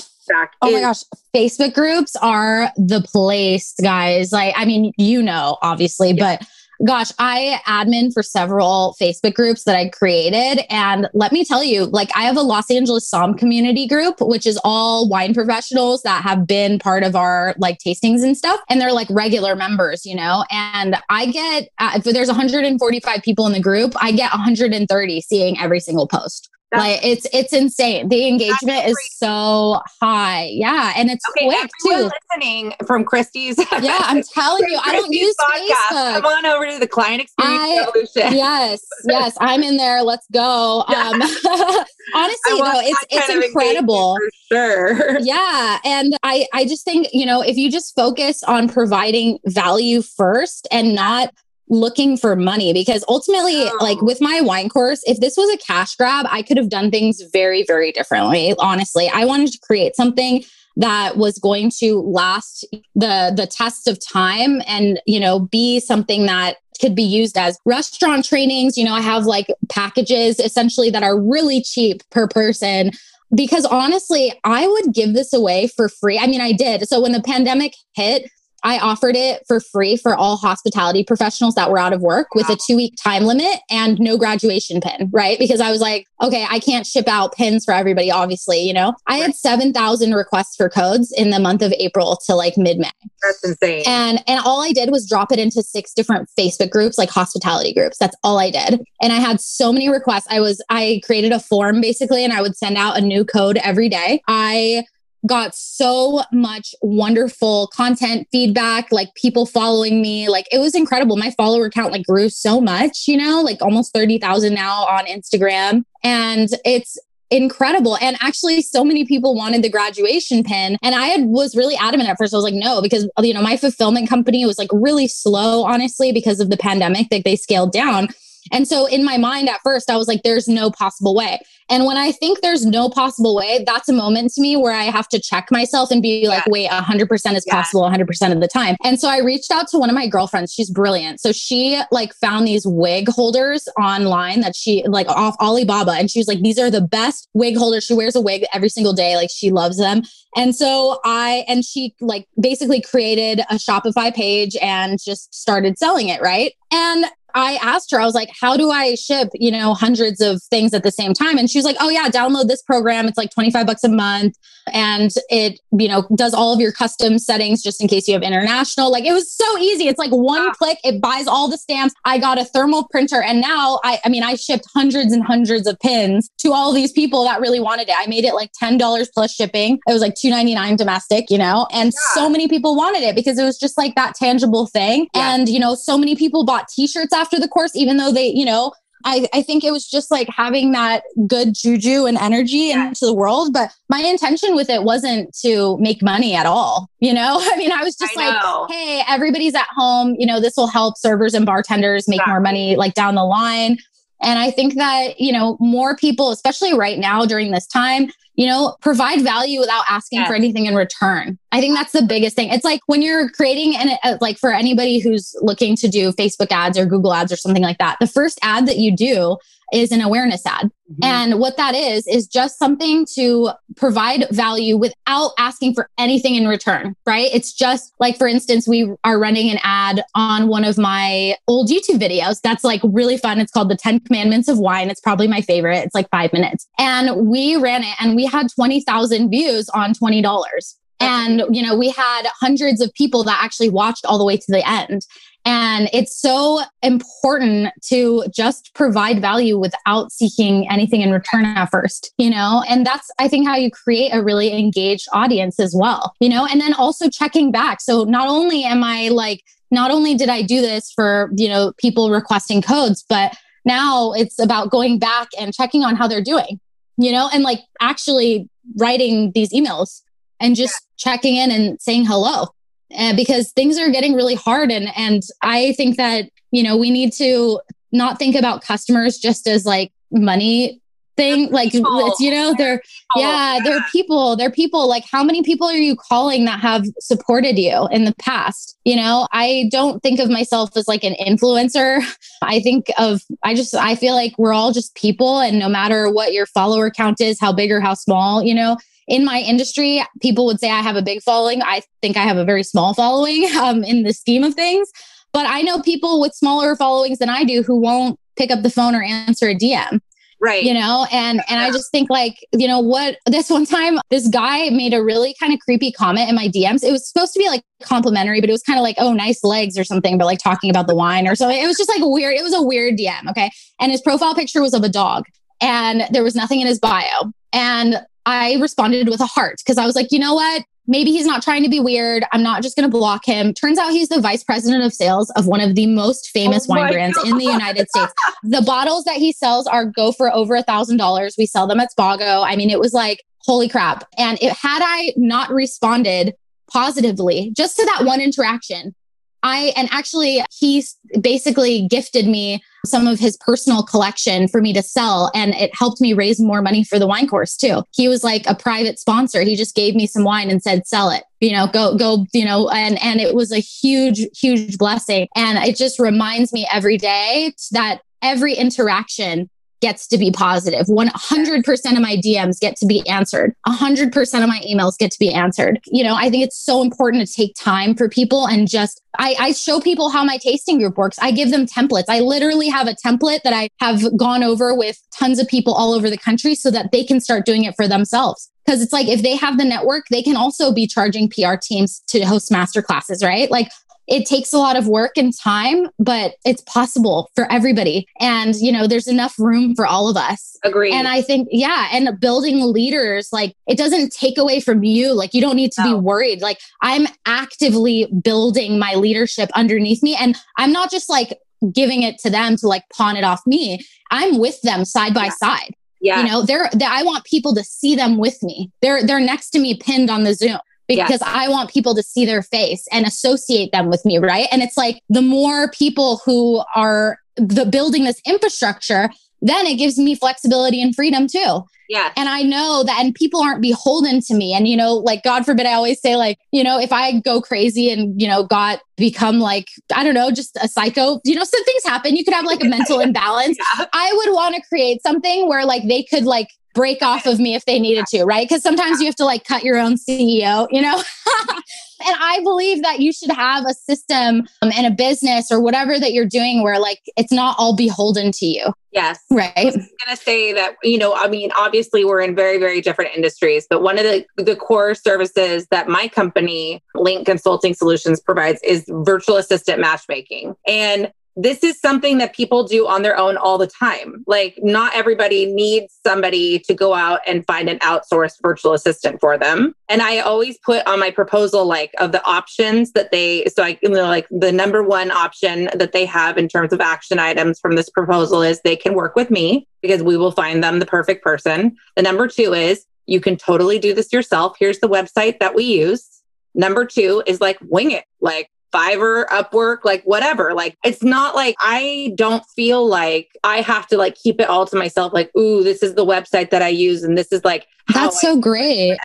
Oh 0.62 0.70
my 0.70 0.80
gosh. 0.80 1.02
Facebook 1.34 1.74
groups 1.74 2.14
are 2.16 2.70
the 2.76 3.02
place, 3.12 3.74
guys. 3.82 4.30
Like, 4.30 4.54
I 4.56 4.64
mean, 4.64 4.92
you 4.96 5.22
know, 5.22 5.58
obviously, 5.60 6.12
yeah. 6.12 6.38
but 6.38 6.48
gosh, 6.84 7.10
I 7.18 7.60
admin 7.66 8.12
for 8.12 8.22
several 8.22 8.96
Facebook 9.00 9.34
groups 9.34 9.64
that 9.64 9.76
I 9.76 9.88
created. 9.88 10.64
And 10.70 11.08
let 11.12 11.32
me 11.32 11.44
tell 11.44 11.62
you, 11.62 11.86
like, 11.86 12.10
I 12.16 12.22
have 12.22 12.36
a 12.36 12.42
Los 12.42 12.70
Angeles 12.70 13.10
Somm 13.10 13.36
community 13.36 13.86
group, 13.86 14.20
which 14.20 14.46
is 14.46 14.58
all 14.64 15.08
wine 15.08 15.34
professionals 15.34 16.02
that 16.02 16.22
have 16.22 16.46
been 16.46 16.78
part 16.78 17.02
of 17.02 17.14
our 17.14 17.54
like 17.58 17.78
tastings 17.78 18.22
and 18.22 18.36
stuff. 18.36 18.60
And 18.68 18.80
they're 18.80 18.92
like 18.92 19.08
regular 19.10 19.54
members, 19.54 20.06
you 20.06 20.14
know? 20.14 20.44
And 20.50 20.96
I 21.10 21.26
get, 21.26 21.68
uh, 21.78 21.92
if 21.96 22.04
there's 22.04 22.28
145 22.28 23.22
people 23.22 23.46
in 23.46 23.52
the 23.52 23.60
group, 23.60 23.94
I 24.00 24.12
get 24.12 24.32
130 24.32 25.20
seeing 25.20 25.58
every 25.58 25.80
single 25.80 26.06
post. 26.06 26.50
That's, 26.70 26.80
like 26.84 27.00
it's 27.02 27.26
it's 27.32 27.52
insane. 27.52 28.08
The 28.08 28.28
engagement 28.28 28.86
is 28.86 28.96
so 29.16 29.80
high. 30.00 30.50
Yeah, 30.52 30.92
and 30.96 31.10
it's 31.10 31.24
okay, 31.30 31.46
quick 31.46 31.70
too. 31.84 32.10
Listening 32.30 32.74
from 32.86 33.04
Christy's. 33.04 33.58
Yeah, 33.80 33.98
I'm 34.00 34.22
telling 34.22 34.64
you, 34.68 34.78
I 34.84 34.92
don't 34.92 35.10
use 35.10 35.34
podcast. 35.40 35.70
Facebook. 35.70 36.14
Come 36.16 36.24
on 36.26 36.46
over 36.46 36.66
to 36.66 36.78
the 36.78 36.86
client 36.86 37.22
experience 37.22 37.62
I, 37.62 37.84
solution. 37.84 38.36
Yes, 38.36 38.84
yes, 39.04 39.38
I'm 39.40 39.62
in 39.62 39.78
there. 39.78 40.02
Let's 40.02 40.26
go. 40.32 40.84
Yeah. 40.88 41.10
Um, 41.10 41.14
honestly, 42.14 42.60
though, 42.60 42.80
it's 42.82 43.04
it's 43.10 43.46
incredible. 43.46 44.16
sure. 44.52 45.18
Yeah, 45.20 45.78
and 45.84 46.16
I 46.22 46.46
I 46.52 46.64
just 46.64 46.84
think 46.84 47.08
you 47.12 47.24
know 47.24 47.40
if 47.40 47.56
you 47.56 47.70
just 47.70 47.94
focus 47.94 48.42
on 48.42 48.68
providing 48.68 49.38
value 49.46 50.02
first 50.02 50.68
and 50.70 50.94
not 50.94 51.32
looking 51.70 52.16
for 52.16 52.36
money 52.36 52.72
because 52.72 53.04
ultimately 53.08 53.62
oh. 53.62 53.78
like 53.80 54.02
with 54.02 54.20
my 54.20 54.40
wine 54.40 54.68
course 54.68 55.02
if 55.06 55.20
this 55.20 55.36
was 55.36 55.48
a 55.54 55.58
cash 55.58 55.96
grab 55.96 56.26
i 56.28 56.42
could 56.42 56.56
have 56.56 56.68
done 56.68 56.90
things 56.90 57.22
very 57.32 57.62
very 57.62 57.92
differently 57.92 58.54
honestly. 58.58 59.10
I 59.12 59.24
wanted 59.24 59.52
to 59.52 59.58
create 59.60 59.96
something 59.96 60.44
that 60.76 61.16
was 61.16 61.38
going 61.38 61.70
to 61.78 62.00
last 62.00 62.64
the 62.94 63.32
the 63.36 63.46
test 63.46 63.88
of 63.88 63.98
time 64.04 64.62
and 64.66 65.00
you 65.06 65.20
know 65.20 65.40
be 65.40 65.80
something 65.80 66.26
that 66.26 66.56
could 66.80 66.94
be 66.94 67.02
used 67.02 67.36
as 67.36 67.58
restaurant 67.64 68.24
trainings. 68.24 68.78
You 68.78 68.84
know 68.84 68.94
i 68.94 69.00
have 69.00 69.24
like 69.24 69.48
packages 69.68 70.38
essentially 70.38 70.90
that 70.90 71.02
are 71.02 71.20
really 71.20 71.62
cheap 71.62 72.02
per 72.10 72.28
person 72.28 72.92
because 73.34 73.64
honestly 73.66 74.32
i 74.44 74.66
would 74.66 74.94
give 74.94 75.14
this 75.14 75.32
away 75.32 75.68
for 75.68 75.88
free. 75.88 76.18
I 76.18 76.26
mean 76.26 76.40
i 76.40 76.52
did. 76.52 76.88
So 76.88 77.00
when 77.00 77.12
the 77.12 77.22
pandemic 77.22 77.74
hit 77.94 78.30
I 78.62 78.78
offered 78.78 79.16
it 79.16 79.42
for 79.46 79.60
free 79.60 79.96
for 79.96 80.14
all 80.14 80.36
hospitality 80.36 81.04
professionals 81.04 81.54
that 81.54 81.70
were 81.70 81.78
out 81.78 81.92
of 81.92 82.00
work 82.00 82.34
with 82.34 82.48
a 82.48 82.56
two 82.56 82.76
week 82.76 82.94
time 83.02 83.24
limit 83.24 83.60
and 83.70 83.98
no 84.00 84.16
graduation 84.16 84.80
pin, 84.80 85.10
right? 85.12 85.38
Because 85.38 85.60
I 85.60 85.70
was 85.70 85.80
like, 85.80 86.06
okay, 86.22 86.46
I 86.48 86.58
can't 86.58 86.86
ship 86.86 87.08
out 87.08 87.34
pins 87.34 87.64
for 87.64 87.72
everybody, 87.72 88.10
obviously, 88.10 88.60
you 88.60 88.72
know? 88.72 88.94
I 89.06 89.16
had 89.16 89.34
7,000 89.34 90.14
requests 90.14 90.56
for 90.56 90.68
codes 90.68 91.12
in 91.16 91.30
the 91.30 91.38
month 91.38 91.62
of 91.62 91.72
April 91.78 92.18
to 92.26 92.34
like 92.34 92.56
mid 92.56 92.78
May. 92.78 92.90
That's 93.22 93.44
insane. 93.44 93.84
And, 93.86 94.22
and 94.26 94.40
all 94.44 94.62
I 94.62 94.72
did 94.72 94.90
was 94.90 95.08
drop 95.08 95.32
it 95.32 95.38
into 95.38 95.62
six 95.62 95.92
different 95.92 96.28
Facebook 96.38 96.70
groups, 96.70 96.98
like 96.98 97.10
hospitality 97.10 97.72
groups. 97.72 97.98
That's 97.98 98.16
all 98.22 98.38
I 98.38 98.50
did. 98.50 98.80
And 99.00 99.12
I 99.12 99.16
had 99.16 99.40
so 99.40 99.72
many 99.72 99.88
requests. 99.88 100.26
I 100.30 100.40
was, 100.40 100.62
I 100.68 101.00
created 101.04 101.32
a 101.32 101.40
form 101.40 101.80
basically, 101.80 102.24
and 102.24 102.32
I 102.32 102.42
would 102.42 102.56
send 102.56 102.76
out 102.76 102.98
a 102.98 103.00
new 103.00 103.24
code 103.24 103.58
every 103.58 103.88
day. 103.88 104.22
I 104.28 104.84
got 105.26 105.54
so 105.54 106.22
much 106.32 106.74
wonderful 106.82 107.68
content 107.68 108.26
feedback 108.32 108.90
like 108.90 109.14
people 109.14 109.46
following 109.46 110.00
me 110.00 110.28
like 110.28 110.46
it 110.52 110.58
was 110.58 110.74
incredible. 110.74 111.16
My 111.16 111.30
follower 111.32 111.68
count 111.70 111.92
like 111.92 112.04
grew 112.04 112.28
so 112.28 112.60
much 112.60 113.06
you 113.06 113.16
know 113.16 113.42
like 113.42 113.60
almost 113.60 113.92
30,000 113.92 114.54
now 114.54 114.84
on 114.84 115.06
Instagram. 115.06 115.84
And 116.02 116.48
it's 116.64 116.98
incredible. 117.30 117.96
And 117.98 118.16
actually 118.20 118.60
so 118.62 118.84
many 118.84 119.04
people 119.04 119.34
wanted 119.34 119.62
the 119.62 119.70
graduation 119.70 120.42
pin. 120.42 120.76
And 120.82 120.94
i 120.94 121.06
had, 121.06 121.26
was 121.26 121.54
really 121.54 121.76
adamant 121.76 122.08
at 122.08 122.18
first. 122.18 122.34
I 122.34 122.36
was 122.36 122.44
like 122.44 122.54
no 122.54 122.82
because 122.82 123.08
you 123.20 123.34
know 123.34 123.42
my 123.42 123.56
fulfillment 123.56 124.08
company 124.08 124.44
was 124.46 124.58
like 124.58 124.70
really 124.72 125.06
slow 125.06 125.64
honestly 125.64 126.12
because 126.12 126.40
of 126.40 126.50
the 126.50 126.56
pandemic 126.56 127.08
that 127.10 127.24
they 127.24 127.36
scaled 127.36 127.72
down 127.72 128.08
and 128.52 128.66
so 128.66 128.86
in 128.86 129.04
my 129.04 129.16
mind 129.16 129.48
at 129.48 129.60
first, 129.62 129.90
I 129.90 129.96
was 129.96 130.08
like, 130.08 130.22
there's 130.22 130.48
no 130.48 130.70
possible 130.70 131.14
way. 131.14 131.40
And 131.70 131.84
when 131.84 131.96
I 131.96 132.10
think 132.10 132.40
there's 132.40 132.66
no 132.66 132.88
possible 132.88 133.36
way, 133.36 133.62
that's 133.64 133.88
a 133.88 133.92
moment 133.92 134.32
to 134.34 134.40
me 134.40 134.56
where 134.56 134.72
I 134.72 134.84
have 134.84 135.08
to 135.10 135.20
check 135.20 135.48
myself 135.52 135.92
and 135.92 136.02
be 136.02 136.26
like, 136.26 136.44
yeah. 136.46 136.52
wait, 136.52 136.70
100% 136.70 137.12
is 137.36 137.44
yeah. 137.46 137.54
possible 137.54 137.82
100% 137.82 138.32
of 138.32 138.40
the 138.40 138.48
time. 138.48 138.76
And 138.84 138.98
so 138.98 139.08
I 139.08 139.18
reached 139.18 139.52
out 139.52 139.68
to 139.68 139.78
one 139.78 139.88
of 139.88 139.94
my 139.94 140.08
girlfriends. 140.08 140.52
She's 140.52 140.68
brilliant. 140.68 141.20
So 141.20 141.30
she 141.30 141.80
like 141.92 142.12
found 142.14 142.46
these 142.46 142.66
wig 142.66 143.08
holders 143.08 143.68
online 143.78 144.40
that 144.40 144.56
she 144.56 144.84
like 144.88 145.08
off 145.08 145.36
Alibaba. 145.40 145.92
And 145.92 146.10
she 146.10 146.18
was 146.18 146.26
like, 146.26 146.40
these 146.40 146.58
are 146.58 146.70
the 146.70 146.80
best 146.80 147.28
wig 147.34 147.56
holders. 147.56 147.84
She 147.84 147.94
wears 147.94 148.16
a 148.16 148.20
wig 148.20 148.44
every 148.52 148.68
single 148.68 148.92
day. 148.92 149.14
Like 149.14 149.30
she 149.32 149.52
loves 149.52 149.78
them. 149.78 150.02
And 150.36 150.54
so 150.54 150.98
I, 151.04 151.44
and 151.46 151.64
she 151.64 151.94
like 152.00 152.26
basically 152.40 152.80
created 152.80 153.40
a 153.48 153.54
Shopify 153.54 154.12
page 154.12 154.56
and 154.60 154.98
just 155.00 155.32
started 155.32 155.78
selling 155.78 156.08
it. 156.08 156.20
Right. 156.20 156.54
And 156.72 157.06
I 157.34 157.58
asked 157.62 157.90
her, 157.90 158.00
I 158.00 158.04
was 158.04 158.14
like, 158.14 158.30
how 158.40 158.56
do 158.56 158.70
I 158.70 158.94
ship, 158.94 159.28
you 159.34 159.50
know, 159.50 159.74
hundreds 159.74 160.20
of 160.20 160.42
things 160.44 160.74
at 160.74 160.82
the 160.82 160.90
same 160.90 161.14
time? 161.14 161.38
And 161.38 161.50
she 161.50 161.58
was 161.58 161.64
like, 161.64 161.76
oh, 161.80 161.88
yeah, 161.88 162.08
download 162.08 162.48
this 162.48 162.62
program. 162.62 163.06
It's 163.06 163.18
like 163.18 163.30
25 163.30 163.66
bucks 163.66 163.84
a 163.84 163.88
month. 163.88 164.36
And 164.72 165.10
it, 165.28 165.60
you 165.76 165.88
know, 165.88 166.06
does 166.14 166.34
all 166.34 166.52
of 166.52 166.60
your 166.60 166.72
custom 166.72 167.18
settings 167.18 167.62
just 167.62 167.80
in 167.80 167.88
case 167.88 168.06
you 168.06 168.14
have 168.14 168.22
international. 168.22 168.90
Like 168.90 169.04
it 169.04 169.12
was 169.12 169.32
so 169.32 169.58
easy. 169.58 169.88
It's 169.88 169.98
like 169.98 170.10
one 170.10 170.46
wow. 170.46 170.52
click, 170.52 170.78
it 170.84 171.00
buys 171.00 171.26
all 171.26 171.48
the 171.48 171.58
stamps. 171.58 171.94
I 172.04 172.18
got 172.18 172.38
a 172.38 172.44
thermal 172.44 172.86
printer. 172.90 173.22
And 173.22 173.40
now 173.40 173.80
I, 173.84 173.98
I 174.04 174.08
mean, 174.08 174.22
I 174.22 174.36
shipped 174.36 174.66
hundreds 174.74 175.12
and 175.12 175.24
hundreds 175.24 175.66
of 175.66 175.78
pins 175.80 176.30
to 176.38 176.52
all 176.52 176.72
these 176.72 176.92
people 176.92 177.24
that 177.24 177.40
really 177.40 177.60
wanted 177.60 177.88
it. 177.88 177.94
I 177.96 178.06
made 178.06 178.24
it 178.24 178.34
like 178.34 178.50
$10 178.62 179.08
plus 179.12 179.34
shipping. 179.34 179.78
It 179.86 179.92
was 179.92 180.02
like 180.02 180.14
$2.99 180.14 180.76
domestic, 180.76 181.30
you 181.30 181.38
know, 181.38 181.66
and 181.72 181.86
yeah. 181.86 182.14
so 182.14 182.28
many 182.28 182.48
people 182.48 182.76
wanted 182.76 183.02
it 183.02 183.14
because 183.14 183.38
it 183.38 183.44
was 183.44 183.58
just 183.58 183.76
like 183.78 183.94
that 183.94 184.14
tangible 184.14 184.66
thing. 184.66 185.08
Yeah. 185.14 185.34
And, 185.34 185.48
you 185.48 185.58
know, 185.58 185.74
so 185.74 185.98
many 185.98 186.16
people 186.16 186.44
bought 186.44 186.68
t 186.68 186.86
shirts 186.86 187.12
after 187.20 187.38
the 187.38 187.48
course, 187.48 187.76
even 187.76 187.96
though 187.96 188.12
they, 188.12 188.28
you 188.28 188.44
know, 188.44 188.72
I, 189.04 189.26
I 189.32 189.42
think 189.42 189.64
it 189.64 189.70
was 189.70 189.88
just 189.88 190.10
like 190.10 190.28
having 190.28 190.72
that 190.72 191.04
good 191.26 191.54
juju 191.54 192.06
and 192.06 192.18
energy 192.18 192.68
yeah. 192.68 192.88
into 192.88 193.06
the 193.06 193.14
world. 193.14 193.52
But 193.52 193.70
my 193.88 194.00
intention 194.00 194.54
with 194.54 194.68
it 194.68 194.82
wasn't 194.82 195.34
to 195.40 195.78
make 195.78 196.02
money 196.02 196.34
at 196.34 196.46
all. 196.46 196.90
You 197.00 197.14
know, 197.14 197.38
I 197.52 197.56
mean, 197.56 197.72
I 197.72 197.82
was 197.82 197.96
just 197.96 198.16
I 198.18 198.28
like, 198.28 198.42
know. 198.42 198.66
hey, 198.68 199.02
everybody's 199.08 199.54
at 199.54 199.68
home. 199.74 200.16
You 200.18 200.26
know, 200.26 200.40
this 200.40 200.54
will 200.56 200.66
help 200.66 200.98
servers 200.98 201.34
and 201.34 201.46
bartenders 201.46 202.08
make 202.08 202.16
exactly. 202.16 202.32
more 202.32 202.40
money 202.40 202.76
like 202.76 202.94
down 202.94 203.14
the 203.14 203.24
line. 203.24 203.78
And 204.22 204.38
I 204.38 204.50
think 204.50 204.74
that, 204.74 205.18
you 205.18 205.32
know, 205.32 205.56
more 205.60 205.96
people, 205.96 206.30
especially 206.30 206.74
right 206.74 206.98
now 206.98 207.24
during 207.24 207.52
this 207.52 207.66
time, 207.66 208.10
you 208.40 208.46
know, 208.46 208.74
provide 208.80 209.20
value 209.20 209.60
without 209.60 209.84
asking 209.86 210.24
for 210.24 210.32
anything 210.32 210.64
in 210.64 210.74
return. 210.74 211.38
I 211.52 211.60
think 211.60 211.76
that's 211.76 211.92
the 211.92 212.00
biggest 212.00 212.36
thing. 212.36 212.48
It's 212.48 212.64
like 212.64 212.80
when 212.86 213.02
you're 213.02 213.28
creating 213.28 213.76
and 213.76 213.90
uh, 214.02 214.16
like 214.22 214.38
for 214.38 214.50
anybody 214.50 214.98
who's 214.98 215.36
looking 215.42 215.76
to 215.76 215.88
do 215.88 216.10
Facebook 216.12 216.50
ads 216.50 216.78
or 216.78 216.86
Google 216.86 217.12
ads 217.12 217.30
or 217.30 217.36
something 217.36 217.62
like 217.62 217.76
that, 217.76 217.98
the 218.00 218.06
first 218.06 218.38
ad 218.42 218.66
that 218.66 218.78
you 218.78 218.96
do 218.96 219.36
is 219.72 219.92
an 219.92 220.00
awareness 220.00 220.44
ad. 220.46 220.66
Mm-hmm. 220.66 221.04
And 221.04 221.38
what 221.38 221.56
that 221.56 221.74
is, 221.74 222.06
is 222.06 222.26
just 222.26 222.58
something 222.58 223.06
to 223.14 223.50
provide 223.76 224.26
value 224.30 224.76
without 224.76 225.32
asking 225.38 225.74
for 225.74 225.88
anything 225.98 226.34
in 226.34 226.48
return, 226.48 226.96
right? 227.06 227.28
It's 227.32 227.52
just 227.52 227.94
like, 228.00 228.18
for 228.18 228.26
instance, 228.26 228.66
we 228.66 228.92
are 229.04 229.18
running 229.18 229.50
an 229.50 229.58
ad 229.62 230.02
on 230.14 230.48
one 230.48 230.64
of 230.64 230.78
my 230.78 231.36
old 231.46 231.68
YouTube 231.68 232.00
videos 232.00 232.40
that's 232.40 232.64
like 232.64 232.80
really 232.84 233.16
fun. 233.16 233.38
It's 233.38 233.52
called 233.52 233.70
The 233.70 233.76
10 233.76 234.00
Commandments 234.00 234.48
of 234.48 234.58
Wine. 234.58 234.90
It's 234.90 235.00
probably 235.00 235.28
my 235.28 235.40
favorite. 235.40 235.78
It's 235.78 235.94
like 235.94 236.08
five 236.10 236.32
minutes. 236.32 236.66
And 236.78 237.28
we 237.28 237.56
ran 237.56 237.84
it 237.84 237.94
and 238.00 238.16
we 238.16 238.26
had 238.26 238.48
20,000 238.54 239.30
views 239.30 239.68
on 239.70 239.92
$20. 239.94 240.74
And, 241.02 241.42
you 241.50 241.62
know, 241.62 241.74
we 241.74 241.88
had 241.88 242.26
hundreds 242.40 242.82
of 242.82 242.92
people 242.92 243.24
that 243.24 243.40
actually 243.42 243.70
watched 243.70 244.04
all 244.04 244.18
the 244.18 244.24
way 244.24 244.36
to 244.36 244.46
the 244.48 244.68
end. 244.68 245.06
And 245.44 245.88
it's 245.92 246.20
so 246.20 246.60
important 246.82 247.72
to 247.84 248.24
just 248.34 248.74
provide 248.74 249.20
value 249.20 249.58
without 249.58 250.12
seeking 250.12 250.68
anything 250.70 251.00
in 251.00 251.10
return 251.10 251.44
at 251.44 251.70
first, 251.70 252.12
you 252.18 252.28
know? 252.28 252.62
And 252.68 252.84
that's, 252.84 253.10
I 253.18 253.26
think, 253.26 253.46
how 253.46 253.56
you 253.56 253.70
create 253.70 254.10
a 254.12 254.22
really 254.22 254.52
engaged 254.52 255.08
audience 255.12 255.58
as 255.58 255.74
well, 255.74 256.14
you 256.20 256.28
know? 256.28 256.46
And 256.46 256.60
then 256.60 256.74
also 256.74 257.08
checking 257.08 257.50
back. 257.50 257.80
So 257.80 258.04
not 258.04 258.28
only 258.28 258.64
am 258.64 258.84
I 258.84 259.08
like, 259.08 259.42
not 259.70 259.90
only 259.90 260.14
did 260.14 260.28
I 260.28 260.42
do 260.42 260.60
this 260.60 260.92
for, 260.92 261.30
you 261.34 261.48
know, 261.48 261.72
people 261.78 262.10
requesting 262.10 262.60
codes, 262.60 263.04
but 263.08 263.34
now 263.64 264.12
it's 264.12 264.38
about 264.38 264.70
going 264.70 264.98
back 264.98 265.28
and 265.38 265.54
checking 265.54 265.84
on 265.84 265.96
how 265.96 266.06
they're 266.06 266.22
doing, 266.22 266.60
you 266.98 267.12
know, 267.12 267.30
and 267.32 267.42
like 267.42 267.60
actually 267.80 268.48
writing 268.76 269.32
these 269.32 269.52
emails 269.52 270.02
and 270.38 270.54
just 270.54 270.74
yeah. 270.82 271.12
checking 271.12 271.36
in 271.36 271.50
and 271.50 271.80
saying 271.80 272.04
hello 272.04 272.48
uh, 272.96 273.14
because 273.14 273.52
things 273.52 273.78
are 273.78 273.90
getting 273.90 274.14
really 274.14 274.34
hard. 274.34 274.70
And 274.70 274.88
and 274.96 275.22
i 275.42 275.72
think 275.72 275.96
that 275.96 276.30
you 276.50 276.62
know 276.62 276.76
we 276.76 276.90
need 276.90 277.12
to 277.14 277.60
not 277.92 278.18
think 278.18 278.36
about 278.36 278.62
customers 278.62 279.18
just 279.18 279.46
as 279.46 279.64
like 279.64 279.92
money 280.12 280.80
thing. 281.20 281.50
Like 281.50 281.72
it's 281.74 282.20
you 282.20 282.30
know 282.30 282.54
they're 282.56 282.80
yeah 283.16 283.58
they're 283.62 283.84
people. 283.92 284.36
They're 284.36 284.50
people. 284.50 284.88
Like 284.88 285.04
how 285.10 285.22
many 285.22 285.42
people 285.42 285.66
are 285.68 285.74
you 285.74 285.96
calling 285.96 286.44
that 286.46 286.60
have 286.60 286.84
supported 286.98 287.58
you 287.58 287.88
in 287.90 288.04
the 288.04 288.14
past? 288.14 288.76
You 288.84 288.96
know 288.96 289.28
i 289.32 289.68
don't 289.70 290.02
think 290.02 290.18
of 290.20 290.30
myself 290.30 290.76
as 290.76 290.88
like 290.88 291.04
an 291.04 291.14
influencer. 291.20 292.02
I 292.42 292.60
think 292.60 292.86
of 292.98 293.22
i 293.42 293.54
just 293.54 293.74
i 293.74 293.94
feel 293.94 294.14
like 294.14 294.34
we're 294.38 294.54
all 294.54 294.72
just 294.72 294.94
people. 294.94 295.40
And 295.40 295.58
no 295.58 295.68
matter 295.68 296.10
what 296.10 296.32
your 296.32 296.46
follower 296.46 296.90
count 296.90 297.20
is 297.20 297.38
how 297.38 297.52
big 297.52 297.70
or 297.70 297.80
how 297.80 297.94
small 297.94 298.42
you 298.42 298.54
know 298.54 298.76
in 299.08 299.24
my 299.24 299.38
industry, 299.40 300.02
people 300.20 300.46
would 300.46 300.60
say 300.60 300.70
I 300.70 300.80
have 300.80 300.96
a 300.96 301.02
big 301.02 301.22
following. 301.22 301.62
I 301.62 301.82
think 302.02 302.16
I 302.16 302.22
have 302.22 302.36
a 302.36 302.44
very 302.44 302.62
small 302.62 302.94
following 302.94 303.48
um, 303.56 303.84
in 303.84 304.02
the 304.02 304.12
scheme 304.12 304.44
of 304.44 304.54
things. 304.54 304.88
But 305.32 305.46
I 305.46 305.62
know 305.62 305.80
people 305.80 306.20
with 306.20 306.34
smaller 306.34 306.74
followings 306.74 307.18
than 307.18 307.28
I 307.28 307.44
do 307.44 307.62
who 307.62 307.76
won't 307.76 308.18
pick 308.36 308.50
up 308.50 308.62
the 308.62 308.70
phone 308.70 308.94
or 308.94 309.02
answer 309.02 309.48
a 309.48 309.54
DM 309.54 310.00
right. 310.40 310.62
you 310.62 310.74
know? 310.74 311.06
And 311.12 311.40
and 311.48 311.60
i 311.60 311.70
just 311.70 311.90
think 311.90 312.10
like 312.10 312.36
you 312.52 312.66
know 312.66 312.80
what? 312.80 313.16
This 313.30 313.48
one 313.48 313.64
time 313.64 313.98
this 314.10 314.26
guy 314.28 314.70
made 314.70 314.92
a 314.92 315.02
really 315.02 315.34
kind 315.38 315.52
of 315.52 315.60
creepy 315.60 315.92
comment 315.92 316.28
in 316.28 316.34
my 316.34 316.48
dms 316.48 316.82
it 316.82 316.90
was 316.90 317.08
supposed 317.08 317.32
to 317.32 317.38
be 317.38 317.48
like 317.48 317.62
complimentary 317.82 318.40
but 318.40 318.50
it 318.50 318.52
was 318.52 318.62
kind 318.62 318.78
of 318.78 318.82
like 318.82 318.96
oh 318.98 319.12
nice 319.12 319.44
legs 319.44 319.78
or 319.78 319.84
something 319.84 320.18
but 320.18 320.24
like 320.24 320.38
talking 320.38 320.68
about 320.68 320.88
the 320.88 320.94
wine 320.94 321.28
or 321.28 321.34
something. 321.34 321.62
It 321.62 321.66
was 321.66 321.76
just 321.76 321.88
like 321.88 322.00
weird 322.02 322.34
it 322.34 322.42
was 322.42 322.54
a 322.54 322.62
weird 322.62 322.98
dm 322.98 323.30
okay? 323.30 323.50
And 323.80 323.92
his 323.92 324.00
profile 324.00 324.34
picture 324.34 324.60
was 324.60 324.74
of 324.74 324.82
a 324.82 324.88
dog 324.88 325.26
and 325.60 326.02
there 326.10 326.24
was 326.24 326.34
nothing 326.34 326.60
in 326.60 326.66
his 326.66 326.78
bio. 326.78 327.32
And 327.52 328.00
I 328.26 328.54
responded 328.56 329.08
with 329.08 329.20
a 329.20 329.26
heart 329.26 329.56
because 329.58 329.78
I 329.78 329.86
was 329.86 329.94
like, 329.94 330.08
you 330.10 330.18
know 330.18 330.34
what? 330.34 330.64
Maybe 330.86 331.12
he's 331.12 331.26
not 331.26 331.42
trying 331.42 331.62
to 331.62 331.68
be 331.68 331.78
weird. 331.78 332.24
I'm 332.32 332.42
not 332.42 332.62
just 332.62 332.76
going 332.76 332.90
to 332.90 332.96
block 332.96 333.24
him. 333.24 333.54
Turns 333.54 333.78
out 333.78 333.90
he's 333.90 334.08
the 334.08 334.20
vice 334.20 334.42
president 334.42 334.82
of 334.84 334.92
sales 334.92 335.30
of 335.30 335.46
one 335.46 335.60
of 335.60 335.76
the 335.76 335.86
most 335.86 336.30
famous 336.30 336.66
oh 336.68 336.74
wine 336.74 336.92
brands 336.92 337.16
God. 337.16 337.28
in 337.28 337.38
the 337.38 337.44
United 337.44 337.88
States. 337.88 338.12
The 338.42 338.62
bottles 338.62 339.04
that 339.04 339.16
he 339.16 339.32
sells 339.32 339.66
are 339.68 339.84
go 339.84 340.10
for 340.10 340.34
over 340.34 340.56
a 340.56 340.62
thousand 340.62 340.96
dollars. 340.96 341.36
We 341.38 341.46
sell 341.46 341.66
them 341.66 341.78
at 341.78 341.90
Spago. 341.96 342.44
I 342.44 342.56
mean, 342.56 342.70
it 342.70 342.80
was 342.80 342.92
like, 342.92 343.22
holy 343.42 343.68
crap. 343.68 344.04
And 344.18 344.38
it, 344.42 344.52
had 344.52 344.82
I 344.82 345.12
not 345.16 345.50
responded 345.50 346.34
positively 346.72 347.52
just 347.56 347.76
to 347.76 347.84
that 347.84 348.04
one 348.04 348.20
interaction, 348.20 348.94
I, 349.42 349.72
and 349.76 349.88
actually, 349.90 350.42
he 350.56 350.84
basically 351.20 351.86
gifted 351.88 352.26
me 352.26 352.62
some 352.84 353.06
of 353.06 353.18
his 353.18 353.36
personal 353.38 353.82
collection 353.82 354.48
for 354.48 354.60
me 354.60 354.72
to 354.72 354.82
sell. 354.82 355.30
And 355.34 355.54
it 355.54 355.74
helped 355.74 356.00
me 356.00 356.14
raise 356.14 356.40
more 356.40 356.62
money 356.62 356.84
for 356.84 356.98
the 356.98 357.06
wine 357.06 357.28
course 357.28 357.56
too. 357.56 357.82
He 357.92 358.08
was 358.08 358.24
like 358.24 358.46
a 358.46 358.54
private 358.54 358.98
sponsor. 358.98 359.42
He 359.42 359.56
just 359.56 359.74
gave 359.74 359.94
me 359.94 360.06
some 360.06 360.24
wine 360.24 360.50
and 360.50 360.62
said, 360.62 360.86
sell 360.86 361.10
it, 361.10 361.24
you 361.40 361.52
know, 361.52 361.66
go, 361.66 361.96
go, 361.96 362.26
you 362.32 362.44
know, 362.44 362.68
and, 362.70 363.00
and 363.02 363.20
it 363.20 363.34
was 363.34 363.52
a 363.52 363.58
huge, 363.58 364.26
huge 364.38 364.78
blessing. 364.78 365.28
And 365.36 365.58
it 365.58 365.76
just 365.76 365.98
reminds 365.98 366.52
me 366.52 366.66
every 366.72 366.96
day 366.96 367.52
that 367.72 368.00
every 368.22 368.54
interaction 368.54 369.48
gets 369.80 370.06
to 370.08 370.18
be 370.18 370.30
positive. 370.30 370.86
100% 370.86 371.92
of 371.92 372.00
my 372.00 372.16
DMs 372.16 372.60
get 372.60 372.76
to 372.76 372.86
be 372.86 373.06
answered. 373.08 373.54
100% 373.66 374.42
of 374.42 374.48
my 374.48 374.60
emails 374.68 374.98
get 374.98 375.10
to 375.10 375.18
be 375.18 375.32
answered. 375.32 375.80
You 375.86 376.04
know, 376.04 376.14
I 376.14 376.30
think 376.30 376.44
it's 376.44 376.58
so 376.58 376.82
important 376.82 377.26
to 377.26 377.32
take 377.32 377.54
time 377.54 377.94
for 377.94 378.08
people 378.08 378.46
and 378.46 378.68
just, 378.68 379.00
I, 379.18 379.34
I 379.38 379.52
show 379.52 379.80
people 379.80 380.10
how 380.10 380.24
my 380.24 380.36
tasting 380.38 380.78
group 380.78 380.96
works. 380.96 381.18
I 381.20 381.30
give 381.30 381.50
them 381.50 381.66
templates. 381.66 382.04
I 382.08 382.20
literally 382.20 382.68
have 382.68 382.86
a 382.86 382.94
template 382.94 383.42
that 383.42 383.52
I 383.52 383.68
have 383.80 384.16
gone 384.16 384.42
over 384.42 384.74
with 384.74 384.98
tons 385.18 385.38
of 385.38 385.48
people 385.48 385.74
all 385.74 385.92
over 385.94 386.10
the 386.10 386.18
country 386.18 386.54
so 386.54 386.70
that 386.70 386.92
they 386.92 387.04
can 387.04 387.20
start 387.20 387.46
doing 387.46 387.64
it 387.64 387.74
for 387.76 387.88
themselves. 387.88 388.50
Because 388.64 388.82
it's 388.82 388.92
like 388.92 389.08
if 389.08 389.22
they 389.22 389.34
have 389.34 389.58
the 389.58 389.64
network, 389.64 390.04
they 390.10 390.22
can 390.22 390.36
also 390.36 390.72
be 390.72 390.86
charging 390.86 391.28
PR 391.28 391.54
teams 391.60 392.02
to 392.08 392.20
host 392.24 392.52
master 392.52 392.82
classes, 392.82 393.24
right? 393.24 393.50
Like 393.50 393.68
it 394.10 394.26
takes 394.26 394.52
a 394.52 394.58
lot 394.58 394.76
of 394.76 394.88
work 394.88 395.12
and 395.16 395.32
time, 395.36 395.88
but 396.00 396.34
it's 396.44 396.62
possible 396.62 397.30
for 397.36 397.50
everybody. 397.50 398.08
And, 398.18 398.56
you 398.56 398.72
know, 398.72 398.88
there's 398.88 399.06
enough 399.06 399.38
room 399.38 399.76
for 399.76 399.86
all 399.86 400.08
of 400.08 400.16
us. 400.16 400.58
Agree. 400.64 400.92
And 400.92 401.06
I 401.06 401.22
think, 401.22 401.48
yeah, 401.52 401.88
and 401.92 402.18
building 402.18 402.60
leaders, 402.60 403.28
like 403.32 403.54
it 403.68 403.78
doesn't 403.78 404.12
take 404.12 404.36
away 404.36 404.60
from 404.60 404.82
you. 404.82 405.12
Like 405.12 405.32
you 405.32 405.40
don't 405.40 405.54
need 405.54 405.70
to 405.72 405.84
no. 405.84 405.94
be 405.94 406.00
worried. 406.00 406.42
Like 406.42 406.58
I'm 406.82 407.06
actively 407.24 408.08
building 408.22 408.80
my 408.80 408.94
leadership 408.94 409.48
underneath 409.54 410.02
me. 410.02 410.16
And 410.16 410.36
I'm 410.58 410.72
not 410.72 410.90
just 410.90 411.08
like 411.08 411.38
giving 411.72 412.02
it 412.02 412.18
to 412.18 412.30
them 412.30 412.56
to 412.56 412.66
like 412.66 412.82
pawn 412.92 413.16
it 413.16 413.22
off 413.22 413.46
me. 413.46 413.86
I'm 414.10 414.38
with 414.38 414.60
them 414.62 414.84
side 414.84 415.14
by 415.14 415.26
yeah. 415.26 415.30
side. 415.30 415.74
Yeah. 416.00 416.22
You 416.22 416.28
know, 416.28 416.42
they're, 416.42 416.68
they're, 416.72 416.88
I 416.90 417.04
want 417.04 417.24
people 417.24 417.54
to 417.54 417.62
see 417.62 417.94
them 417.94 418.18
with 418.18 418.42
me. 418.42 418.72
They're 418.82 419.06
they're 419.06 419.20
next 419.20 419.50
to 419.50 419.60
me 419.60 419.76
pinned 419.76 420.10
on 420.10 420.24
the 420.24 420.34
Zoom 420.34 420.58
because 420.96 421.20
yes. 421.20 421.22
I 421.24 421.48
want 421.48 421.70
people 421.70 421.94
to 421.94 422.02
see 422.02 422.26
their 422.26 422.42
face 422.42 422.86
and 422.90 423.06
associate 423.06 423.70
them 423.70 423.88
with 423.88 424.04
me, 424.04 424.18
right? 424.18 424.48
And 424.50 424.60
it's 424.60 424.76
like 424.76 425.02
the 425.08 425.22
more 425.22 425.70
people 425.70 426.20
who 426.24 426.64
are 426.74 427.18
the 427.36 427.64
building 427.64 428.04
this 428.04 428.20
infrastructure, 428.26 429.08
then 429.40 429.66
it 429.66 429.76
gives 429.76 429.98
me 429.98 430.16
flexibility 430.16 430.82
and 430.82 430.94
freedom 430.94 431.28
too. 431.28 431.62
Yeah. 431.88 432.12
And 432.16 432.28
I 432.28 432.42
know 432.42 432.84
that, 432.84 433.00
and 433.00 433.14
people 433.14 433.42
aren't 433.42 433.62
beholden 433.62 434.20
to 434.22 434.34
me. 434.34 434.52
And, 434.52 434.68
you 434.68 434.76
know, 434.76 434.94
like, 434.94 435.24
God 435.24 435.44
forbid, 435.44 435.66
I 435.66 435.72
always 435.72 436.00
say, 436.00 436.14
like, 436.14 436.38
you 436.52 436.62
know, 436.62 436.78
if 436.78 436.92
I 436.92 437.18
go 437.18 437.40
crazy 437.40 437.90
and, 437.90 438.20
you 438.20 438.28
know, 438.28 438.44
got 438.44 438.80
become 438.96 439.40
like, 439.40 439.66
I 439.94 440.04
don't 440.04 440.14
know, 440.14 440.30
just 440.30 440.56
a 440.62 440.68
psycho, 440.68 441.20
you 441.24 441.34
know, 441.34 441.42
some 441.42 441.64
things 441.64 441.82
happen. 441.84 442.16
You 442.16 442.24
could 442.24 442.34
have 442.34 442.44
like 442.44 442.62
a 442.62 442.68
mental 442.68 443.00
imbalance. 443.00 443.58
Yeah. 443.76 443.86
I 443.92 444.12
would 444.12 444.32
want 444.32 444.54
to 444.54 444.62
create 444.68 445.02
something 445.02 445.48
where 445.48 445.64
like 445.64 445.88
they 445.88 446.04
could 446.04 446.24
like 446.24 446.50
break 446.74 447.02
off 447.02 447.26
of 447.26 447.38
me 447.38 447.54
if 447.54 447.64
they 447.64 447.78
needed 447.78 448.06
to, 448.06 448.24
right? 448.24 448.48
Because 448.48 448.62
sometimes 448.62 449.00
you 449.00 449.06
have 449.06 449.16
to 449.16 449.24
like 449.24 449.44
cut 449.44 449.62
your 449.62 449.78
own 449.78 449.94
CEO, 449.94 450.68
you 450.70 450.80
know? 450.80 450.96
and 452.06 452.16
I 452.20 452.40
believe 452.42 452.82
that 452.82 453.00
you 453.00 453.12
should 453.12 453.30
have 453.30 453.64
a 453.66 453.74
system 453.74 454.48
um, 454.62 454.70
and 454.76 454.86
a 454.86 454.90
business 454.90 455.50
or 455.50 455.60
whatever 455.60 455.98
that 455.98 456.12
you're 456.12 456.26
doing 456.26 456.62
where 456.62 456.78
like 456.78 457.00
it's 457.16 457.32
not 457.32 457.56
all 457.58 457.74
beholden 457.74 458.32
to 458.32 458.46
you. 458.46 458.72
Yes. 458.92 459.20
Right. 459.30 459.52
I 459.56 459.64
was 459.64 459.76
going 459.76 459.88
to 460.08 460.16
say 460.16 460.52
that, 460.52 460.74
you 460.82 460.98
know, 460.98 461.14
I 461.14 461.28
mean, 461.28 461.52
obviously 461.56 462.04
we're 462.04 462.20
in 462.20 462.34
very, 462.34 462.58
very 462.58 462.80
different 462.80 463.14
industries, 463.14 463.66
but 463.70 463.82
one 463.82 463.98
of 463.98 464.04
the, 464.04 464.24
the 464.36 464.56
core 464.56 464.94
services 464.94 465.66
that 465.70 465.88
my 465.88 466.08
company, 466.08 466.82
Link 466.94 467.26
Consulting 467.26 467.74
Solutions, 467.74 468.20
provides 468.20 468.60
is 468.64 468.84
virtual 468.88 469.36
assistant 469.36 469.80
matchmaking. 469.80 470.56
And 470.66 471.12
this 471.36 471.62
is 471.62 471.80
something 471.80 472.18
that 472.18 472.34
people 472.34 472.64
do 472.64 472.86
on 472.86 473.02
their 473.02 473.16
own 473.16 473.36
all 473.36 473.56
the 473.56 473.66
time. 473.66 474.24
Like, 474.26 474.58
not 474.62 474.94
everybody 474.94 475.46
needs 475.46 475.98
somebody 476.04 476.58
to 476.60 476.74
go 476.74 476.94
out 476.94 477.20
and 477.26 477.46
find 477.46 477.68
an 477.68 477.78
outsourced 477.78 478.36
virtual 478.42 478.72
assistant 478.72 479.20
for 479.20 479.38
them. 479.38 479.74
And 479.88 480.02
I 480.02 480.18
always 480.18 480.58
put 480.58 480.86
on 480.86 480.98
my 480.98 481.10
proposal, 481.10 481.64
like, 481.64 481.92
of 481.98 482.12
the 482.12 482.24
options 482.24 482.92
that 482.92 483.10
they, 483.10 483.46
so 483.46 483.62
I, 483.62 483.78
you 483.82 483.88
know, 483.88 484.02
like, 484.02 484.26
the 484.30 484.52
number 484.52 484.82
one 484.82 485.10
option 485.10 485.70
that 485.74 485.92
they 485.92 486.04
have 486.04 486.36
in 486.36 486.48
terms 486.48 486.72
of 486.72 486.80
action 486.80 487.18
items 487.18 487.60
from 487.60 487.76
this 487.76 487.88
proposal 487.88 488.42
is 488.42 488.60
they 488.60 488.76
can 488.76 488.94
work 488.94 489.14
with 489.14 489.30
me 489.30 489.68
because 489.82 490.02
we 490.02 490.16
will 490.16 490.32
find 490.32 490.62
them 490.62 490.78
the 490.78 490.86
perfect 490.86 491.22
person. 491.22 491.76
The 491.96 492.02
number 492.02 492.28
two 492.28 492.52
is 492.54 492.86
you 493.06 493.20
can 493.20 493.36
totally 493.36 493.78
do 493.78 493.94
this 493.94 494.12
yourself. 494.12 494.56
Here's 494.58 494.80
the 494.80 494.88
website 494.88 495.38
that 495.38 495.54
we 495.54 495.64
use. 495.64 496.22
Number 496.54 496.84
two 496.84 497.22
is 497.26 497.40
like 497.40 497.58
wing 497.62 497.92
it. 497.92 498.04
Like 498.20 498.50
Fiverr, 498.72 499.26
Upwork, 499.26 499.78
like 499.84 500.02
whatever. 500.04 500.54
Like 500.54 500.76
it's 500.84 501.02
not 501.02 501.34
like 501.34 501.56
I 501.60 502.12
don't 502.14 502.44
feel 502.56 502.86
like 502.86 503.28
I 503.44 503.60
have 503.60 503.86
to 503.88 503.96
like 503.96 504.14
keep 504.16 504.40
it 504.40 504.48
all 504.48 504.66
to 504.66 504.76
myself. 504.76 505.12
Like, 505.12 505.30
ooh, 505.36 505.62
this 505.62 505.82
is 505.82 505.94
the 505.94 506.04
website 506.04 506.50
that 506.50 506.62
I 506.62 506.68
use, 506.68 507.02
and 507.02 507.16
this 507.16 507.32
is 507.32 507.44
like 507.44 507.66
that's 507.92 508.20
so 508.20 508.38
great. 508.38 508.98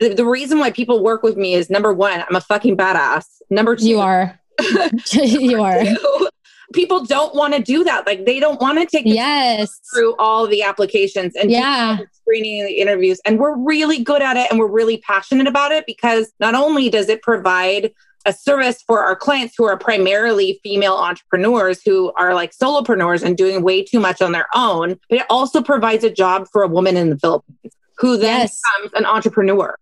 The, 0.00 0.14
the 0.14 0.26
reason 0.26 0.58
why 0.58 0.70
people 0.70 1.02
work 1.02 1.22
with 1.22 1.36
me 1.36 1.54
is 1.54 1.70
number 1.70 1.92
one, 1.92 2.24
I'm 2.28 2.36
a 2.36 2.40
fucking 2.40 2.76
badass. 2.76 3.24
Number 3.50 3.76
two, 3.76 3.88
you 3.88 4.00
are. 4.00 4.38
you 5.12 5.62
are. 5.62 5.84
Two, 5.84 6.28
people 6.72 7.04
don't 7.04 7.34
want 7.34 7.54
to 7.54 7.62
do 7.62 7.84
that. 7.84 8.06
Like 8.06 8.24
they 8.24 8.40
don't 8.40 8.60
want 8.60 8.78
to 8.78 8.86
take 8.86 9.06
yes 9.06 9.80
through 9.94 10.16
all 10.16 10.46
the 10.46 10.62
applications 10.62 11.34
and 11.36 11.50
yeah 11.50 11.98
screening 12.12 12.64
the 12.64 12.80
interviews. 12.80 13.20
And 13.24 13.38
we're 13.38 13.56
really 13.56 14.02
good 14.02 14.22
at 14.22 14.36
it, 14.36 14.50
and 14.50 14.58
we're 14.58 14.70
really 14.70 14.98
passionate 14.98 15.46
about 15.46 15.72
it 15.72 15.84
because 15.86 16.32
not 16.40 16.54
only 16.54 16.88
does 16.88 17.08
it 17.08 17.22
provide 17.22 17.92
a 18.24 18.32
service 18.32 18.82
for 18.86 19.00
our 19.04 19.16
clients 19.16 19.54
who 19.56 19.64
are 19.64 19.76
primarily 19.76 20.60
female 20.62 20.94
entrepreneurs 20.94 21.80
who 21.84 22.12
are 22.12 22.34
like 22.34 22.52
solopreneurs 22.52 23.22
and 23.22 23.36
doing 23.36 23.62
way 23.62 23.82
too 23.82 24.00
much 24.00 24.22
on 24.22 24.32
their 24.32 24.46
own, 24.54 24.98
but 25.08 25.20
it 25.20 25.26
also 25.28 25.62
provides 25.62 26.04
a 26.04 26.10
job 26.10 26.46
for 26.52 26.62
a 26.62 26.68
woman 26.68 26.96
in 26.96 27.10
the 27.10 27.18
Philippines 27.18 27.74
who 27.98 28.16
then 28.16 28.40
yes. 28.40 28.60
becomes 28.78 28.92
an 28.94 29.06
entrepreneur. 29.06 29.76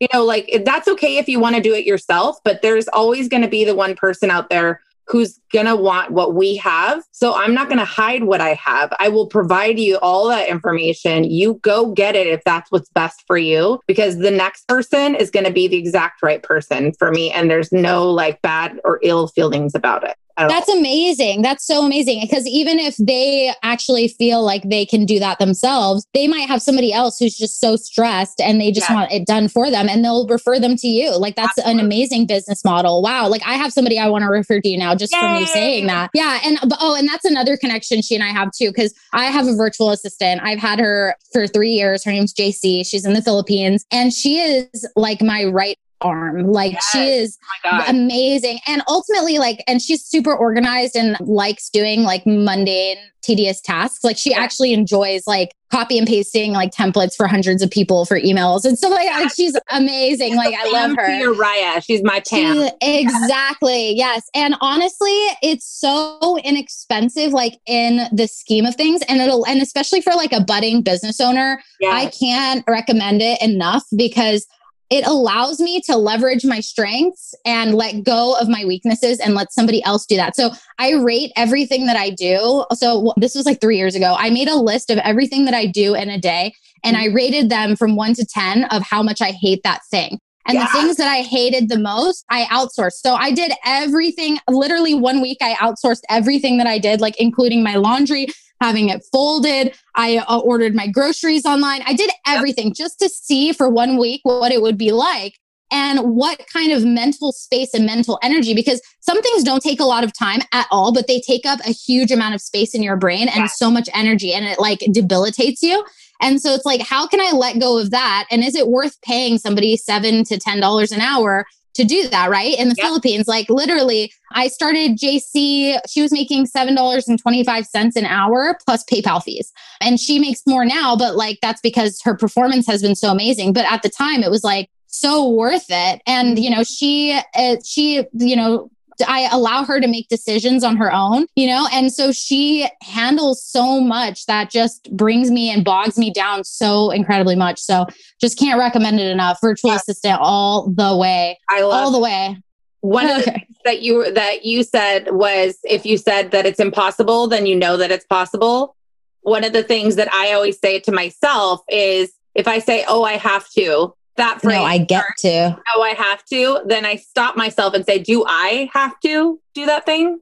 You 0.00 0.08
know, 0.14 0.24
like 0.24 0.62
that's 0.64 0.86
okay 0.88 1.16
if 1.16 1.28
you 1.28 1.40
want 1.40 1.56
to 1.56 1.62
do 1.62 1.74
it 1.74 1.84
yourself, 1.84 2.38
but 2.44 2.62
there's 2.62 2.86
always 2.88 3.28
going 3.28 3.42
to 3.42 3.48
be 3.48 3.64
the 3.64 3.74
one 3.74 3.96
person 3.96 4.30
out 4.30 4.48
there 4.48 4.80
who's 5.08 5.40
going 5.52 5.66
to 5.66 5.74
want 5.74 6.10
what 6.10 6.34
we 6.34 6.56
have. 6.56 7.02
So 7.12 7.34
I'm 7.34 7.54
not 7.54 7.68
going 7.68 7.78
to 7.78 7.84
hide 7.84 8.24
what 8.24 8.40
I 8.40 8.54
have. 8.54 8.92
I 8.98 9.08
will 9.08 9.26
provide 9.26 9.78
you 9.78 9.98
all 9.98 10.28
that 10.28 10.48
information. 10.48 11.24
You 11.24 11.54
go 11.62 11.92
get 11.92 12.14
it 12.14 12.26
if 12.26 12.44
that's 12.44 12.70
what's 12.70 12.90
best 12.90 13.24
for 13.26 13.38
you, 13.38 13.80
because 13.86 14.18
the 14.18 14.30
next 14.30 14.68
person 14.68 15.14
is 15.14 15.30
going 15.30 15.46
to 15.46 15.52
be 15.52 15.66
the 15.66 15.78
exact 15.78 16.22
right 16.22 16.42
person 16.42 16.92
for 16.98 17.10
me. 17.10 17.30
And 17.30 17.50
there's 17.50 17.72
no 17.72 18.10
like 18.10 18.42
bad 18.42 18.78
or 18.84 19.00
ill 19.02 19.28
feelings 19.28 19.74
about 19.74 20.04
it. 20.04 20.16
That's 20.46 20.68
amazing. 20.68 21.42
That's 21.42 21.66
so 21.66 21.84
amazing. 21.84 22.20
Because 22.20 22.46
even 22.46 22.78
if 22.78 22.96
they 22.98 23.52
actually 23.62 24.08
feel 24.08 24.42
like 24.42 24.62
they 24.68 24.86
can 24.86 25.04
do 25.04 25.18
that 25.18 25.38
themselves, 25.38 26.06
they 26.14 26.28
might 26.28 26.48
have 26.48 26.62
somebody 26.62 26.92
else 26.92 27.18
who's 27.18 27.36
just 27.36 27.60
so 27.60 27.76
stressed 27.76 28.40
and 28.40 28.60
they 28.60 28.70
just 28.70 28.90
want 28.90 29.10
it 29.10 29.26
done 29.26 29.48
for 29.48 29.70
them 29.70 29.88
and 29.88 30.04
they'll 30.04 30.26
refer 30.26 30.60
them 30.60 30.76
to 30.76 30.86
you. 30.86 31.16
Like 31.16 31.34
that's 31.34 31.58
Absolutely. 31.58 31.80
an 31.80 31.86
amazing 31.86 32.26
business 32.26 32.64
model. 32.64 33.02
Wow. 33.02 33.28
Like 33.28 33.42
I 33.44 33.54
have 33.54 33.72
somebody 33.72 33.98
I 33.98 34.08
want 34.08 34.22
to 34.22 34.28
refer 34.28 34.60
to 34.60 34.68
you 34.68 34.78
now 34.78 34.94
just 34.94 35.12
Yay. 35.12 35.20
from 35.20 35.34
you 35.36 35.46
saying 35.46 35.86
that. 35.88 36.10
Yeah. 36.14 36.40
And 36.44 36.58
oh, 36.80 36.94
and 36.96 37.08
that's 37.08 37.24
another 37.24 37.56
connection 37.56 38.02
she 38.02 38.14
and 38.14 38.22
I 38.22 38.28
have 38.28 38.50
too, 38.52 38.68
because 38.68 38.94
I 39.12 39.24
have 39.26 39.46
a 39.46 39.54
virtual 39.54 39.90
assistant. 39.90 40.40
I've 40.42 40.58
had 40.58 40.78
her 40.78 41.16
for 41.32 41.46
three 41.46 41.72
years. 41.72 42.04
Her 42.04 42.12
name's 42.12 42.34
JC. 42.34 42.86
She's 42.86 43.04
in 43.04 43.14
the 43.14 43.22
Philippines 43.22 43.84
and 43.90 44.12
she 44.12 44.38
is 44.38 44.86
like 44.94 45.22
my 45.22 45.44
right 45.44 45.76
arm. 46.00 46.46
Like 46.46 46.72
yes. 46.72 46.88
she 46.92 47.08
is 47.08 47.38
oh 47.64 47.84
amazing. 47.88 48.60
And 48.66 48.82
ultimately, 48.88 49.38
like, 49.38 49.62
and 49.66 49.80
she's 49.82 50.04
super 50.04 50.34
organized 50.34 50.96
and 50.96 51.16
likes 51.20 51.68
doing 51.70 52.02
like 52.02 52.24
mundane, 52.26 52.98
tedious 53.22 53.60
tasks. 53.60 54.04
Like 54.04 54.16
she 54.16 54.30
yeah. 54.30 54.40
actually 54.40 54.72
enjoys 54.72 55.26
like 55.26 55.54
copy 55.70 55.98
and 55.98 56.06
pasting 56.06 56.52
like 56.52 56.72
templates 56.72 57.14
for 57.14 57.26
hundreds 57.26 57.62
of 57.62 57.70
people 57.70 58.06
for 58.06 58.18
emails 58.18 58.64
and 58.64 58.78
stuff 58.78 58.90
like 58.90 59.06
that. 59.06 59.22
Like 59.22 59.34
she's 59.34 59.56
amazing. 59.70 60.36
Like 60.36 60.54
I 60.58 60.70
love 60.70 60.96
her. 60.96 61.34
Raya. 61.34 61.84
She's 61.84 62.02
my 62.02 62.22
Pam. 62.28 62.68
exactly. 62.80 63.94
Yes. 63.94 64.28
And 64.34 64.54
honestly, 64.60 65.12
it's 65.42 65.66
so 65.66 66.38
inexpensive, 66.42 67.32
like 67.32 67.58
in 67.66 68.08
the 68.12 68.26
scheme 68.26 68.64
of 68.64 68.76
things. 68.76 69.02
And 69.08 69.20
it'll, 69.20 69.46
and 69.46 69.60
especially 69.60 70.00
for 70.00 70.14
like 70.14 70.32
a 70.32 70.40
budding 70.40 70.82
business 70.82 71.20
owner, 71.20 71.62
yes. 71.80 71.92
I 71.92 72.06
can't 72.18 72.64
recommend 72.66 73.20
it 73.20 73.40
enough 73.42 73.84
because 73.94 74.46
it 74.90 75.06
allows 75.06 75.60
me 75.60 75.80
to 75.82 75.96
leverage 75.96 76.44
my 76.44 76.60
strengths 76.60 77.34
and 77.44 77.74
let 77.74 78.04
go 78.04 78.36
of 78.38 78.48
my 78.48 78.64
weaknesses 78.64 79.20
and 79.20 79.34
let 79.34 79.52
somebody 79.52 79.82
else 79.84 80.06
do 80.06 80.16
that. 80.16 80.34
So 80.34 80.50
I 80.78 80.94
rate 80.94 81.32
everything 81.36 81.86
that 81.86 81.96
I 81.96 82.10
do. 82.10 82.64
So 82.74 83.12
this 83.16 83.34
was 83.34 83.44
like 83.44 83.60
three 83.60 83.76
years 83.76 83.94
ago. 83.94 84.16
I 84.18 84.30
made 84.30 84.48
a 84.48 84.56
list 84.56 84.90
of 84.90 84.98
everything 84.98 85.44
that 85.44 85.54
I 85.54 85.66
do 85.66 85.94
in 85.94 86.08
a 86.08 86.18
day 86.18 86.54
and 86.84 86.96
I 86.96 87.06
rated 87.06 87.50
them 87.50 87.76
from 87.76 87.96
one 87.96 88.14
to 88.14 88.24
10 88.24 88.64
of 88.64 88.82
how 88.82 89.02
much 89.02 89.20
I 89.20 89.32
hate 89.32 89.62
that 89.64 89.80
thing. 89.90 90.18
And 90.46 90.56
yeah. 90.56 90.64
the 90.64 90.80
things 90.80 90.96
that 90.96 91.08
I 91.08 91.20
hated 91.20 91.68
the 91.68 91.78
most, 91.78 92.24
I 92.30 92.44
outsourced. 92.44 92.94
So 92.94 93.14
I 93.14 93.32
did 93.32 93.52
everything, 93.66 94.38
literally 94.48 94.94
one 94.94 95.20
week, 95.20 95.38
I 95.42 95.52
outsourced 95.54 96.00
everything 96.08 96.56
that 96.56 96.66
I 96.66 96.78
did, 96.78 97.02
like 97.02 97.20
including 97.20 97.62
my 97.62 97.74
laundry, 97.74 98.28
having 98.60 98.88
it 98.88 99.04
folded. 99.12 99.74
I 99.94 100.18
uh, 100.18 100.38
ordered 100.38 100.74
my 100.74 100.86
groceries 100.86 101.44
online. 101.46 101.82
I 101.86 101.94
did 101.94 102.10
everything 102.26 102.68
yep. 102.68 102.76
just 102.76 102.98
to 103.00 103.08
see 103.08 103.52
for 103.52 103.68
one 103.68 103.98
week 103.98 104.20
what 104.24 104.52
it 104.52 104.62
would 104.62 104.78
be 104.78 104.92
like. 104.92 105.34
and 105.70 106.00
what 106.16 106.46
kind 106.50 106.72
of 106.72 106.82
mental 106.84 107.30
space 107.30 107.74
and 107.74 107.84
mental 107.84 108.18
energy 108.22 108.54
because 108.54 108.80
some 109.00 109.20
things 109.20 109.44
don't 109.44 109.62
take 109.62 109.80
a 109.80 109.84
lot 109.84 110.02
of 110.02 110.16
time 110.16 110.40
at 110.52 110.66
all 110.70 110.92
but 110.92 111.06
they 111.06 111.20
take 111.20 111.44
up 111.44 111.60
a 111.66 111.72
huge 111.72 112.10
amount 112.10 112.34
of 112.34 112.40
space 112.40 112.74
in 112.74 112.82
your 112.82 112.96
brain 112.96 113.28
and 113.28 113.40
yeah. 113.40 113.46
so 113.46 113.70
much 113.70 113.88
energy 113.92 114.32
and 114.32 114.46
it 114.46 114.58
like 114.58 114.78
debilitates 114.92 115.62
you 115.62 115.84
and 116.22 116.40
so 116.40 116.54
it's 116.54 116.64
like 116.64 116.80
how 116.80 117.06
can 117.06 117.20
i 117.20 117.30
let 117.32 117.60
go 117.60 117.78
of 117.78 117.90
that 117.90 118.26
and 118.30 118.42
is 118.42 118.54
it 118.54 118.68
worth 118.68 118.98
paying 119.02 119.36
somebody 119.36 119.76
7 119.76 120.24
to 120.24 120.38
10 120.38 120.60
dollars 120.60 120.90
an 120.90 121.00
hour 121.00 121.44
to 121.78 121.84
do 121.84 122.08
that, 122.08 122.28
right? 122.28 122.58
In 122.58 122.68
the 122.68 122.74
yep. 122.76 122.86
Philippines, 122.86 123.26
like 123.26 123.48
literally, 123.48 124.12
I 124.32 124.48
started 124.48 124.98
JC, 124.98 125.78
she 125.88 126.02
was 126.02 126.12
making 126.12 126.46
$7.25 126.46 127.96
an 127.96 128.04
hour 128.04 128.58
plus 128.66 128.84
PayPal 128.84 129.22
fees. 129.22 129.52
And 129.80 129.98
she 129.98 130.18
makes 130.18 130.42
more 130.46 130.64
now, 130.64 130.96
but 130.96 131.16
like 131.16 131.38
that's 131.40 131.60
because 131.60 132.00
her 132.02 132.16
performance 132.16 132.66
has 132.66 132.82
been 132.82 132.96
so 132.96 133.10
amazing. 133.10 133.52
But 133.52 133.64
at 133.70 133.82
the 133.82 133.88
time, 133.88 134.22
it 134.22 134.30
was 134.30 134.44
like, 134.44 134.68
so 134.90 135.28
worth 135.28 135.66
it 135.68 136.00
and 136.06 136.38
you 136.38 136.48
know 136.48 136.64
she 136.64 137.20
uh, 137.34 137.56
she 137.62 138.02
you 138.14 138.34
know 138.34 138.70
I 139.06 139.28
allow 139.30 139.64
her 139.64 139.80
to 139.80 139.88
make 139.88 140.08
decisions 140.08 140.64
on 140.64 140.76
her 140.76 140.92
own, 140.92 141.26
you 141.36 141.46
know? 141.46 141.68
And 141.72 141.92
so 141.92 142.12
she 142.12 142.68
handles 142.82 143.44
so 143.44 143.80
much 143.80 144.26
that 144.26 144.50
just 144.50 144.94
brings 144.96 145.30
me 145.30 145.50
and 145.50 145.64
bogs 145.64 145.98
me 145.98 146.12
down 146.12 146.44
so 146.44 146.90
incredibly 146.90 147.36
much. 147.36 147.60
So 147.60 147.86
just 148.20 148.38
can't 148.38 148.58
recommend 148.58 149.00
it 149.00 149.08
enough. 149.08 149.38
Virtual 149.40 149.70
yeah. 149.70 149.76
assistant 149.76 150.18
all 150.20 150.68
the 150.70 150.96
way. 150.96 151.38
I 151.48 151.62
love 151.62 151.84
all 151.84 151.90
the 151.90 152.00
way. 152.00 152.36
One 152.80 153.10
of 153.10 153.16
the 153.16 153.30
things 153.32 153.56
that 153.64 153.82
you 153.82 154.12
that 154.12 154.44
you 154.44 154.62
said 154.62 155.10
was 155.12 155.58
if 155.64 155.84
you 155.84 155.98
said 155.98 156.30
that 156.30 156.46
it's 156.46 156.60
impossible, 156.60 157.26
then 157.26 157.44
you 157.46 157.56
know 157.56 157.76
that 157.76 157.90
it's 157.90 158.06
possible. 158.06 158.76
One 159.22 159.44
of 159.44 159.52
the 159.52 159.64
things 159.64 159.96
that 159.96 160.12
I 160.12 160.32
always 160.32 160.58
say 160.60 160.78
to 160.80 160.92
myself 160.92 161.60
is 161.68 162.12
if 162.34 162.46
I 162.46 162.60
say, 162.60 162.84
"Oh, 162.86 163.02
I 163.02 163.14
have 163.14 163.48
to," 163.50 163.94
that 164.18 164.40
phrase. 164.42 164.58
No, 164.58 164.62
I 164.62 164.78
get 164.78 165.04
to. 165.18 165.58
Oh, 165.74 165.82
I 165.82 165.90
have 165.90 166.24
to. 166.26 166.60
Then 166.66 166.84
I 166.84 166.96
stop 166.96 167.36
myself 167.36 167.74
and 167.74 167.84
say, 167.84 167.98
do 167.98 168.24
I 168.26 168.70
have 168.72 168.98
to 169.00 169.40
do 169.54 169.66
that 169.66 169.86
thing? 169.86 170.20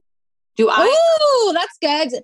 Do 0.55 0.69
I? 0.71 0.85
Ooh, 0.85 1.53
that's 1.53 1.77
good. 1.79 2.23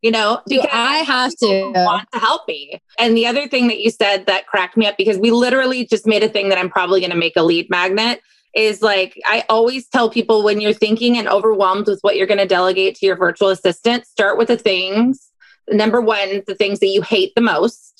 You 0.00 0.10
know, 0.10 0.40
do 0.46 0.62
I 0.70 0.98
have 0.98 1.34
to 1.36 1.72
want 1.74 2.08
to 2.12 2.18
help 2.18 2.46
me? 2.46 2.82
And 2.98 3.16
the 3.16 3.26
other 3.26 3.48
thing 3.48 3.68
that 3.68 3.80
you 3.80 3.90
said 3.90 4.26
that 4.26 4.46
cracked 4.46 4.76
me 4.76 4.86
up 4.86 4.98
because 4.98 5.18
we 5.18 5.30
literally 5.30 5.86
just 5.86 6.06
made 6.06 6.22
a 6.22 6.28
thing 6.28 6.50
that 6.50 6.58
I'm 6.58 6.68
probably 6.68 7.00
going 7.00 7.10
to 7.10 7.16
make 7.16 7.36
a 7.36 7.42
lead 7.42 7.70
magnet 7.70 8.20
is 8.54 8.82
like 8.82 9.18
I 9.26 9.44
always 9.48 9.88
tell 9.88 10.10
people 10.10 10.44
when 10.44 10.60
you're 10.60 10.74
thinking 10.74 11.16
and 11.16 11.26
overwhelmed 11.26 11.86
with 11.86 12.00
what 12.02 12.16
you're 12.16 12.26
going 12.26 12.38
to 12.38 12.46
delegate 12.46 12.96
to 12.96 13.06
your 13.06 13.16
virtual 13.16 13.48
assistant, 13.48 14.06
start 14.06 14.36
with 14.36 14.48
the 14.48 14.58
things. 14.58 15.30
Number 15.70 16.02
one, 16.02 16.42
the 16.46 16.54
things 16.54 16.80
that 16.80 16.88
you 16.88 17.00
hate 17.00 17.32
the 17.34 17.40
most 17.40 17.93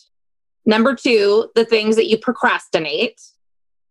Number 0.67 0.95
two, 0.95 1.51
the 1.55 1.65
things 1.65 1.97
that 1.97 2.07
you 2.07 2.19
procrastinate. 2.19 3.21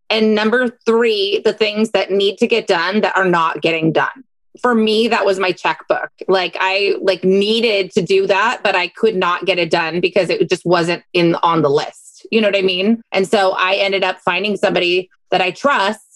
And 0.10 0.36
number 0.36 0.70
three, 0.86 1.42
the 1.44 1.54
things 1.54 1.92
that 1.92 2.12
need 2.12 2.38
to 2.38 2.48
get 2.48 2.68
done 2.68 3.02
that 3.02 3.18
are 3.18 3.28
not 3.28 3.62
getting 3.62 3.92
done. 3.92 4.24
For 4.62 4.76
me, 4.76 5.08
that 5.08 5.26
was 5.26 5.40
my 5.40 5.52
checkbook. 5.52 6.12
Like 6.28 6.56
I 6.60 6.96
like 7.02 7.24
needed 7.24 7.92
to 7.92 8.02
do 8.02 8.28
that, 8.28 8.62
but 8.64 8.76
I 8.76 8.88
could 8.88 9.16
not 9.16 9.46
get 9.46 9.58
it 9.58 9.72
done 9.72 10.00
because 10.00 10.30
it 10.30 10.48
just 10.50 10.66
wasn't 10.66 11.04
in 11.14 11.36
on 11.36 11.64
the 11.64 11.70
list. 11.70 12.28
You 12.32 12.42
know 12.42 12.48
what 12.48 12.56
I 12.56 12.62
mean? 12.62 13.02
And 13.12 13.28
so 13.28 13.54
I 13.58 13.76
ended 13.76 14.04
up 14.04 14.20
finding 14.20 14.56
somebody 14.56 15.10
that 15.32 15.42
I 15.42 15.52
trust 15.52 16.13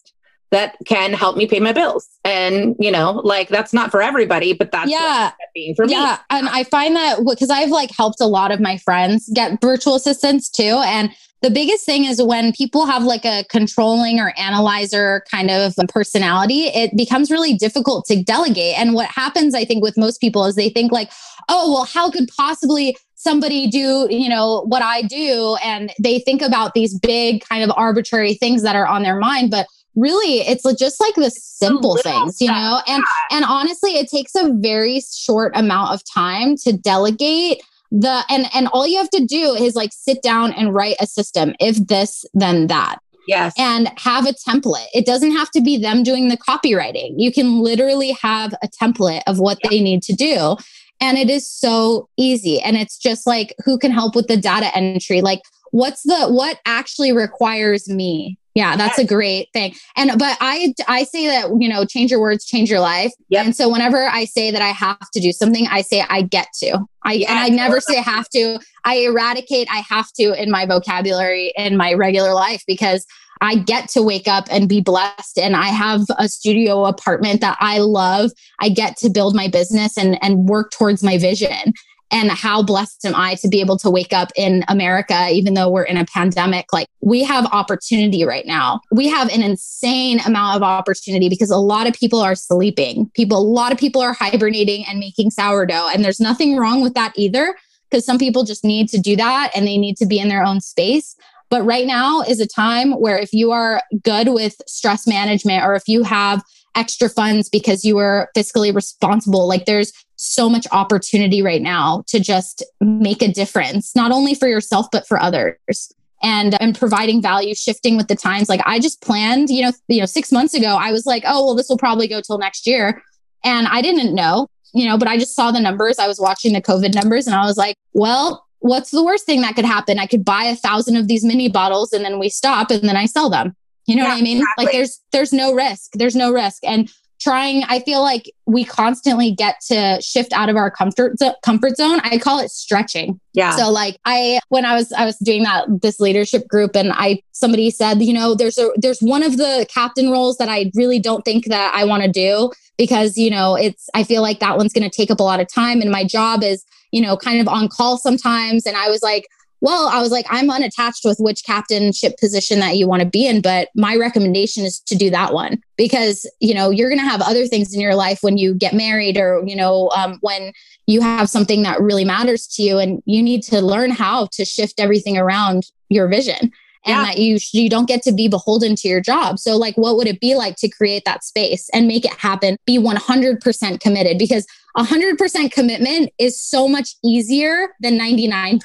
that 0.51 0.77
can 0.85 1.13
help 1.13 1.35
me 1.35 1.45
pay 1.45 1.59
my 1.59 1.73
bills. 1.73 2.07
And, 2.23 2.75
you 2.79 2.91
know, 2.91 3.21
like 3.23 3.49
that's 3.49 3.73
not 3.73 3.91
for 3.91 4.01
everybody, 4.01 4.53
but 4.53 4.71
that's 4.71 4.89
yeah. 4.89 5.31
being 5.53 5.75
for 5.75 5.85
me. 5.85 5.93
Yeah. 5.93 6.19
And 6.29 6.47
I 6.47 6.63
find 6.63 6.95
that 6.95 7.19
because 7.27 7.49
I've 7.49 7.69
like 7.69 7.91
helped 7.91 8.21
a 8.21 8.27
lot 8.27 8.51
of 8.51 8.59
my 8.59 8.77
friends 8.77 9.29
get 9.33 9.59
virtual 9.61 9.95
assistants 9.95 10.49
too. 10.49 10.81
And 10.85 11.11
the 11.41 11.51
biggest 11.51 11.85
thing 11.85 12.05
is 12.05 12.21
when 12.21 12.51
people 12.51 12.85
have 12.87 13.03
like 13.03 13.23
a 13.23 13.43
controlling 13.49 14.19
or 14.19 14.33
analyzer 14.39 15.23
kind 15.29 15.51
of 15.51 15.75
personality, 15.87 16.67
it 16.67 16.95
becomes 16.97 17.29
really 17.29 17.53
difficult 17.53 18.05
to 18.05 18.23
delegate. 18.23 18.77
And 18.79 18.93
what 18.93 19.09
happens, 19.09 19.53
I 19.53 19.63
think, 19.63 19.83
with 19.83 19.97
most 19.97 20.19
people 20.19 20.45
is 20.45 20.55
they 20.55 20.69
think 20.69 20.91
like, 20.91 21.11
oh, 21.47 21.71
well, 21.71 21.85
how 21.85 22.09
could 22.09 22.27
possibly 22.35 22.97
somebody 23.15 23.67
do, 23.67 24.07
you 24.09 24.29
know, 24.29 24.61
what 24.67 24.81
I 24.81 25.03
do? 25.03 25.57
And 25.63 25.91
they 26.01 26.19
think 26.19 26.41
about 26.41 26.73
these 26.73 26.97
big 26.97 27.43
kind 27.47 27.63
of 27.63 27.71
arbitrary 27.77 28.33
things 28.33 28.63
that 28.63 28.75
are 28.75 28.87
on 28.87 29.03
their 29.03 29.17
mind. 29.17 29.51
But 29.51 29.67
really 29.97 30.39
it's 30.47 30.63
just 30.79 31.01
like 31.01 31.15
the 31.15 31.31
simple 31.31 31.97
things 31.97 32.39
you 32.39 32.47
know? 32.47 32.81
And 32.87 33.03
and 33.31 33.43
honestly 33.43 33.91
it 33.91 34.07
takes 34.07 34.35
a 34.35 34.53
very 34.53 35.01
short 35.01 35.51
amount 35.55 35.93
of 35.93 36.01
time 36.13 36.55
to 36.57 36.71
delegate 36.71 37.61
the 37.91 38.23
and 38.29 38.45
and 38.53 38.67
all 38.69 38.87
you 38.87 38.97
have 38.97 39.09
to 39.09 39.25
do 39.25 39.55
is 39.55 39.75
like 39.75 39.91
sit 39.93 40.21
down 40.21 40.53
and 40.53 40.73
write 40.73 40.97
a 40.99 41.07
system 41.07 41.53
if 41.59 41.75
this 41.87 42.25
then 42.33 42.67
that. 42.67 42.99
Yes. 43.27 43.53
And 43.57 43.91
have 43.97 44.25
a 44.25 44.31
template. 44.31 44.87
It 44.93 45.05
doesn't 45.05 45.31
have 45.31 45.51
to 45.51 45.59
be 45.59 45.77
them 45.77 46.01
doing 46.01 46.29
the 46.29 46.37
copywriting. 46.37 47.15
You 47.17 47.29
can 47.29 47.59
literally 47.59 48.17
have 48.21 48.53
a 48.63 48.69
template 48.69 49.21
of 49.27 49.37
what 49.37 49.57
yeah. 49.63 49.69
they 49.69 49.81
need 49.81 50.01
to 50.03 50.13
do 50.13 50.55
and 50.99 51.17
it 51.17 51.29
is 51.29 51.47
so 51.47 52.09
easy. 52.17 52.59
And 52.61 52.77
it's 52.77 52.97
just 52.97 53.27
like 53.27 53.53
who 53.63 53.77
can 53.77 53.91
help 53.91 54.15
with 54.15 54.27
the 54.27 54.37
data 54.37 54.75
entry? 54.75 55.21
Like 55.21 55.41
what's 55.71 56.03
the 56.03 56.27
what 56.27 56.59
actually 56.65 57.11
requires 57.11 57.89
me 57.89 58.37
yeah, 58.57 58.75
that's 58.75 58.97
a 58.97 59.05
great 59.05 59.49
thing. 59.53 59.75
And 59.95 60.17
but 60.17 60.35
I 60.41 60.73
I 60.87 61.03
say 61.03 61.27
that, 61.27 61.51
you 61.59 61.69
know, 61.69 61.85
change 61.85 62.09
your 62.09 62.19
words, 62.19 62.43
change 62.43 62.71
your 62.71 62.79
life. 62.79 63.11
Yep. 63.29 63.45
And 63.45 63.55
so 63.55 63.69
whenever 63.69 64.07
I 64.07 64.25
say 64.25 64.49
that 64.49 64.63
I 64.63 64.69
have 64.69 65.11
to 65.13 65.19
do 65.19 65.31
something, 65.31 65.67
I 65.67 65.81
say 65.81 66.03
I 66.09 66.23
get 66.23 66.47
to. 66.63 66.79
I 67.03 67.13
yeah, 67.13 67.29
and 67.29 67.37
I 67.37 67.49
never 67.49 67.79
say 67.79 68.01
have 68.01 68.27
to. 68.29 68.59
I 68.83 68.95
eradicate 68.95 69.67
I 69.71 69.83
have 69.87 70.11
to 70.13 70.33
in 70.41 70.49
my 70.49 70.65
vocabulary 70.65 71.53
in 71.55 71.77
my 71.77 71.93
regular 71.93 72.33
life 72.33 72.63
because 72.65 73.05
I 73.41 73.57
get 73.57 73.89
to 73.89 74.01
wake 74.01 74.27
up 74.27 74.47
and 74.49 74.67
be 74.67 74.81
blessed 74.81 75.37
and 75.37 75.55
I 75.55 75.67
have 75.67 76.01
a 76.17 76.27
studio 76.27 76.85
apartment 76.85 77.41
that 77.41 77.57
I 77.59 77.77
love. 77.77 78.31
I 78.59 78.69
get 78.69 78.97
to 78.97 79.11
build 79.11 79.35
my 79.35 79.47
business 79.47 79.99
and 79.99 80.17
and 80.23 80.49
work 80.49 80.71
towards 80.71 81.03
my 81.03 81.19
vision 81.19 81.73
and 82.11 82.31
how 82.31 82.63
blessed 82.63 83.05
am 83.05 83.15
I 83.15 83.35
to 83.35 83.47
be 83.47 83.59
able 83.59 83.77
to 83.79 83.89
wake 83.89 84.13
up 84.13 84.31
in 84.35 84.63
America, 84.67 85.29
even 85.31 85.53
though 85.53 85.69
we're 85.69 85.83
in 85.83 85.97
a 85.97 86.05
pandemic? 86.05 86.71
Like 86.71 86.87
we 87.01 87.23
have 87.23 87.45
opportunity 87.47 88.23
right 88.23 88.45
now. 88.45 88.79
We 88.91 89.07
have 89.09 89.29
an 89.29 89.41
insane 89.41 90.19
amount 90.25 90.55
of 90.55 90.63
opportunity 90.63 91.27
because 91.27 91.51
a 91.51 91.57
lot 91.57 91.87
of 91.87 91.93
people 91.93 92.19
are 92.19 92.35
sleeping. 92.35 93.11
People, 93.13 93.37
a 93.37 93.43
lot 93.43 93.71
of 93.71 93.77
people 93.77 94.01
are 94.01 94.13
hibernating 94.13 94.85
and 94.87 94.99
making 94.99 95.31
sourdough. 95.31 95.89
And 95.93 96.03
there's 96.03 96.19
nothing 96.19 96.55
wrong 96.55 96.81
with 96.81 96.93
that 96.93 97.13
either, 97.15 97.55
because 97.89 98.05
some 98.05 98.17
people 98.17 98.43
just 98.43 98.63
need 98.63 98.89
to 98.89 98.99
do 98.99 99.15
that 99.15 99.51
and 99.55 99.67
they 99.67 99.77
need 99.77 99.97
to 99.97 100.05
be 100.05 100.19
in 100.19 100.29
their 100.29 100.43
own 100.43 100.61
space. 100.61 101.15
But 101.49 101.63
right 101.63 101.87
now 101.87 102.21
is 102.21 102.41
a 102.41 102.47
time 102.47 102.91
where 102.91 103.17
if 103.17 103.31
you 103.31 103.51
are 103.51 103.81
good 104.03 104.29
with 104.29 104.61
stress 104.67 105.07
management 105.07 105.63
or 105.63 105.75
if 105.75 105.87
you 105.87 106.03
have 106.03 106.43
extra 106.77 107.09
funds 107.09 107.49
because 107.49 107.83
you 107.83 107.95
were 107.95 108.29
fiscally 108.37 108.73
responsible. 108.73 109.47
Like 109.47 109.65
there's 109.65 109.91
so 110.15 110.49
much 110.49 110.67
opportunity 110.71 111.41
right 111.41 111.61
now 111.61 112.03
to 112.07 112.19
just 112.19 112.63
make 112.79 113.21
a 113.21 113.27
difference, 113.27 113.95
not 113.95 114.11
only 114.11 114.33
for 114.33 114.47
yourself, 114.47 114.87
but 114.91 115.07
for 115.07 115.19
others. 115.21 115.91
And 116.23 116.59
and 116.61 116.77
providing 116.77 117.21
value, 117.21 117.53
shifting 117.53 117.95
with 117.95 118.07
the 118.07 118.15
times. 118.15 118.49
Like 118.49 118.61
I 118.65 118.79
just 118.79 119.01
planned, 119.01 119.49
you 119.49 119.63
know, 119.63 119.71
you 119.87 119.99
know, 119.99 120.07
six 120.07 120.31
months 120.31 120.55
ago, 120.55 120.77
I 120.79 120.91
was 120.91 121.05
like, 121.05 121.23
oh, 121.27 121.45
well, 121.45 121.55
this 121.55 121.69
will 121.69 121.77
probably 121.77 122.07
go 122.07 122.21
till 122.21 122.39
next 122.39 122.65
year. 122.65 123.03
And 123.43 123.67
I 123.67 123.83
didn't 123.83 124.15
know, 124.15 124.47
you 124.73 124.87
know, 124.87 124.97
but 124.97 125.07
I 125.07 125.19
just 125.19 125.35
saw 125.35 125.51
the 125.51 125.59
numbers. 125.59 125.99
I 125.99 126.07
was 126.07 126.19
watching 126.19 126.53
the 126.53 126.61
COVID 126.61 126.95
numbers 126.95 127.27
and 127.27 127.35
I 127.35 127.45
was 127.45 127.55
like, 127.55 127.75
well, 127.93 128.47
what's 128.59 128.89
the 128.89 129.03
worst 129.03 129.27
thing 129.27 129.41
that 129.41 129.55
could 129.55 129.65
happen? 129.65 129.99
I 129.99 130.07
could 130.07 130.25
buy 130.25 130.45
a 130.45 130.55
thousand 130.55 130.95
of 130.95 131.07
these 131.07 131.23
mini 131.23 131.49
bottles 131.49 131.93
and 131.93 132.03
then 132.03 132.17
we 132.17 132.29
stop 132.29 132.71
and 132.71 132.83
then 132.89 132.97
I 132.97 133.05
sell 133.05 133.29
them. 133.29 133.55
You 133.87 133.95
know 133.95 134.03
yeah, 134.03 134.09
what 134.09 134.17
I 134.19 134.21
mean? 134.21 134.37
Exactly. 134.37 134.65
Like 134.65 134.73
there's 134.73 135.01
there's 135.11 135.33
no 135.33 135.53
risk. 135.53 135.91
There's 135.93 136.15
no 136.15 136.31
risk. 136.31 136.63
And 136.63 136.91
trying 137.19 137.63
I 137.63 137.79
feel 137.79 138.01
like 138.01 138.31
we 138.45 138.63
constantly 138.63 139.31
get 139.31 139.55
to 139.67 139.99
shift 140.01 140.33
out 140.33 140.49
of 140.49 140.55
our 140.55 140.69
comfort 140.69 141.17
comfort 141.43 141.77
zone. 141.77 141.99
I 142.03 142.17
call 142.17 142.39
it 142.39 142.51
stretching. 142.51 143.19
Yeah. 143.33 143.55
So 143.55 143.71
like 143.71 143.97
I 144.05 144.39
when 144.49 144.65
I 144.65 144.75
was 144.75 144.91
I 144.91 145.05
was 145.05 145.17
doing 145.17 145.43
that 145.43 145.65
this 145.81 145.99
leadership 145.99 146.47
group 146.47 146.75
and 146.75 146.91
I 146.93 147.21
somebody 147.31 147.71
said, 147.71 148.01
you 148.01 148.13
know, 148.13 148.35
there's 148.35 148.57
a 148.57 148.69
there's 148.75 148.99
one 148.99 149.23
of 149.23 149.37
the 149.37 149.65
captain 149.73 150.11
roles 150.11 150.37
that 150.37 150.49
I 150.49 150.71
really 150.75 150.99
don't 150.99 151.23
think 151.23 151.45
that 151.45 151.73
I 151.73 151.85
want 151.85 152.03
to 152.03 152.11
do 152.11 152.51
because, 152.77 153.17
you 153.17 153.29
know, 153.29 153.55
it's 153.55 153.89
I 153.93 154.03
feel 154.03 154.21
like 154.21 154.39
that 154.39 154.57
one's 154.57 154.73
going 154.73 154.89
to 154.89 154.95
take 154.95 155.09
up 155.09 155.19
a 155.19 155.23
lot 155.23 155.39
of 155.39 155.47
time 155.51 155.81
and 155.81 155.91
my 155.91 156.03
job 156.03 156.43
is, 156.43 156.63
you 156.91 157.01
know, 157.01 157.17
kind 157.17 157.41
of 157.41 157.47
on 157.47 157.67
call 157.67 157.97
sometimes 157.97 158.65
and 158.65 158.77
I 158.77 158.89
was 158.89 159.01
like 159.01 159.27
well, 159.61 159.87
I 159.87 160.01
was 160.01 160.11
like, 160.11 160.25
I'm 160.29 160.49
unattached 160.49 161.03
with 161.03 161.17
which 161.19 161.43
captainship 161.43 162.17
position 162.19 162.59
that 162.59 162.77
you 162.77 162.87
want 162.87 163.01
to 163.01 163.07
be 163.07 163.25
in, 163.25 163.41
but 163.41 163.69
my 163.75 163.95
recommendation 163.95 164.65
is 164.65 164.79
to 164.81 164.95
do 164.95 165.09
that 165.09 165.33
one 165.33 165.61
because, 165.77 166.29
you 166.39 166.53
know, 166.53 166.69
you're 166.69 166.89
going 166.89 167.01
to 167.01 167.07
have 167.07 167.21
other 167.21 167.47
things 167.47 167.73
in 167.73 167.81
your 167.81 167.95
life 167.95 168.19
when 168.21 168.37
you 168.37 168.53
get 168.53 168.73
married 168.73 169.17
or, 169.17 169.41
you 169.45 169.55
know, 169.55 169.89
um, 169.95 170.19
when 170.21 170.53
you 170.85 171.01
have 171.01 171.29
something 171.29 171.63
that 171.63 171.81
really 171.81 172.05
matters 172.05 172.45
to 172.47 172.61
you 172.61 172.77
and 172.77 173.01
you 173.05 173.23
need 173.23 173.41
to 173.43 173.61
learn 173.61 173.89
how 173.89 174.27
to 174.33 174.45
shift 174.45 174.79
everything 174.79 175.17
around 175.17 175.63
your 175.89 176.07
vision 176.07 176.51
and 176.85 176.95
yeah. 176.95 177.05
that 177.05 177.17
you 177.17 177.37
you 177.51 177.69
don't 177.69 177.87
get 177.87 178.01
to 178.03 178.13
be 178.13 178.27
beholden 178.27 178.75
to 178.75 178.87
your 178.87 179.01
job. 179.01 179.39
So 179.39 179.57
like 179.57 179.75
what 179.75 179.97
would 179.97 180.07
it 180.07 180.19
be 180.19 180.35
like 180.35 180.55
to 180.57 180.69
create 180.69 181.03
that 181.05 181.23
space 181.23 181.69
and 181.73 181.87
make 181.87 182.05
it 182.05 182.13
happen? 182.13 182.57
Be 182.65 182.77
100% 182.77 183.79
committed 183.79 184.17
because 184.17 184.45
100% 184.77 185.51
commitment 185.51 186.11
is 186.17 186.39
so 186.39 186.67
much 186.67 186.95
easier 187.03 187.69
than 187.81 187.97
99%. 187.99 188.61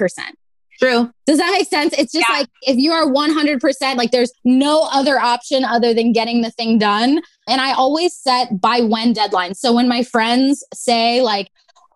True. 0.82 1.12
Does 1.26 1.38
that 1.38 1.52
make 1.52 1.68
sense? 1.68 1.92
It's 1.96 2.12
just 2.12 2.28
yeah. 2.28 2.38
like 2.38 2.48
if 2.62 2.76
you 2.76 2.90
are 2.90 3.06
100%, 3.06 3.96
like 3.96 4.10
there's 4.10 4.32
no 4.44 4.88
other 4.90 5.16
option 5.16 5.64
other 5.64 5.94
than 5.94 6.12
getting 6.12 6.42
the 6.42 6.50
thing 6.50 6.76
done. 6.76 7.20
And 7.48 7.60
I 7.60 7.72
always 7.72 8.16
set 8.16 8.60
by 8.60 8.80
when 8.80 9.14
deadlines. 9.14 9.58
So 9.58 9.72
when 9.72 9.88
my 9.88 10.02
friends 10.02 10.64
say, 10.74 11.22
like, 11.22 11.50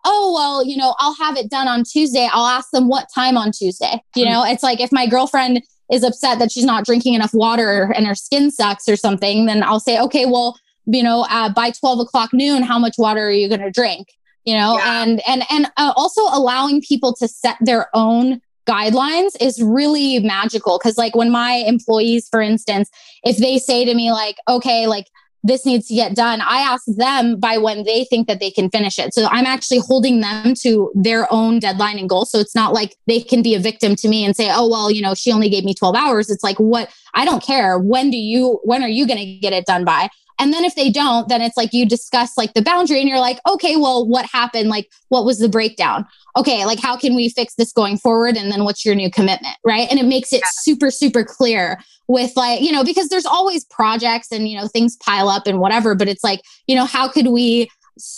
oh, 0.04 0.32
well, 0.32 0.64
you 0.64 0.76
know, 0.76 0.94
I'll 1.00 1.16
have 1.16 1.36
it 1.36 1.50
done 1.50 1.66
on 1.66 1.82
Tuesday, 1.82 2.28
I'll 2.32 2.46
ask 2.46 2.70
them 2.70 2.86
what 2.86 3.08
time 3.12 3.36
on 3.36 3.50
Tuesday. 3.50 4.00
You 4.14 4.24
hmm. 4.24 4.30
know, 4.30 4.44
it's 4.44 4.62
like 4.62 4.78
if 4.78 4.92
my 4.92 5.08
girlfriend 5.08 5.62
is 5.90 6.04
upset 6.04 6.38
that 6.38 6.52
she's 6.52 6.64
not 6.64 6.84
drinking 6.84 7.14
enough 7.14 7.34
water 7.34 7.92
and 7.92 8.06
her 8.06 8.14
skin 8.14 8.52
sucks 8.52 8.88
or 8.88 8.94
something, 8.94 9.46
then 9.46 9.64
I'll 9.64 9.80
say, 9.80 9.98
okay, 9.98 10.26
well, 10.26 10.56
you 10.84 11.02
know, 11.02 11.26
uh, 11.28 11.52
by 11.52 11.72
12 11.72 12.00
o'clock 12.00 12.30
noon, 12.32 12.62
how 12.62 12.78
much 12.78 12.94
water 12.98 13.26
are 13.26 13.32
you 13.32 13.48
going 13.48 13.62
to 13.62 13.70
drink? 13.72 14.06
You 14.44 14.54
know, 14.54 14.78
yeah. 14.78 15.02
and 15.02 15.20
and 15.26 15.42
and 15.50 15.66
uh, 15.76 15.92
also 15.96 16.20
allowing 16.22 16.80
people 16.80 17.12
to 17.14 17.26
set 17.26 17.56
their 17.60 17.88
own 17.94 18.40
guidelines 18.66 19.30
is 19.40 19.62
really 19.62 20.18
magical. 20.20 20.78
Because 20.78 20.98
like 20.98 21.14
when 21.14 21.30
my 21.30 21.64
employees 21.66 22.28
for 22.28 22.40
instance 22.40 22.90
if 23.24 23.38
they 23.38 23.58
say 23.58 23.84
to 23.84 23.94
me 23.94 24.12
like 24.12 24.36
okay 24.48 24.86
like 24.86 25.06
this 25.42 25.64
needs 25.64 25.86
to 25.86 25.94
get 25.94 26.16
done 26.16 26.40
i 26.40 26.58
ask 26.58 26.84
them 26.86 27.38
by 27.38 27.56
when 27.56 27.84
they 27.84 28.04
think 28.04 28.26
that 28.26 28.40
they 28.40 28.50
can 28.50 28.68
finish 28.68 28.98
it. 28.98 29.14
So 29.14 29.26
i'm 29.30 29.46
actually 29.46 29.78
holding 29.78 30.20
them 30.20 30.54
to 30.62 30.90
their 30.94 31.32
own 31.32 31.58
deadline 31.58 31.98
and 31.98 32.08
goal 32.08 32.24
so 32.24 32.38
it's 32.38 32.54
not 32.54 32.72
like 32.72 32.96
they 33.06 33.20
can 33.20 33.42
be 33.42 33.54
a 33.54 33.60
victim 33.60 33.94
to 33.96 34.08
me 34.08 34.24
and 34.24 34.34
say 34.34 34.50
oh 34.50 34.68
well 34.68 34.90
you 34.90 35.02
know 35.02 35.14
she 35.14 35.32
only 35.32 35.48
gave 35.48 35.64
me 35.64 35.74
12 35.74 35.94
hours. 35.94 36.30
It's 36.30 36.42
like 36.44 36.58
what 36.58 36.90
i 37.14 37.24
don't 37.24 37.42
care. 37.42 37.78
When 37.78 38.10
do 38.10 38.16
you 38.16 38.60
when 38.64 38.82
are 38.82 38.88
you 38.88 39.06
going 39.06 39.18
to 39.18 39.38
get 39.38 39.52
it 39.52 39.66
done 39.66 39.84
by 39.84 40.08
and 40.38 40.52
then 40.52 40.64
if 40.64 40.74
they 40.74 40.90
don't, 40.90 41.28
then 41.28 41.40
it's 41.40 41.56
like 41.56 41.72
you 41.72 41.86
discuss 41.86 42.36
like 42.36 42.54
the 42.54 42.62
boundary 42.62 43.00
and 43.00 43.08
you're 43.08 43.20
like, 43.20 43.38
okay, 43.48 43.76
well, 43.76 44.06
what 44.06 44.26
happened? 44.26 44.68
Like, 44.68 44.90
what 45.08 45.24
was 45.24 45.38
the 45.38 45.48
breakdown? 45.48 46.06
Okay, 46.36 46.64
like, 46.66 46.80
how 46.80 46.96
can 46.96 47.14
we 47.14 47.28
fix 47.28 47.54
this 47.54 47.72
going 47.72 47.96
forward? 47.96 48.36
And 48.36 48.52
then 48.52 48.64
what's 48.64 48.84
your 48.84 48.94
new 48.94 49.10
commitment? 49.10 49.56
Right. 49.64 49.88
And 49.90 49.98
it 49.98 50.04
makes 50.06 50.32
it 50.32 50.42
super, 50.46 50.90
super 50.90 51.24
clear 51.24 51.80
with 52.08 52.36
like, 52.36 52.60
you 52.60 52.70
know, 52.70 52.84
because 52.84 53.08
there's 53.08 53.26
always 53.26 53.64
projects 53.64 54.30
and, 54.30 54.46
you 54.48 54.58
know, 54.58 54.68
things 54.68 54.96
pile 54.96 55.28
up 55.28 55.46
and 55.46 55.58
whatever, 55.58 55.94
but 55.94 56.08
it's 56.08 56.22
like, 56.22 56.42
you 56.66 56.76
know, 56.76 56.84
how 56.84 57.08
could 57.08 57.28
we 57.28 57.68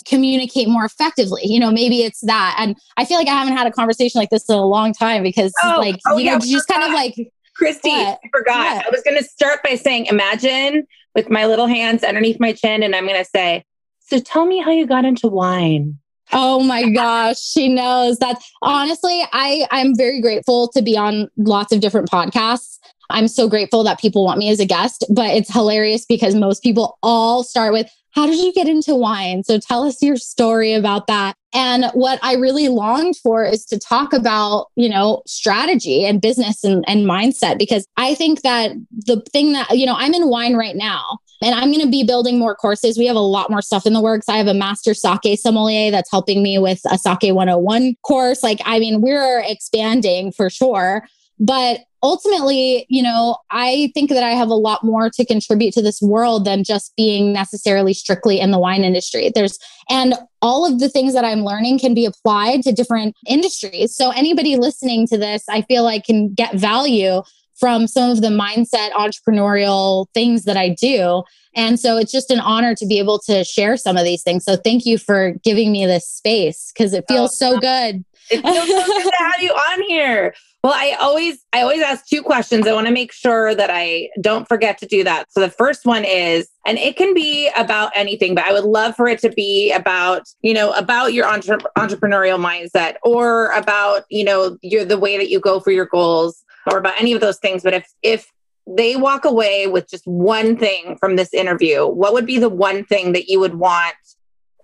communicate 0.05 0.67
more 0.67 0.83
effectively 0.83 1.41
you 1.45 1.57
know 1.57 1.71
maybe 1.71 2.03
it's 2.03 2.19
that 2.19 2.53
and 2.59 2.75
i 2.97 3.05
feel 3.05 3.17
like 3.17 3.29
i 3.29 3.33
haven't 3.33 3.55
had 3.55 3.65
a 3.65 3.71
conversation 3.71 4.19
like 4.19 4.29
this 4.29 4.49
in 4.49 4.55
a 4.55 4.65
long 4.65 4.91
time 4.91 5.23
because 5.23 5.53
oh, 5.63 5.75
like 5.77 5.95
oh, 6.05 6.17
you 6.17 6.25
yeah, 6.25 6.33
know 6.33 6.39
just 6.39 6.67
kind 6.67 6.83
of 6.83 6.91
like 6.91 7.15
Christy, 7.59 7.89
what? 7.89 8.19
I 8.23 8.29
forgot. 8.31 8.77
What? 8.77 8.85
I 8.87 8.89
was 8.89 9.01
going 9.03 9.17
to 9.17 9.23
start 9.23 9.59
by 9.63 9.75
saying, 9.75 10.05
imagine 10.05 10.87
with 11.15 11.29
my 11.29 11.45
little 11.45 11.67
hands 11.67 12.03
underneath 12.03 12.39
my 12.39 12.53
chin, 12.53 12.83
and 12.83 12.95
I'm 12.95 13.05
going 13.05 13.23
to 13.23 13.29
say, 13.29 13.63
So 13.99 14.19
tell 14.19 14.45
me 14.45 14.61
how 14.61 14.71
you 14.71 14.85
got 14.85 15.05
into 15.05 15.27
wine. 15.27 15.97
Oh 16.31 16.61
my 16.61 16.89
gosh, 16.91 17.39
she 17.39 17.69
knows 17.69 18.19
that. 18.19 18.41
Honestly, 18.61 19.23
I 19.33 19.67
I'm 19.71 19.95
very 19.95 20.21
grateful 20.21 20.67
to 20.69 20.81
be 20.81 20.95
on 20.95 21.29
lots 21.37 21.73
of 21.73 21.79
different 21.79 22.09
podcasts. 22.09 22.77
I'm 23.09 23.27
so 23.27 23.49
grateful 23.49 23.83
that 23.83 23.99
people 23.99 24.23
want 24.23 24.37
me 24.37 24.49
as 24.49 24.59
a 24.59 24.65
guest, 24.65 25.03
but 25.09 25.27
it's 25.31 25.51
hilarious 25.51 26.05
because 26.05 26.35
most 26.35 26.61
people 26.61 26.99
all 27.01 27.43
start 27.43 27.73
with, 27.73 27.89
How 28.11 28.25
did 28.25 28.39
you 28.39 28.51
get 28.53 28.67
into 28.67 28.95
wine? 28.95 29.43
So 29.43 29.59
tell 29.59 29.83
us 29.83 30.01
your 30.01 30.17
story 30.17 30.73
about 30.73 31.07
that. 31.07 31.35
And 31.53 31.85
what 31.93 32.19
I 32.21 32.35
really 32.35 32.67
longed 32.67 33.17
for 33.17 33.43
is 33.43 33.65
to 33.65 33.79
talk 33.79 34.13
about, 34.13 34.67
you 34.75 34.89
know, 34.89 35.23
strategy 35.25 36.05
and 36.05 36.21
business 36.21 36.63
and, 36.63 36.83
and 36.87 37.05
mindset, 37.05 37.57
because 37.57 37.87
I 37.97 38.15
think 38.15 38.41
that 38.41 38.71
the 38.91 39.21
thing 39.31 39.53
that, 39.53 39.77
you 39.77 39.85
know, 39.85 39.95
I'm 39.97 40.13
in 40.13 40.27
wine 40.27 40.55
right 40.55 40.75
now 40.75 41.19
and 41.41 41.55
I'm 41.55 41.71
going 41.71 41.85
to 41.85 41.89
be 41.89 42.03
building 42.03 42.37
more 42.37 42.55
courses. 42.55 42.97
We 42.97 43.07
have 43.07 43.15
a 43.15 43.19
lot 43.19 43.49
more 43.49 43.61
stuff 43.61 43.85
in 43.85 43.93
the 43.93 44.01
works. 44.01 44.29
I 44.29 44.37
have 44.37 44.47
a 44.47 44.53
master 44.53 44.93
sake 44.93 45.39
sommelier 45.39 45.89
that's 45.89 46.11
helping 46.11 46.43
me 46.43 46.59
with 46.59 46.81
a 46.89 46.97
sake 46.97 47.33
101 47.33 47.95
course. 48.03 48.43
Like, 48.43 48.59
I 48.65 48.79
mean, 48.79 49.01
we're 49.01 49.39
expanding 49.39 50.31
for 50.31 50.49
sure. 50.49 51.07
But 51.39 51.79
ultimately, 52.01 52.85
you 52.89 53.03
know, 53.03 53.37
I 53.51 53.91
think 53.93 54.09
that 54.09 54.23
I 54.23 54.31
have 54.31 54.49
a 54.49 54.55
lot 54.55 54.83
more 54.83 55.09
to 55.09 55.25
contribute 55.25 55.73
to 55.73 55.81
this 55.81 56.01
world 56.01 56.45
than 56.45 56.63
just 56.63 56.95
being 56.95 57.33
necessarily 57.33 57.93
strictly 57.93 58.39
in 58.39 58.51
the 58.51 58.59
wine 58.59 58.83
industry. 58.83 59.31
There's, 59.33 59.57
and 59.89 60.15
all 60.41 60.65
of 60.65 60.79
the 60.79 60.89
things 60.89 61.13
that 61.13 61.25
I'm 61.25 61.43
learning 61.43 61.79
can 61.79 61.93
be 61.93 62.05
applied 62.05 62.63
to 62.63 62.71
different 62.71 63.15
industries. 63.27 63.95
So 63.95 64.11
anybody 64.11 64.55
listening 64.55 65.07
to 65.07 65.17
this, 65.17 65.43
I 65.49 65.61
feel 65.63 65.83
like 65.83 66.05
can 66.05 66.33
get 66.33 66.55
value 66.55 67.21
from 67.59 67.87
some 67.87 68.09
of 68.09 68.21
the 68.21 68.29
mindset 68.29 68.91
entrepreneurial 68.91 70.07
things 70.13 70.45
that 70.45 70.55
I 70.55 70.69
do. 70.69 71.23
And 71.55 71.79
so 71.79 71.97
it's 71.97 72.11
just 72.11 72.31
an 72.31 72.39
honor 72.39 72.73
to 72.75 72.85
be 72.85 72.99
able 72.99 73.19
to 73.25 73.43
share 73.43 73.75
some 73.75 73.97
of 73.97 74.05
these 74.05 74.23
things. 74.23 74.45
So 74.45 74.55
thank 74.55 74.85
you 74.85 74.97
for 74.97 75.33
giving 75.43 75.71
me 75.71 75.85
this 75.85 76.07
space 76.07 76.71
because 76.73 76.93
it 76.93 77.03
oh, 77.09 77.13
feels 77.13 77.41
oh, 77.41 77.53
so 77.53 77.59
good. 77.59 78.05
It 78.31 78.41
feels 78.41 78.67
so 78.67 78.85
good 78.85 79.11
to 79.11 79.17
have 79.17 79.41
you 79.41 79.51
on 79.51 79.81
here. 79.83 80.33
Well, 80.61 80.73
I 80.75 80.97
always 80.99 81.45
I 81.53 81.61
always 81.61 81.81
ask 81.81 82.05
two 82.05 82.21
questions. 82.21 82.67
I 82.67 82.73
want 82.73 82.87
to 82.87 82.93
make 82.93 83.13
sure 83.13 83.55
that 83.55 83.69
I 83.71 84.09
don't 84.19 84.45
forget 84.45 84.77
to 84.79 84.85
do 84.85 85.05
that. 85.05 85.31
So 85.31 85.39
the 85.39 85.49
first 85.49 85.85
one 85.85 86.03
is 86.03 86.49
and 86.65 86.77
it 86.77 86.97
can 86.97 87.13
be 87.13 87.49
about 87.55 87.93
anything, 87.95 88.35
but 88.35 88.43
I 88.43 88.51
would 88.51 88.65
love 88.65 88.95
for 88.95 89.07
it 89.07 89.19
to 89.19 89.29
be 89.29 89.71
about, 89.71 90.23
you 90.41 90.53
know, 90.53 90.71
about 90.71 91.13
your 91.13 91.27
entre- 91.27 91.59
entrepreneurial 91.77 92.43
mindset 92.43 92.95
or 93.03 93.51
about, 93.51 94.03
you 94.09 94.25
know, 94.25 94.57
your 94.61 94.83
the 94.83 94.97
way 94.97 95.17
that 95.17 95.29
you 95.29 95.39
go 95.39 95.61
for 95.61 95.71
your 95.71 95.85
goals 95.85 96.43
or 96.69 96.77
about 96.77 96.99
any 96.99 97.13
of 97.13 97.21
those 97.21 97.37
things, 97.37 97.63
but 97.63 97.73
if 97.73 97.87
if 98.03 98.29
they 98.67 98.97
walk 98.97 99.23
away 99.23 99.65
with 99.65 99.89
just 99.89 100.05
one 100.05 100.57
thing 100.57 100.97
from 100.99 101.15
this 101.15 101.33
interview, 101.33 101.87
what 101.87 102.13
would 102.13 102.25
be 102.25 102.37
the 102.37 102.49
one 102.49 102.83
thing 102.85 103.13
that 103.13 103.29
you 103.29 103.39
would 103.39 103.55
want 103.55 103.95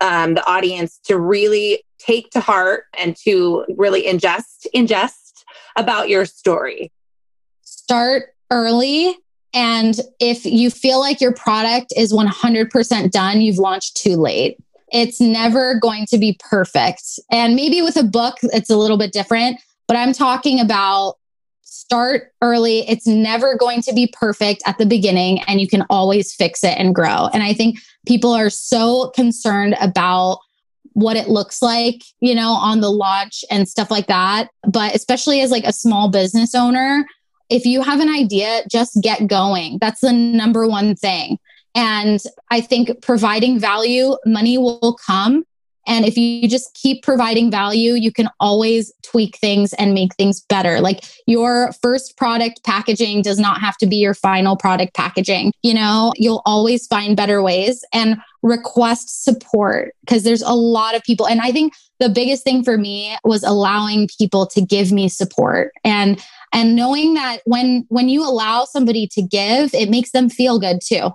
um, 0.01 0.33
the 0.33 0.45
audience 0.45 0.99
to 1.05 1.17
really 1.17 1.83
take 1.97 2.29
to 2.31 2.39
heart 2.41 2.83
and 2.99 3.15
to 3.15 3.65
really 3.77 4.03
ingest 4.03 4.67
ingest 4.75 5.24
about 5.75 6.09
your 6.09 6.25
story? 6.25 6.91
Start 7.61 8.33
early. 8.51 9.15
And 9.53 9.99
if 10.19 10.45
you 10.45 10.69
feel 10.69 10.99
like 10.99 11.21
your 11.21 11.33
product 11.33 11.93
is 11.95 12.11
100% 12.11 13.11
done, 13.11 13.41
you've 13.41 13.57
launched 13.57 13.95
too 13.95 14.17
late. 14.17 14.57
It's 14.91 15.19
never 15.19 15.79
going 15.79 16.05
to 16.07 16.17
be 16.17 16.37
perfect. 16.39 17.19
And 17.31 17.55
maybe 17.55 17.81
with 17.81 17.97
a 17.97 18.03
book, 18.03 18.35
it's 18.43 18.69
a 18.69 18.77
little 18.77 18.97
bit 18.97 19.13
different, 19.13 19.59
but 19.87 19.97
I'm 19.97 20.13
talking 20.13 20.59
about 20.59 21.15
start 21.85 22.31
early. 22.41 22.87
It's 22.89 23.05
never 23.05 23.55
going 23.55 23.81
to 23.83 23.93
be 23.93 24.07
perfect 24.07 24.63
at 24.65 24.77
the 24.77 24.85
beginning, 24.85 25.41
and 25.41 25.61
you 25.61 25.67
can 25.67 25.85
always 25.89 26.33
fix 26.33 26.63
it 26.63 26.77
and 26.77 26.95
grow. 26.95 27.29
And 27.33 27.43
I 27.43 27.53
think 27.53 27.79
people 28.07 28.33
are 28.33 28.49
so 28.49 29.11
concerned 29.15 29.75
about 29.79 30.39
what 30.95 31.17
it 31.17 31.27
looks 31.27 31.61
like, 31.61 32.03
you 32.21 32.33
know, 32.33 32.51
on 32.51 32.79
the 32.79 32.89
launch 32.89 33.43
and 33.51 33.67
stuff 33.67 33.91
like 33.91 34.07
that. 34.07 34.49
But 34.67 34.95
especially 34.95 35.41
as 35.41 35.51
like 35.51 35.65
a 35.65 35.73
small 35.73 36.09
business 36.09 36.55
owner, 36.55 37.05
if 37.49 37.65
you 37.65 37.81
have 37.81 37.99
an 37.99 38.09
idea, 38.09 38.61
just 38.71 38.97
get 39.01 39.27
going. 39.27 39.77
That's 39.79 39.99
the 39.99 40.13
number 40.13 40.65
one 40.67 40.95
thing. 40.95 41.37
And 41.75 42.19
I 42.49 42.61
think 42.61 43.01
providing 43.01 43.59
value, 43.59 44.15
money 44.25 44.57
will 44.57 44.97
come. 45.05 45.43
And 45.87 46.05
if 46.05 46.17
you 46.17 46.47
just 46.47 46.73
keep 46.73 47.03
providing 47.03 47.51
value, 47.51 47.93
you 47.93 48.11
can 48.11 48.29
always 48.39 48.91
tweak 49.03 49.37
things 49.37 49.73
and 49.73 49.93
make 49.93 50.15
things 50.15 50.41
better. 50.41 50.79
Like 50.79 51.03
your 51.27 51.73
first 51.81 52.17
product 52.17 52.63
packaging 52.63 53.21
does 53.21 53.37
not 53.37 53.59
have 53.61 53.77
to 53.77 53.85
be 53.85 53.97
your 53.97 54.15
final 54.15 54.55
product 54.55 54.95
packaging. 54.95 55.51
You 55.61 55.75
know, 55.75 56.13
you'll 56.15 56.41
always 56.45 56.87
find 56.87 57.15
better 57.15 57.43
ways 57.43 57.83
and 57.93 58.17
request 58.45 59.23
support 59.23 59.93
because 60.01 60.23
there's 60.23 60.41
a 60.41 60.53
lot 60.53 60.95
of 60.95 61.03
people. 61.03 61.27
And 61.27 61.41
I 61.41 61.51
think 61.51 61.73
the 61.99 62.09
biggest 62.09 62.43
thing 62.43 62.63
for 62.63 62.77
me 62.77 63.17
was 63.23 63.43
allowing 63.43 64.07
people 64.17 64.45
to 64.47 64.61
give 64.61 64.91
me 64.91 65.09
support 65.09 65.71
and 65.83 66.23
and 66.53 66.75
knowing 66.75 67.15
that 67.15 67.41
when 67.45 67.85
when 67.89 68.07
you 68.07 68.23
allow 68.23 68.65
somebody 68.65 69.07
to 69.07 69.21
give 69.21 69.73
it 69.73 69.89
makes 69.89 70.11
them 70.11 70.29
feel 70.29 70.59
good 70.59 70.79
too 70.81 71.09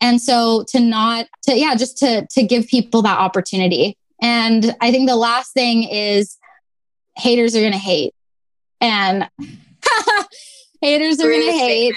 and 0.00 0.20
so 0.20 0.64
to 0.68 0.80
not 0.80 1.26
to 1.42 1.56
yeah 1.56 1.74
just 1.74 1.96
to 1.98 2.26
to 2.30 2.42
give 2.42 2.66
people 2.66 3.00
that 3.00 3.18
opportunity 3.18 3.96
and 4.24 4.74
I 4.80 4.90
think 4.90 5.08
the 5.08 5.16
last 5.16 5.52
thing 5.52 5.84
is 5.84 6.38
haters 7.16 7.54
are 7.54 7.60
going 7.60 7.72
to 7.72 7.78
hate. 7.78 8.14
And 8.80 9.28
haters 10.80 11.20
are 11.20 11.28
going 11.28 11.42
to 11.42 11.52
hate. 11.52 11.94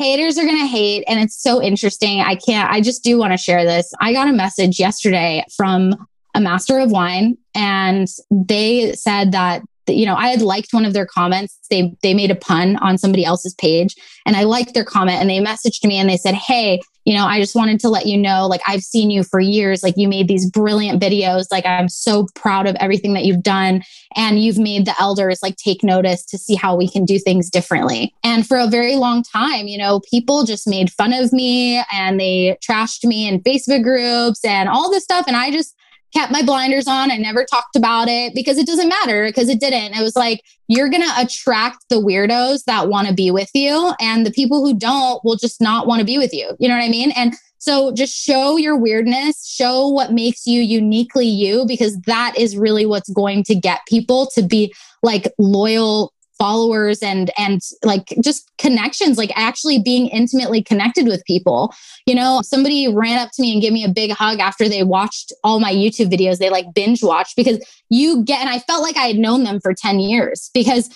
Haters 0.00 0.38
are 0.38 0.44
going 0.44 0.60
to 0.60 0.66
hate. 0.66 1.04
And 1.06 1.20
it's 1.20 1.36
so 1.36 1.62
interesting. 1.62 2.20
I 2.20 2.34
can't, 2.34 2.70
I 2.70 2.80
just 2.80 3.04
do 3.04 3.18
want 3.18 3.34
to 3.34 3.36
share 3.36 3.66
this. 3.66 3.92
I 4.00 4.14
got 4.14 4.28
a 4.28 4.32
message 4.32 4.80
yesterday 4.80 5.44
from 5.54 5.94
a 6.34 6.40
master 6.40 6.78
of 6.78 6.90
wine, 6.90 7.36
and 7.54 8.08
they 8.30 8.94
said 8.94 9.32
that 9.32 9.62
you 9.94 10.06
know, 10.06 10.14
I 10.14 10.28
had 10.28 10.42
liked 10.42 10.72
one 10.72 10.84
of 10.84 10.92
their 10.92 11.06
comments. 11.06 11.58
They 11.70 11.94
they 12.02 12.14
made 12.14 12.30
a 12.30 12.34
pun 12.34 12.76
on 12.76 12.98
somebody 12.98 13.24
else's 13.24 13.54
page 13.54 13.94
and 14.26 14.36
I 14.36 14.44
liked 14.44 14.74
their 14.74 14.84
comment 14.84 15.18
and 15.20 15.30
they 15.30 15.38
messaged 15.38 15.84
me 15.84 15.96
and 15.96 16.08
they 16.08 16.16
said, 16.16 16.34
"Hey, 16.34 16.80
you 17.04 17.14
know, 17.14 17.24
I 17.24 17.40
just 17.40 17.54
wanted 17.54 17.80
to 17.80 17.88
let 17.88 18.06
you 18.06 18.18
know 18.18 18.46
like 18.46 18.60
I've 18.66 18.82
seen 18.82 19.10
you 19.10 19.24
for 19.24 19.40
years. 19.40 19.82
Like 19.82 19.94
you 19.96 20.08
made 20.08 20.28
these 20.28 20.48
brilliant 20.50 21.00
videos. 21.00 21.46
Like 21.50 21.64
I'm 21.66 21.88
so 21.88 22.26
proud 22.34 22.66
of 22.66 22.76
everything 22.76 23.14
that 23.14 23.24
you've 23.24 23.42
done 23.42 23.82
and 24.16 24.42
you've 24.42 24.58
made 24.58 24.84
the 24.84 24.94
elders 25.00 25.40
like 25.42 25.56
take 25.56 25.82
notice 25.82 26.24
to 26.26 26.38
see 26.38 26.54
how 26.54 26.76
we 26.76 26.88
can 26.88 27.04
do 27.04 27.18
things 27.18 27.50
differently." 27.50 28.14
And 28.24 28.46
for 28.46 28.58
a 28.58 28.66
very 28.66 28.96
long 28.96 29.22
time, 29.22 29.66
you 29.66 29.78
know, 29.78 30.00
people 30.10 30.44
just 30.44 30.66
made 30.66 30.90
fun 30.90 31.12
of 31.12 31.32
me 31.32 31.82
and 31.92 32.18
they 32.20 32.58
trashed 32.66 33.04
me 33.04 33.28
in 33.28 33.40
Facebook 33.40 33.82
groups 33.82 34.44
and 34.44 34.68
all 34.68 34.90
this 34.90 35.04
stuff 35.04 35.24
and 35.26 35.36
I 35.36 35.50
just 35.50 35.74
kept 36.12 36.32
my 36.32 36.42
blinders 36.42 36.86
on. 36.86 37.10
I 37.10 37.16
never 37.16 37.44
talked 37.44 37.76
about 37.76 38.08
it 38.08 38.34
because 38.34 38.58
it 38.58 38.66
doesn't 38.66 38.88
matter 38.88 39.24
because 39.26 39.48
it 39.48 39.60
didn't. 39.60 39.94
It 39.94 40.02
was 40.02 40.16
like, 40.16 40.42
you're 40.68 40.88
going 40.88 41.02
to 41.02 41.20
attract 41.20 41.88
the 41.88 41.96
weirdos 41.96 42.64
that 42.64 42.88
want 42.88 43.08
to 43.08 43.14
be 43.14 43.30
with 43.30 43.50
you, 43.54 43.92
and 44.00 44.24
the 44.24 44.30
people 44.30 44.64
who 44.64 44.74
don't 44.74 45.24
will 45.24 45.36
just 45.36 45.60
not 45.60 45.86
want 45.86 46.00
to 46.00 46.06
be 46.06 46.18
with 46.18 46.32
you. 46.32 46.56
You 46.58 46.68
know 46.68 46.76
what 46.76 46.84
I 46.84 46.88
mean? 46.88 47.10
And 47.12 47.34
so 47.58 47.92
just 47.92 48.16
show 48.16 48.56
your 48.56 48.76
weirdness, 48.76 49.46
show 49.46 49.88
what 49.88 50.12
makes 50.12 50.46
you 50.46 50.62
uniquely 50.62 51.26
you, 51.26 51.66
because 51.66 52.00
that 52.02 52.34
is 52.38 52.56
really 52.56 52.86
what's 52.86 53.10
going 53.10 53.44
to 53.44 53.54
get 53.54 53.80
people 53.86 54.30
to 54.34 54.42
be 54.42 54.72
like 55.02 55.32
loyal 55.38 56.12
followers 56.40 57.00
and 57.02 57.30
and 57.36 57.60
like 57.84 58.14
just 58.24 58.50
connections 58.56 59.18
like 59.18 59.30
actually 59.36 59.78
being 59.78 60.08
intimately 60.08 60.62
connected 60.62 61.06
with 61.06 61.22
people. 61.26 61.72
You 62.06 62.14
know 62.14 62.40
somebody 62.42 62.88
ran 62.92 63.18
up 63.18 63.30
to 63.34 63.42
me 63.42 63.52
and 63.52 63.60
gave 63.60 63.72
me 63.72 63.84
a 63.84 63.90
big 63.90 64.12
hug 64.12 64.40
after 64.40 64.68
they 64.68 64.82
watched 64.82 65.32
all 65.44 65.60
my 65.60 65.72
youtube 65.72 66.10
videos. 66.10 66.38
They 66.38 66.50
like 66.50 66.72
binge 66.74 67.02
watched 67.02 67.36
because 67.36 67.58
you 67.90 68.24
get 68.24 68.40
and 68.40 68.48
i 68.48 68.58
felt 68.60 68.82
like 68.82 68.96
i 68.96 69.06
had 69.06 69.16
known 69.16 69.44
them 69.44 69.60
for 69.60 69.74
10 69.74 70.00
years 70.00 70.50
because 70.54 70.88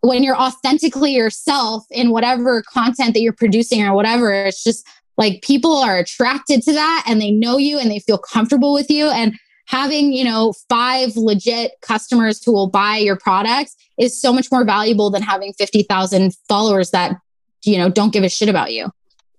when 0.00 0.22
you're 0.22 0.36
authentically 0.36 1.12
yourself 1.12 1.84
in 1.90 2.10
whatever 2.10 2.62
content 2.62 3.14
that 3.14 3.20
you're 3.20 3.32
producing 3.32 3.84
or 3.84 3.94
whatever 3.94 4.32
it's 4.32 4.64
just 4.64 4.86
like 5.18 5.42
people 5.42 5.76
are 5.76 5.98
attracted 5.98 6.62
to 6.62 6.72
that 6.72 7.04
and 7.06 7.20
they 7.20 7.32
know 7.32 7.58
you 7.58 7.78
and 7.78 7.90
they 7.90 7.98
feel 7.98 8.16
comfortable 8.16 8.72
with 8.72 8.88
you. 8.88 9.08
And 9.08 9.34
having, 9.68 10.14
you 10.14 10.24
know, 10.24 10.54
five 10.68 11.14
legit 11.16 11.72
customers 11.82 12.42
who 12.42 12.52
will 12.52 12.68
buy 12.68 12.96
your 12.96 13.16
products 13.16 13.76
is 13.98 14.20
so 14.20 14.32
much 14.32 14.50
more 14.50 14.64
valuable 14.64 15.10
than 15.10 15.22
having 15.22 15.52
50,000 15.52 16.34
followers 16.48 16.90
that, 16.90 17.16
you 17.64 17.76
know, 17.76 17.90
don't 17.90 18.12
give 18.12 18.24
a 18.24 18.30
shit 18.30 18.48
about 18.48 18.72
you. 18.72 18.90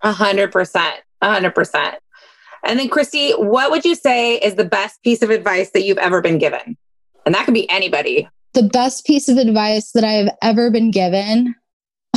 A 0.02 0.12
hundred 0.12 0.52
percent. 0.52 0.96
A 1.22 1.34
hundred 1.34 1.56
percent. 1.56 1.96
And 2.64 2.80
then 2.80 2.90
Christy, 2.90 3.32
what 3.32 3.72
would 3.72 3.84
you 3.84 3.96
say 3.96 4.36
is 4.36 4.56
the 4.56 4.66
best 4.66 5.02
piece 5.04 5.22
of 5.22 5.32
advice 5.32 5.72
that 5.72 5.82
you've 5.82 5.98
ever 5.98 6.22
been 6.22 6.38
given? 6.38 6.78
And 7.26 7.34
that 7.34 7.46
could 7.46 7.54
be 7.54 7.70
anybody. 7.70 8.30
The 8.54 8.64
best 8.64 9.06
piece 9.06 9.30
of 9.30 9.38
advice 9.38 9.92
that 9.94 10.04
I've 10.04 10.30
ever 10.42 10.72
been 10.72 10.92
given. 10.92 11.56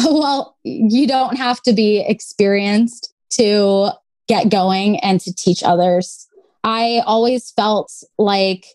Well, 0.05 0.57
you 0.65 1.07
don't 1.07 1.37
have 1.37 1.61
to 1.63 1.75
be 1.75 2.01
experienced 2.01 3.13
to 3.33 3.91
get 4.27 4.49
going 4.49 4.99
and 5.01 5.21
to 5.21 5.35
teach 5.35 5.63
others. 5.63 6.27
I 6.65 7.03
always 7.07 7.51
felt 7.51 7.93
like 8.19 8.67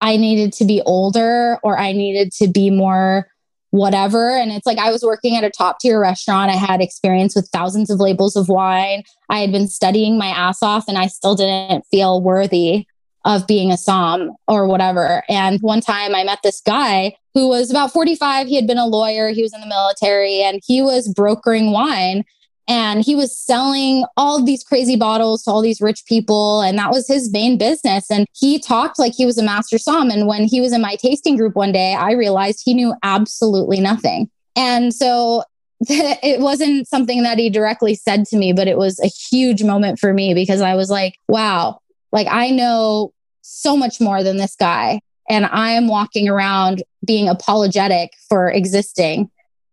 I 0.00 0.16
needed 0.16 0.52
to 0.54 0.64
be 0.64 0.82
older 0.84 1.58
or 1.62 1.78
I 1.78 1.92
needed 1.92 2.32
to 2.32 2.48
be 2.48 2.70
more 2.70 3.28
whatever. 3.70 4.30
And 4.30 4.52
it's 4.52 4.66
like 4.66 4.78
I 4.78 4.92
was 4.92 5.02
working 5.02 5.36
at 5.36 5.42
a 5.42 5.50
top 5.50 5.80
tier 5.80 6.00
restaurant. 6.00 6.50
I 6.50 6.54
had 6.54 6.80
experience 6.80 7.34
with 7.34 7.48
thousands 7.52 7.90
of 7.90 7.98
labels 7.98 8.36
of 8.36 8.48
wine. 8.48 9.02
I 9.28 9.40
had 9.40 9.50
been 9.50 9.66
studying 9.66 10.16
my 10.16 10.28
ass 10.28 10.62
off 10.62 10.84
and 10.86 10.96
I 10.96 11.08
still 11.08 11.34
didn't 11.34 11.84
feel 11.90 12.22
worthy 12.22 12.86
of 13.24 13.46
being 13.46 13.70
a 13.70 13.74
somm 13.74 14.36
or 14.46 14.66
whatever. 14.66 15.24
And 15.28 15.60
one 15.60 15.80
time 15.80 16.14
I 16.14 16.22
met 16.22 16.40
this 16.44 16.60
guy 16.60 17.16
who 17.32 17.48
was 17.48 17.70
about 17.70 17.92
45. 17.92 18.46
He 18.46 18.54
had 18.54 18.66
been 18.66 18.78
a 18.78 18.86
lawyer, 18.86 19.30
he 19.30 19.42
was 19.42 19.52
in 19.52 19.60
the 19.60 19.66
military, 19.66 20.40
and 20.40 20.60
he 20.64 20.80
was 20.82 21.08
brokering 21.08 21.72
wine 21.72 22.24
and 22.66 23.04
he 23.04 23.14
was 23.14 23.36
selling 23.36 24.04
all 24.16 24.42
these 24.42 24.64
crazy 24.64 24.96
bottles 24.96 25.42
to 25.42 25.50
all 25.50 25.60
these 25.60 25.80
rich 25.80 26.04
people 26.06 26.62
and 26.62 26.78
that 26.78 26.90
was 26.90 27.06
his 27.06 27.30
main 27.30 27.58
business. 27.58 28.10
And 28.10 28.26
he 28.32 28.58
talked 28.58 28.98
like 28.98 29.14
he 29.14 29.26
was 29.26 29.38
a 29.38 29.42
master 29.42 29.76
somm. 29.76 30.12
And 30.12 30.26
when 30.26 30.44
he 30.44 30.60
was 30.60 30.72
in 30.72 30.80
my 30.80 30.96
tasting 30.96 31.36
group 31.36 31.54
one 31.54 31.72
day 31.72 31.94
i 31.94 32.12
realized 32.12 32.62
he 32.64 32.74
knew 32.74 32.94
absolutely 33.02 33.80
nothing. 33.80 34.30
And 34.56 34.94
so 34.94 35.44
it 35.80 36.40
wasn't 36.40 36.88
something 36.88 37.22
that 37.24 37.38
he 37.38 37.50
directly 37.50 37.94
said 37.94 38.24
to 38.26 38.36
me 38.36 38.52
but 38.52 38.68
it 38.68 38.78
was 38.78 38.98
a 39.00 39.08
huge 39.08 39.62
moment 39.62 39.98
for 39.98 40.14
me 40.14 40.32
because 40.32 40.60
i 40.60 40.74
was 40.74 40.88
like 40.88 41.18
wow 41.28 41.78
like 42.12 42.28
i 42.30 42.48
know 42.48 43.12
so 43.44 43.76
much 43.76 44.00
more 44.00 44.22
than 44.22 44.38
this 44.38 44.56
guy. 44.56 45.00
And 45.28 45.46
i 45.46 45.70
am 45.70 45.88
walking 45.88 46.28
around 46.28 46.82
being 47.04 47.28
apologetic 47.28 48.12
for 48.28 48.50
existing. 48.50 49.30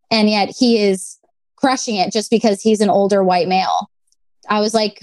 And 0.10 0.30
yet 0.30 0.54
he 0.58 0.78
is 0.82 1.18
crushing 1.62 1.96
it 1.96 2.12
just 2.12 2.30
because 2.30 2.62
he's 2.62 2.82
an 2.82 2.90
older 2.90 3.24
white 3.24 3.48
male. 3.48 3.90
I 4.50 4.60
was 4.60 4.74
like, 4.74 5.02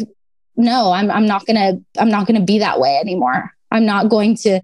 no, 0.56 0.92
I'm 0.92 1.10
I'm 1.10 1.26
not 1.26 1.46
gonna 1.46 1.78
I'm 1.98 2.10
not 2.10 2.26
gonna 2.26 2.44
be 2.44 2.58
that 2.58 2.80
way 2.80 2.98
anymore. 3.00 3.54
I'm 3.70 3.86
not 3.86 4.08
going 4.08 4.36
to 4.38 4.60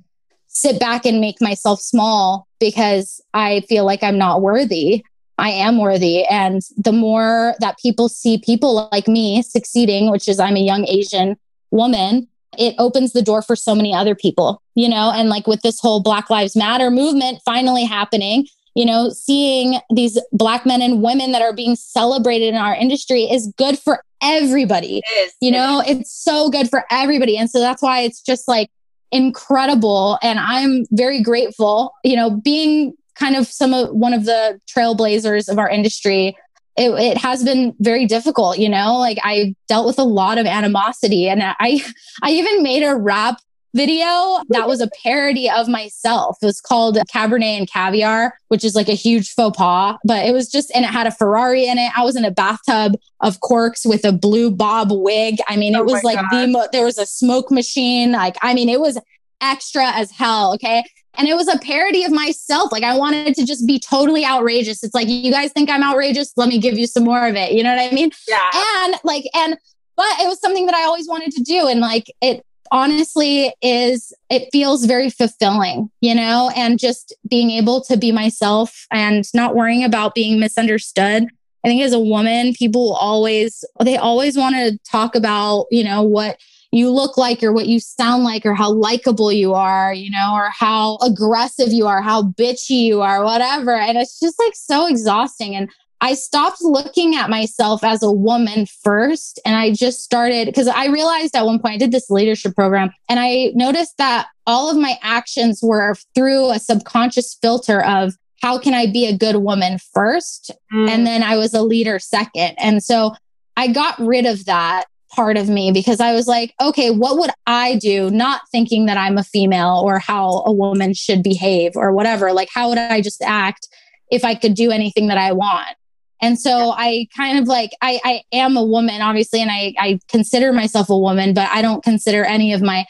sit 0.49 0.79
back 0.79 1.07
and 1.07 1.21
make 1.21 1.41
myself 1.41 1.81
small 1.81 2.47
because 2.61 3.21
I 3.33 3.61
feel 3.69 3.85
like 3.85 4.03
I'm 4.03 4.19
not 4.19 4.43
worthy. 4.43 5.05
I 5.37 5.51
am 5.51 5.79
worthy. 5.79 6.25
And 6.25 6.63
the 6.77 6.93
more 6.93 7.55
that 7.61 7.79
people 7.79 8.09
see 8.09 8.39
people 8.39 8.89
like 8.93 9.09
me 9.09 9.43
succeeding, 9.43 10.11
which 10.11 10.29
is 10.29 10.39
I'm 10.39 10.57
a 10.57 10.61
young 10.61 10.87
Asian 10.87 11.37
woman, 11.71 12.29
it 12.57 12.77
opens 12.79 13.13
the 13.13 13.23
door 13.23 13.43
for 13.43 13.57
so 13.57 13.75
many 13.75 13.93
other 13.93 14.15
people, 14.15 14.63
you 14.77 14.89
know, 14.89 15.13
and 15.13 15.29
like 15.29 15.47
with 15.47 15.63
this 15.63 15.81
whole 15.81 16.01
Black 16.01 16.31
Lives 16.31 16.55
Matter 16.55 16.91
movement 16.91 17.41
finally 17.45 17.85
happening, 17.85 18.47
you 18.75 18.85
know, 18.85 19.11
seeing 19.11 19.79
these 19.91 20.21
black 20.33 20.67
men 20.67 20.83
and 20.83 21.03
women 21.03 21.33
that 21.33 21.43
are 21.43 21.53
being 21.53 21.77
celebrated 21.77 22.49
in 22.49 22.57
our 22.57 22.75
industry 22.75 23.23
is 23.23 23.53
good 23.57 23.79
for 23.79 24.03
everybody. 24.21 24.99
It 24.99 25.27
is, 25.27 25.35
You 25.41 25.53
know, 25.53 25.83
it's 25.87 26.13
so 26.13 26.51
good 26.51 26.69
for 26.69 26.85
everybody. 26.91 27.37
And 27.37 27.49
so 27.49 27.61
that's 27.61 27.83
why 27.83 28.01
it's 28.01 28.21
just 28.21 28.49
like 28.49 28.71
incredible. 29.13 30.19
And 30.23 30.39
I'm 30.41 30.87
very 30.91 31.23
grateful, 31.23 31.93
you 32.03 32.17
know, 32.17 32.31
being 32.31 32.95
kind 33.15 33.37
of 33.37 33.47
some 33.47 33.73
of 33.73 33.91
one 33.91 34.13
of 34.13 34.25
the 34.25 34.61
trailblazers 34.67 35.49
of 35.49 35.59
our 35.59 35.69
industry. 35.69 36.37
It, 36.77 36.91
it, 36.91 37.19
has 37.19 37.45
been 37.45 37.73
very 37.79 38.05
difficult, 38.05 38.59
you 38.59 38.69
know, 38.69 38.99
like 38.99 39.19
I 39.23 39.55
dealt 39.69 39.87
with 39.87 40.01
a 40.01 40.05
lot 40.05 40.39
of 40.39 40.47
animosity 40.47 41.29
and 41.29 41.41
I, 41.41 41.55
I 42.23 42.31
even 42.33 42.65
made 42.65 42.83
a 42.83 42.97
rap 42.97 43.39
video 43.75 44.41
that 44.49 44.67
was 44.67 44.81
a 44.81 44.89
parody 45.03 45.51
of 45.51 45.69
myself. 45.69 46.39
It 46.41 46.47
was 46.47 46.61
called 46.61 46.97
Cabernet 47.13 47.59
and 47.59 47.71
Caviar, 47.71 48.39
which 48.49 48.65
is 48.65 48.75
like 48.75 48.89
a 48.89 48.95
huge 48.95 49.33
faux 49.33 49.57
pas, 49.57 49.97
but 50.05 50.25
it 50.25 50.33
was 50.33 50.49
just, 50.49 50.71
and 50.75 50.85
it 50.85 50.89
had 50.89 51.07
a 51.07 51.11
Ferrari 51.11 51.67
in 51.67 51.77
it. 51.77 51.91
I 51.97 52.05
was 52.05 52.17
in 52.17 52.25
a 52.25 52.31
bathtub 52.31 52.95
of 53.21 53.41
corks 53.41 53.85
with 53.85 54.05
a 54.05 54.13
blue 54.13 54.51
bob 54.51 54.89
wig. 54.91 55.39
I 55.49 55.57
mean, 55.57 55.75
it 55.75 55.81
oh 55.81 55.85
was 55.85 56.05
like 56.05 56.19
God. 56.31 56.31
the, 56.31 56.69
there 56.73 56.85
was 56.85 56.99
a 56.99 57.07
smoke 57.07 57.51
machine. 57.51 58.13
Like, 58.13 58.37
I 58.43 58.55
mean, 58.55 58.69
it 58.69 58.81
was 58.81 58.99
extra 59.41 59.91
as 59.91 60.11
hell. 60.11 60.55
Okay. 60.55 60.85
And 61.17 61.29
it 61.29 61.35
was 61.35 61.49
a 61.49 61.59
parody 61.59 62.05
of 62.05 62.13
myself. 62.13 62.73
Like 62.73 62.83
I 62.83 62.97
wanted 62.97 63.35
to 63.35 63.47
just 63.47 63.67
be 63.67 63.79
totally 63.79 64.25
outrageous. 64.25 64.83
It's 64.83 64.95
like, 64.95 65.09
you 65.09 65.31
guys 65.31 65.53
think 65.53 65.71
I'm 65.71 65.83
outrageous? 65.83 66.33
Let 66.37 66.49
me 66.49 66.59
give 66.59 66.77
you 66.79 66.87
some 66.87 67.05
more 67.05 67.27
of 67.27 67.37
it. 67.37 67.53
You 67.53 67.63
know 67.63 67.75
what 67.75 67.93
I 67.93 67.95
mean? 67.95 68.11
Yeah. 68.27 68.51
And 68.55 68.97
like, 69.05 69.25
and, 69.35 69.57
but 69.97 70.07
it 70.21 70.27
was 70.27 70.41
something 70.41 70.67
that 70.67 70.75
I 70.75 70.83
always 70.83 71.07
wanted 71.07 71.31
to 71.33 71.43
do. 71.43 71.69
And 71.69 71.81
like, 71.81 72.13
it, 72.21 72.45
honestly 72.71 73.55
is 73.63 74.13
it 74.31 74.49
feels 74.53 74.85
very 74.85 75.11
fulfilling, 75.11 75.91
you 76.01 76.15
know, 76.15 76.51
and 76.57 76.79
just 76.79 77.15
being 77.29 77.51
able 77.51 77.83
to 77.83 77.97
be 77.97 78.13
myself 78.13 78.87
and 78.91 79.25
not 79.35 79.55
worrying 79.55 79.85
about 79.85 80.15
being 80.15 80.41
misunderstood. 80.41 81.29
I 81.65 81.69
think 81.69 81.83
as 81.83 81.93
a 81.93 81.99
woman, 81.99 82.55
people 82.55 82.95
always 82.95 83.65
they 83.81 83.97
always 83.97 84.37
want 84.37 84.55
to 84.57 84.79
talk 84.91 85.15
about, 85.15 85.67
you 85.71 85.85
know, 85.85 86.03
what 86.03 86.39
you 86.75 86.91
look 86.91 87.17
like 87.17 87.43
or 87.43 87.53
what 87.53 87.69
you 87.69 87.79
sound 87.79 88.25
like 88.25 88.45
or 88.45 88.53
how 88.53 88.71
likable 88.71 89.31
you 89.31 89.55
are, 89.55 89.95
you 89.95 90.11
know, 90.11 90.35
or 90.35 90.51
how 90.51 90.97
aggressive 91.03 91.73
you 91.73 91.87
are, 91.87 92.03
how 92.03 92.23
bitchy 92.23 92.81
you 92.81 93.01
are, 93.01 93.25
whatever. 93.25 93.77
And 93.77 93.97
it's 93.97 94.19
just 94.19 94.39
like 94.41 94.55
so 94.57 94.87
exhausting. 94.87 95.55
And 95.55 95.71
I 96.05 96.13
stopped 96.13 96.59
looking 96.61 97.17
at 97.17 97.31
myself 97.31 97.83
as 97.83 98.03
a 98.03 98.13
woman 98.13 98.67
first. 98.67 99.41
And 99.47 99.57
I 99.57 99.73
just 99.73 100.03
started 100.03 100.45
because 100.45 100.69
I 100.69 100.89
realized 100.89 101.35
at 101.35 101.47
one 101.47 101.59
point 101.59 101.77
I 101.77 101.79
did 101.79 101.93
this 101.93 102.11
leadership 102.11 102.55
program 102.55 102.91
and 103.09 103.19
I 103.19 103.53
noticed 103.55 103.97
that 103.97 104.27
all 104.47 104.71
of 104.71 104.77
my 104.77 104.99
actions 105.01 105.61
were 105.63 105.95
through 106.15 106.51
a 106.51 106.59
subconscious 106.59 107.39
filter 107.41 107.83
of 107.83 108.13
how 108.43 108.59
can 108.59 108.75
I 108.75 108.87
be 108.87 109.07
a 109.07 109.17
good 109.17 109.37
woman 109.37 109.79
first? 109.95 110.51
Mm. 110.75 110.91
And 110.91 111.07
then 111.07 111.23
I 111.23 111.39
was 111.39 111.55
a 111.55 111.63
leader 111.63 111.99
second. 111.99 112.55
And 112.59 112.85
so 112.85 113.15
I 113.57 113.69
got 113.69 113.99
rid 113.99 114.27
of 114.27 114.45
that 114.45 114.85
part 115.11 115.39
of 115.39 115.49
me 115.49 115.73
because 115.73 116.01
I 116.01 116.13
was 116.13 116.27
like, 116.27 116.53
okay, 116.61 116.91
what 116.91 117.19
would 117.19 117.31
I 117.47 117.77
do? 117.77 118.11
Not 118.11 118.43
thinking 118.53 118.85
that 118.87 118.99
I'm 118.99 119.17
a 119.17 119.25
female 119.25 119.81
or 119.83 120.01
how 120.01 120.43
a 120.45 120.53
woman 120.53 120.93
should 120.93 121.23
behave 121.23 121.73
or 121.77 121.93
whatever. 121.93 122.35
Like, 122.35 122.51
how 122.53 122.69
would 122.69 122.77
I 122.77 123.01
just 123.01 123.23
act 123.23 123.69
if 124.11 124.23
I 124.23 124.35
could 124.35 124.53
do 124.53 124.71
anything 124.71 125.07
that 125.07 125.17
I 125.17 125.33
want? 125.33 125.79
And 126.25 126.41
so 126.41 126.71
I 126.71 127.07
kind 127.15 127.39
of 127.39 127.49
like, 127.49 127.73
I, 127.83 128.01
I 128.03 128.23
am 128.33 128.57
a 128.57 128.65
woman, 128.65 129.03
obviously, 129.03 129.43
and 129.43 129.51
I, 129.51 129.75
I 129.79 130.01
consider 130.09 130.55
myself 130.55 130.89
a 130.89 130.99
woman, 130.99 131.35
but 131.35 131.51
I 131.51 131.61
don't 131.61 131.85
consider 131.85 132.25
any 132.25 132.55
of 132.55 132.63
my 132.63 132.87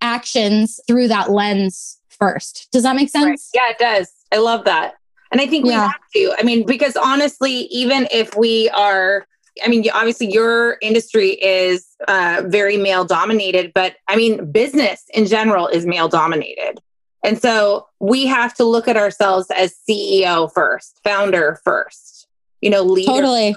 actions 0.00 0.78
through 0.86 1.08
that 1.08 1.28
lens 1.28 1.98
first. 2.08 2.68
Does 2.70 2.84
that 2.84 2.94
make 2.94 3.08
sense? 3.08 3.50
Right. 3.52 3.60
Yeah, 3.60 3.70
it 3.70 3.78
does. 3.78 4.12
I 4.30 4.36
love 4.36 4.66
that. 4.66 4.94
And 5.32 5.40
I 5.40 5.48
think 5.48 5.64
we 5.64 5.70
yeah. 5.70 5.88
have 5.88 6.00
to. 6.14 6.34
I 6.38 6.44
mean, 6.44 6.64
because 6.64 6.94
honestly, 6.96 7.62
even 7.72 8.06
if 8.12 8.36
we 8.36 8.68
are, 8.70 9.26
I 9.64 9.66
mean, 9.66 9.84
obviously 9.92 10.32
your 10.32 10.78
industry 10.80 11.30
is 11.30 11.88
uh, 12.06 12.44
very 12.46 12.76
male 12.76 13.04
dominated, 13.04 13.72
but 13.74 13.96
I 14.06 14.14
mean, 14.14 14.52
business 14.52 15.02
in 15.12 15.26
general 15.26 15.66
is 15.66 15.86
male 15.86 16.06
dominated. 16.06 16.78
And 17.24 17.36
so 17.42 17.88
we 17.98 18.26
have 18.26 18.54
to 18.54 18.64
look 18.64 18.86
at 18.86 18.96
ourselves 18.96 19.50
as 19.50 19.74
CEO 19.90 20.52
first, 20.52 21.00
founder 21.02 21.58
first 21.64 22.15
you 22.66 22.70
know, 22.70 22.82
leader. 22.82 23.12
Totally. 23.12 23.56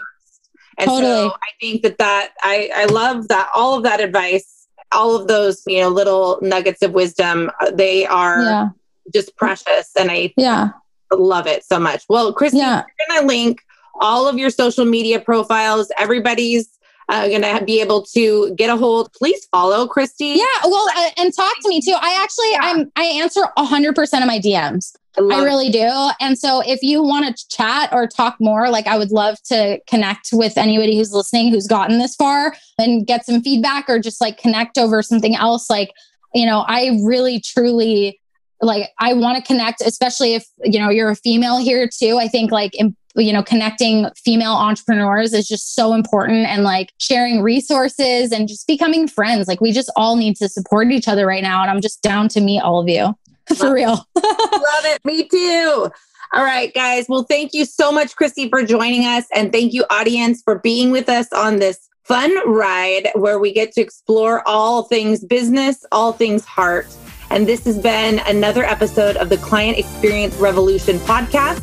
And 0.78 0.88
totally. 0.88 1.30
so 1.30 1.32
I 1.32 1.52
think 1.60 1.82
that 1.84 1.98
that 1.98 2.30
I, 2.42 2.70
I 2.74 2.86
love 2.86 3.28
that 3.28 3.50
all 3.54 3.76
of 3.76 3.84
that 3.84 4.00
advice 4.00 4.60
all 4.92 5.16
of 5.16 5.28
those, 5.28 5.62
you 5.68 5.82
know, 5.82 5.90
little 5.90 6.40
nuggets 6.42 6.82
of 6.82 6.94
wisdom, 6.94 7.52
uh, 7.62 7.72
they 7.72 8.06
are 8.06 8.44
yeah. 8.44 8.70
just 9.14 9.36
precious. 9.36 9.92
And 9.98 10.12
I 10.12 10.34
yeah. 10.38 10.70
love 11.14 11.48
it 11.48 11.64
so 11.64 11.80
much. 11.80 12.04
Well, 12.10 12.34
Christy, 12.34 12.58
yeah. 12.58 12.84
we're 13.00 13.16
going 13.16 13.22
to 13.22 13.28
link 13.28 13.62
all 14.02 14.28
of 14.28 14.38
your 14.38 14.50
social 14.50 14.86
media 14.86 15.20
profiles. 15.20 15.92
Everybody's 16.00 16.70
uh, 17.10 17.28
going 17.28 17.42
to 17.42 17.64
be 17.66 17.82
able 17.82 18.04
to 18.14 18.54
get 18.56 18.70
a 18.70 18.78
hold. 18.78 19.12
Please 19.14 19.46
follow 19.52 19.88
Christy. 19.88 20.36
Yeah, 20.36 20.46
well, 20.64 20.88
uh, 20.96 21.10
and 21.18 21.34
talk 21.36 21.54
to 21.62 21.70
me 21.70 21.82
too. 21.82 21.96
I 22.00 22.20
actually, 22.22 22.52
yeah. 22.52 22.60
I'm, 22.62 22.92
I 22.96 23.22
answer 23.22 23.42
hundred 23.58 23.96
percent 23.96 24.24
of 24.24 24.28
my 24.28 24.40
DMs. 24.40 24.96
I, 25.18 25.22
I 25.22 25.44
really 25.44 25.68
it. 25.68 25.74
do. 25.74 26.10
And 26.20 26.38
so 26.38 26.62
if 26.66 26.82
you 26.82 27.04
want 27.04 27.36
to 27.36 27.48
chat 27.50 27.90
or 27.92 28.08
talk 28.08 28.38
more, 28.40 28.70
like 28.70 28.88
I 28.88 28.98
would 28.98 29.12
love 29.12 29.42
to 29.44 29.80
connect 29.88 30.30
with 30.32 30.58
anybody 30.58 30.98
who's 30.98 31.14
listening 31.14 31.52
who's 31.52 31.68
gotten 31.68 32.00
this 32.00 32.16
far 32.16 32.56
and 32.78 33.06
get 33.06 33.26
some 33.26 33.42
feedback 33.42 33.90
or 33.90 34.00
just 34.00 34.22
like 34.22 34.38
connect 34.38 34.78
over 34.78 35.02
something 35.02 35.36
else. 35.36 35.70
Like, 35.70 35.92
you 36.34 36.46
know, 36.46 36.64
I 36.68 37.00
really 37.04 37.40
truly 37.40 38.20
like 38.62 38.90
I 39.00 39.14
want 39.14 39.38
to 39.38 39.44
connect, 39.44 39.82
especially 39.82 40.36
if 40.36 40.46
you 40.64 40.80
know 40.80 40.90
you're 40.90 41.10
a 41.10 41.16
female 41.16 41.58
here 41.58 41.88
too. 41.88 42.18
I 42.18 42.28
think 42.28 42.52
like 42.52 42.74
you 43.16 43.34
know 43.34 43.42
connecting 43.42 44.10
female 44.18 44.52
entrepreneurs 44.52 45.34
is 45.34 45.48
just 45.48 45.76
so 45.76 45.94
important 45.94 46.46
and 46.46 46.64
like 46.64 46.92
sharing 46.98 47.42
resources 47.42 48.32
and 48.32 48.48
just 48.48 48.68
becoming 48.68 49.08
friends. 49.08 49.48
Like 49.48 49.62
we 49.62 49.72
just 49.72 49.90
all 49.96 50.18
need 50.18 50.36
to 50.38 50.50
support 50.50 50.92
each 50.92 51.08
other 51.08 51.26
right 51.26 51.42
now, 51.42 51.62
and 51.62 51.72
I'm 51.72 51.80
just 51.80 52.04
down 52.04 52.28
to 52.30 52.42
meet 52.42 52.60
all 52.60 52.82
of 52.82 52.90
you 52.90 53.16
for 53.58 53.74
real. 53.74 54.08
Love 54.16 54.86
it. 54.86 55.04
Me 55.06 55.28
too. 55.28 55.90
All 56.32 56.44
right, 56.44 56.74
guys. 56.74 57.08
Well, 57.10 57.24
thank 57.24 57.54
you 57.54 57.66
so 57.66 57.92
much, 57.92 58.16
Christy, 58.16 58.50
for 58.50 58.64
joining 58.64 59.06
us. 59.06 59.26
And 59.34 59.52
thank 59.52 59.74
you, 59.74 59.84
audience, 59.90 60.44
for 60.44 60.60
being 60.60 60.92
with 60.92 61.10
us 61.10 61.32
on 61.34 61.58
this 61.58 61.90
fun 62.04 62.32
ride 62.48 63.10
where 63.16 63.40
we 63.40 63.52
get 63.52 63.72
to 63.74 63.82
explore 63.82 64.48
all 64.48 64.84
things 64.84 65.24
business, 65.24 65.86
all 65.92 66.14
things 66.14 66.46
heart. 66.46 66.88
And 67.32 67.48
this 67.48 67.66
has 67.66 67.78
been 67.78 68.20
another 68.28 68.64
episode 68.64 69.16
of 69.18 69.30
the 69.30 69.38
Client 69.38 69.78
Experience 69.78 70.36
Revolution 70.36 70.98
podcast. 71.00 71.62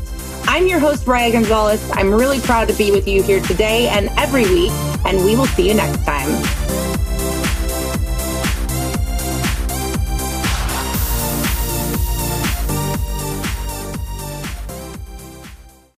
I'm 0.49 0.69
your 0.69 0.79
host, 0.79 1.07
Raya 1.07 1.33
Gonzalez. 1.33 1.91
I'm 1.95 2.13
really 2.15 2.41
proud 2.41 2.69
to 2.69 2.75
be 2.75 2.93
with 2.93 3.09
you 3.09 3.23
here 3.23 3.41
today 3.41 3.89
and 3.89 4.09
every 4.17 4.45
week, 4.45 4.73
and 5.05 5.25
we 5.25 5.35
will 5.35 5.47
see 5.47 5.69
you 5.69 5.75
next 5.75 6.05
time. 6.05 6.66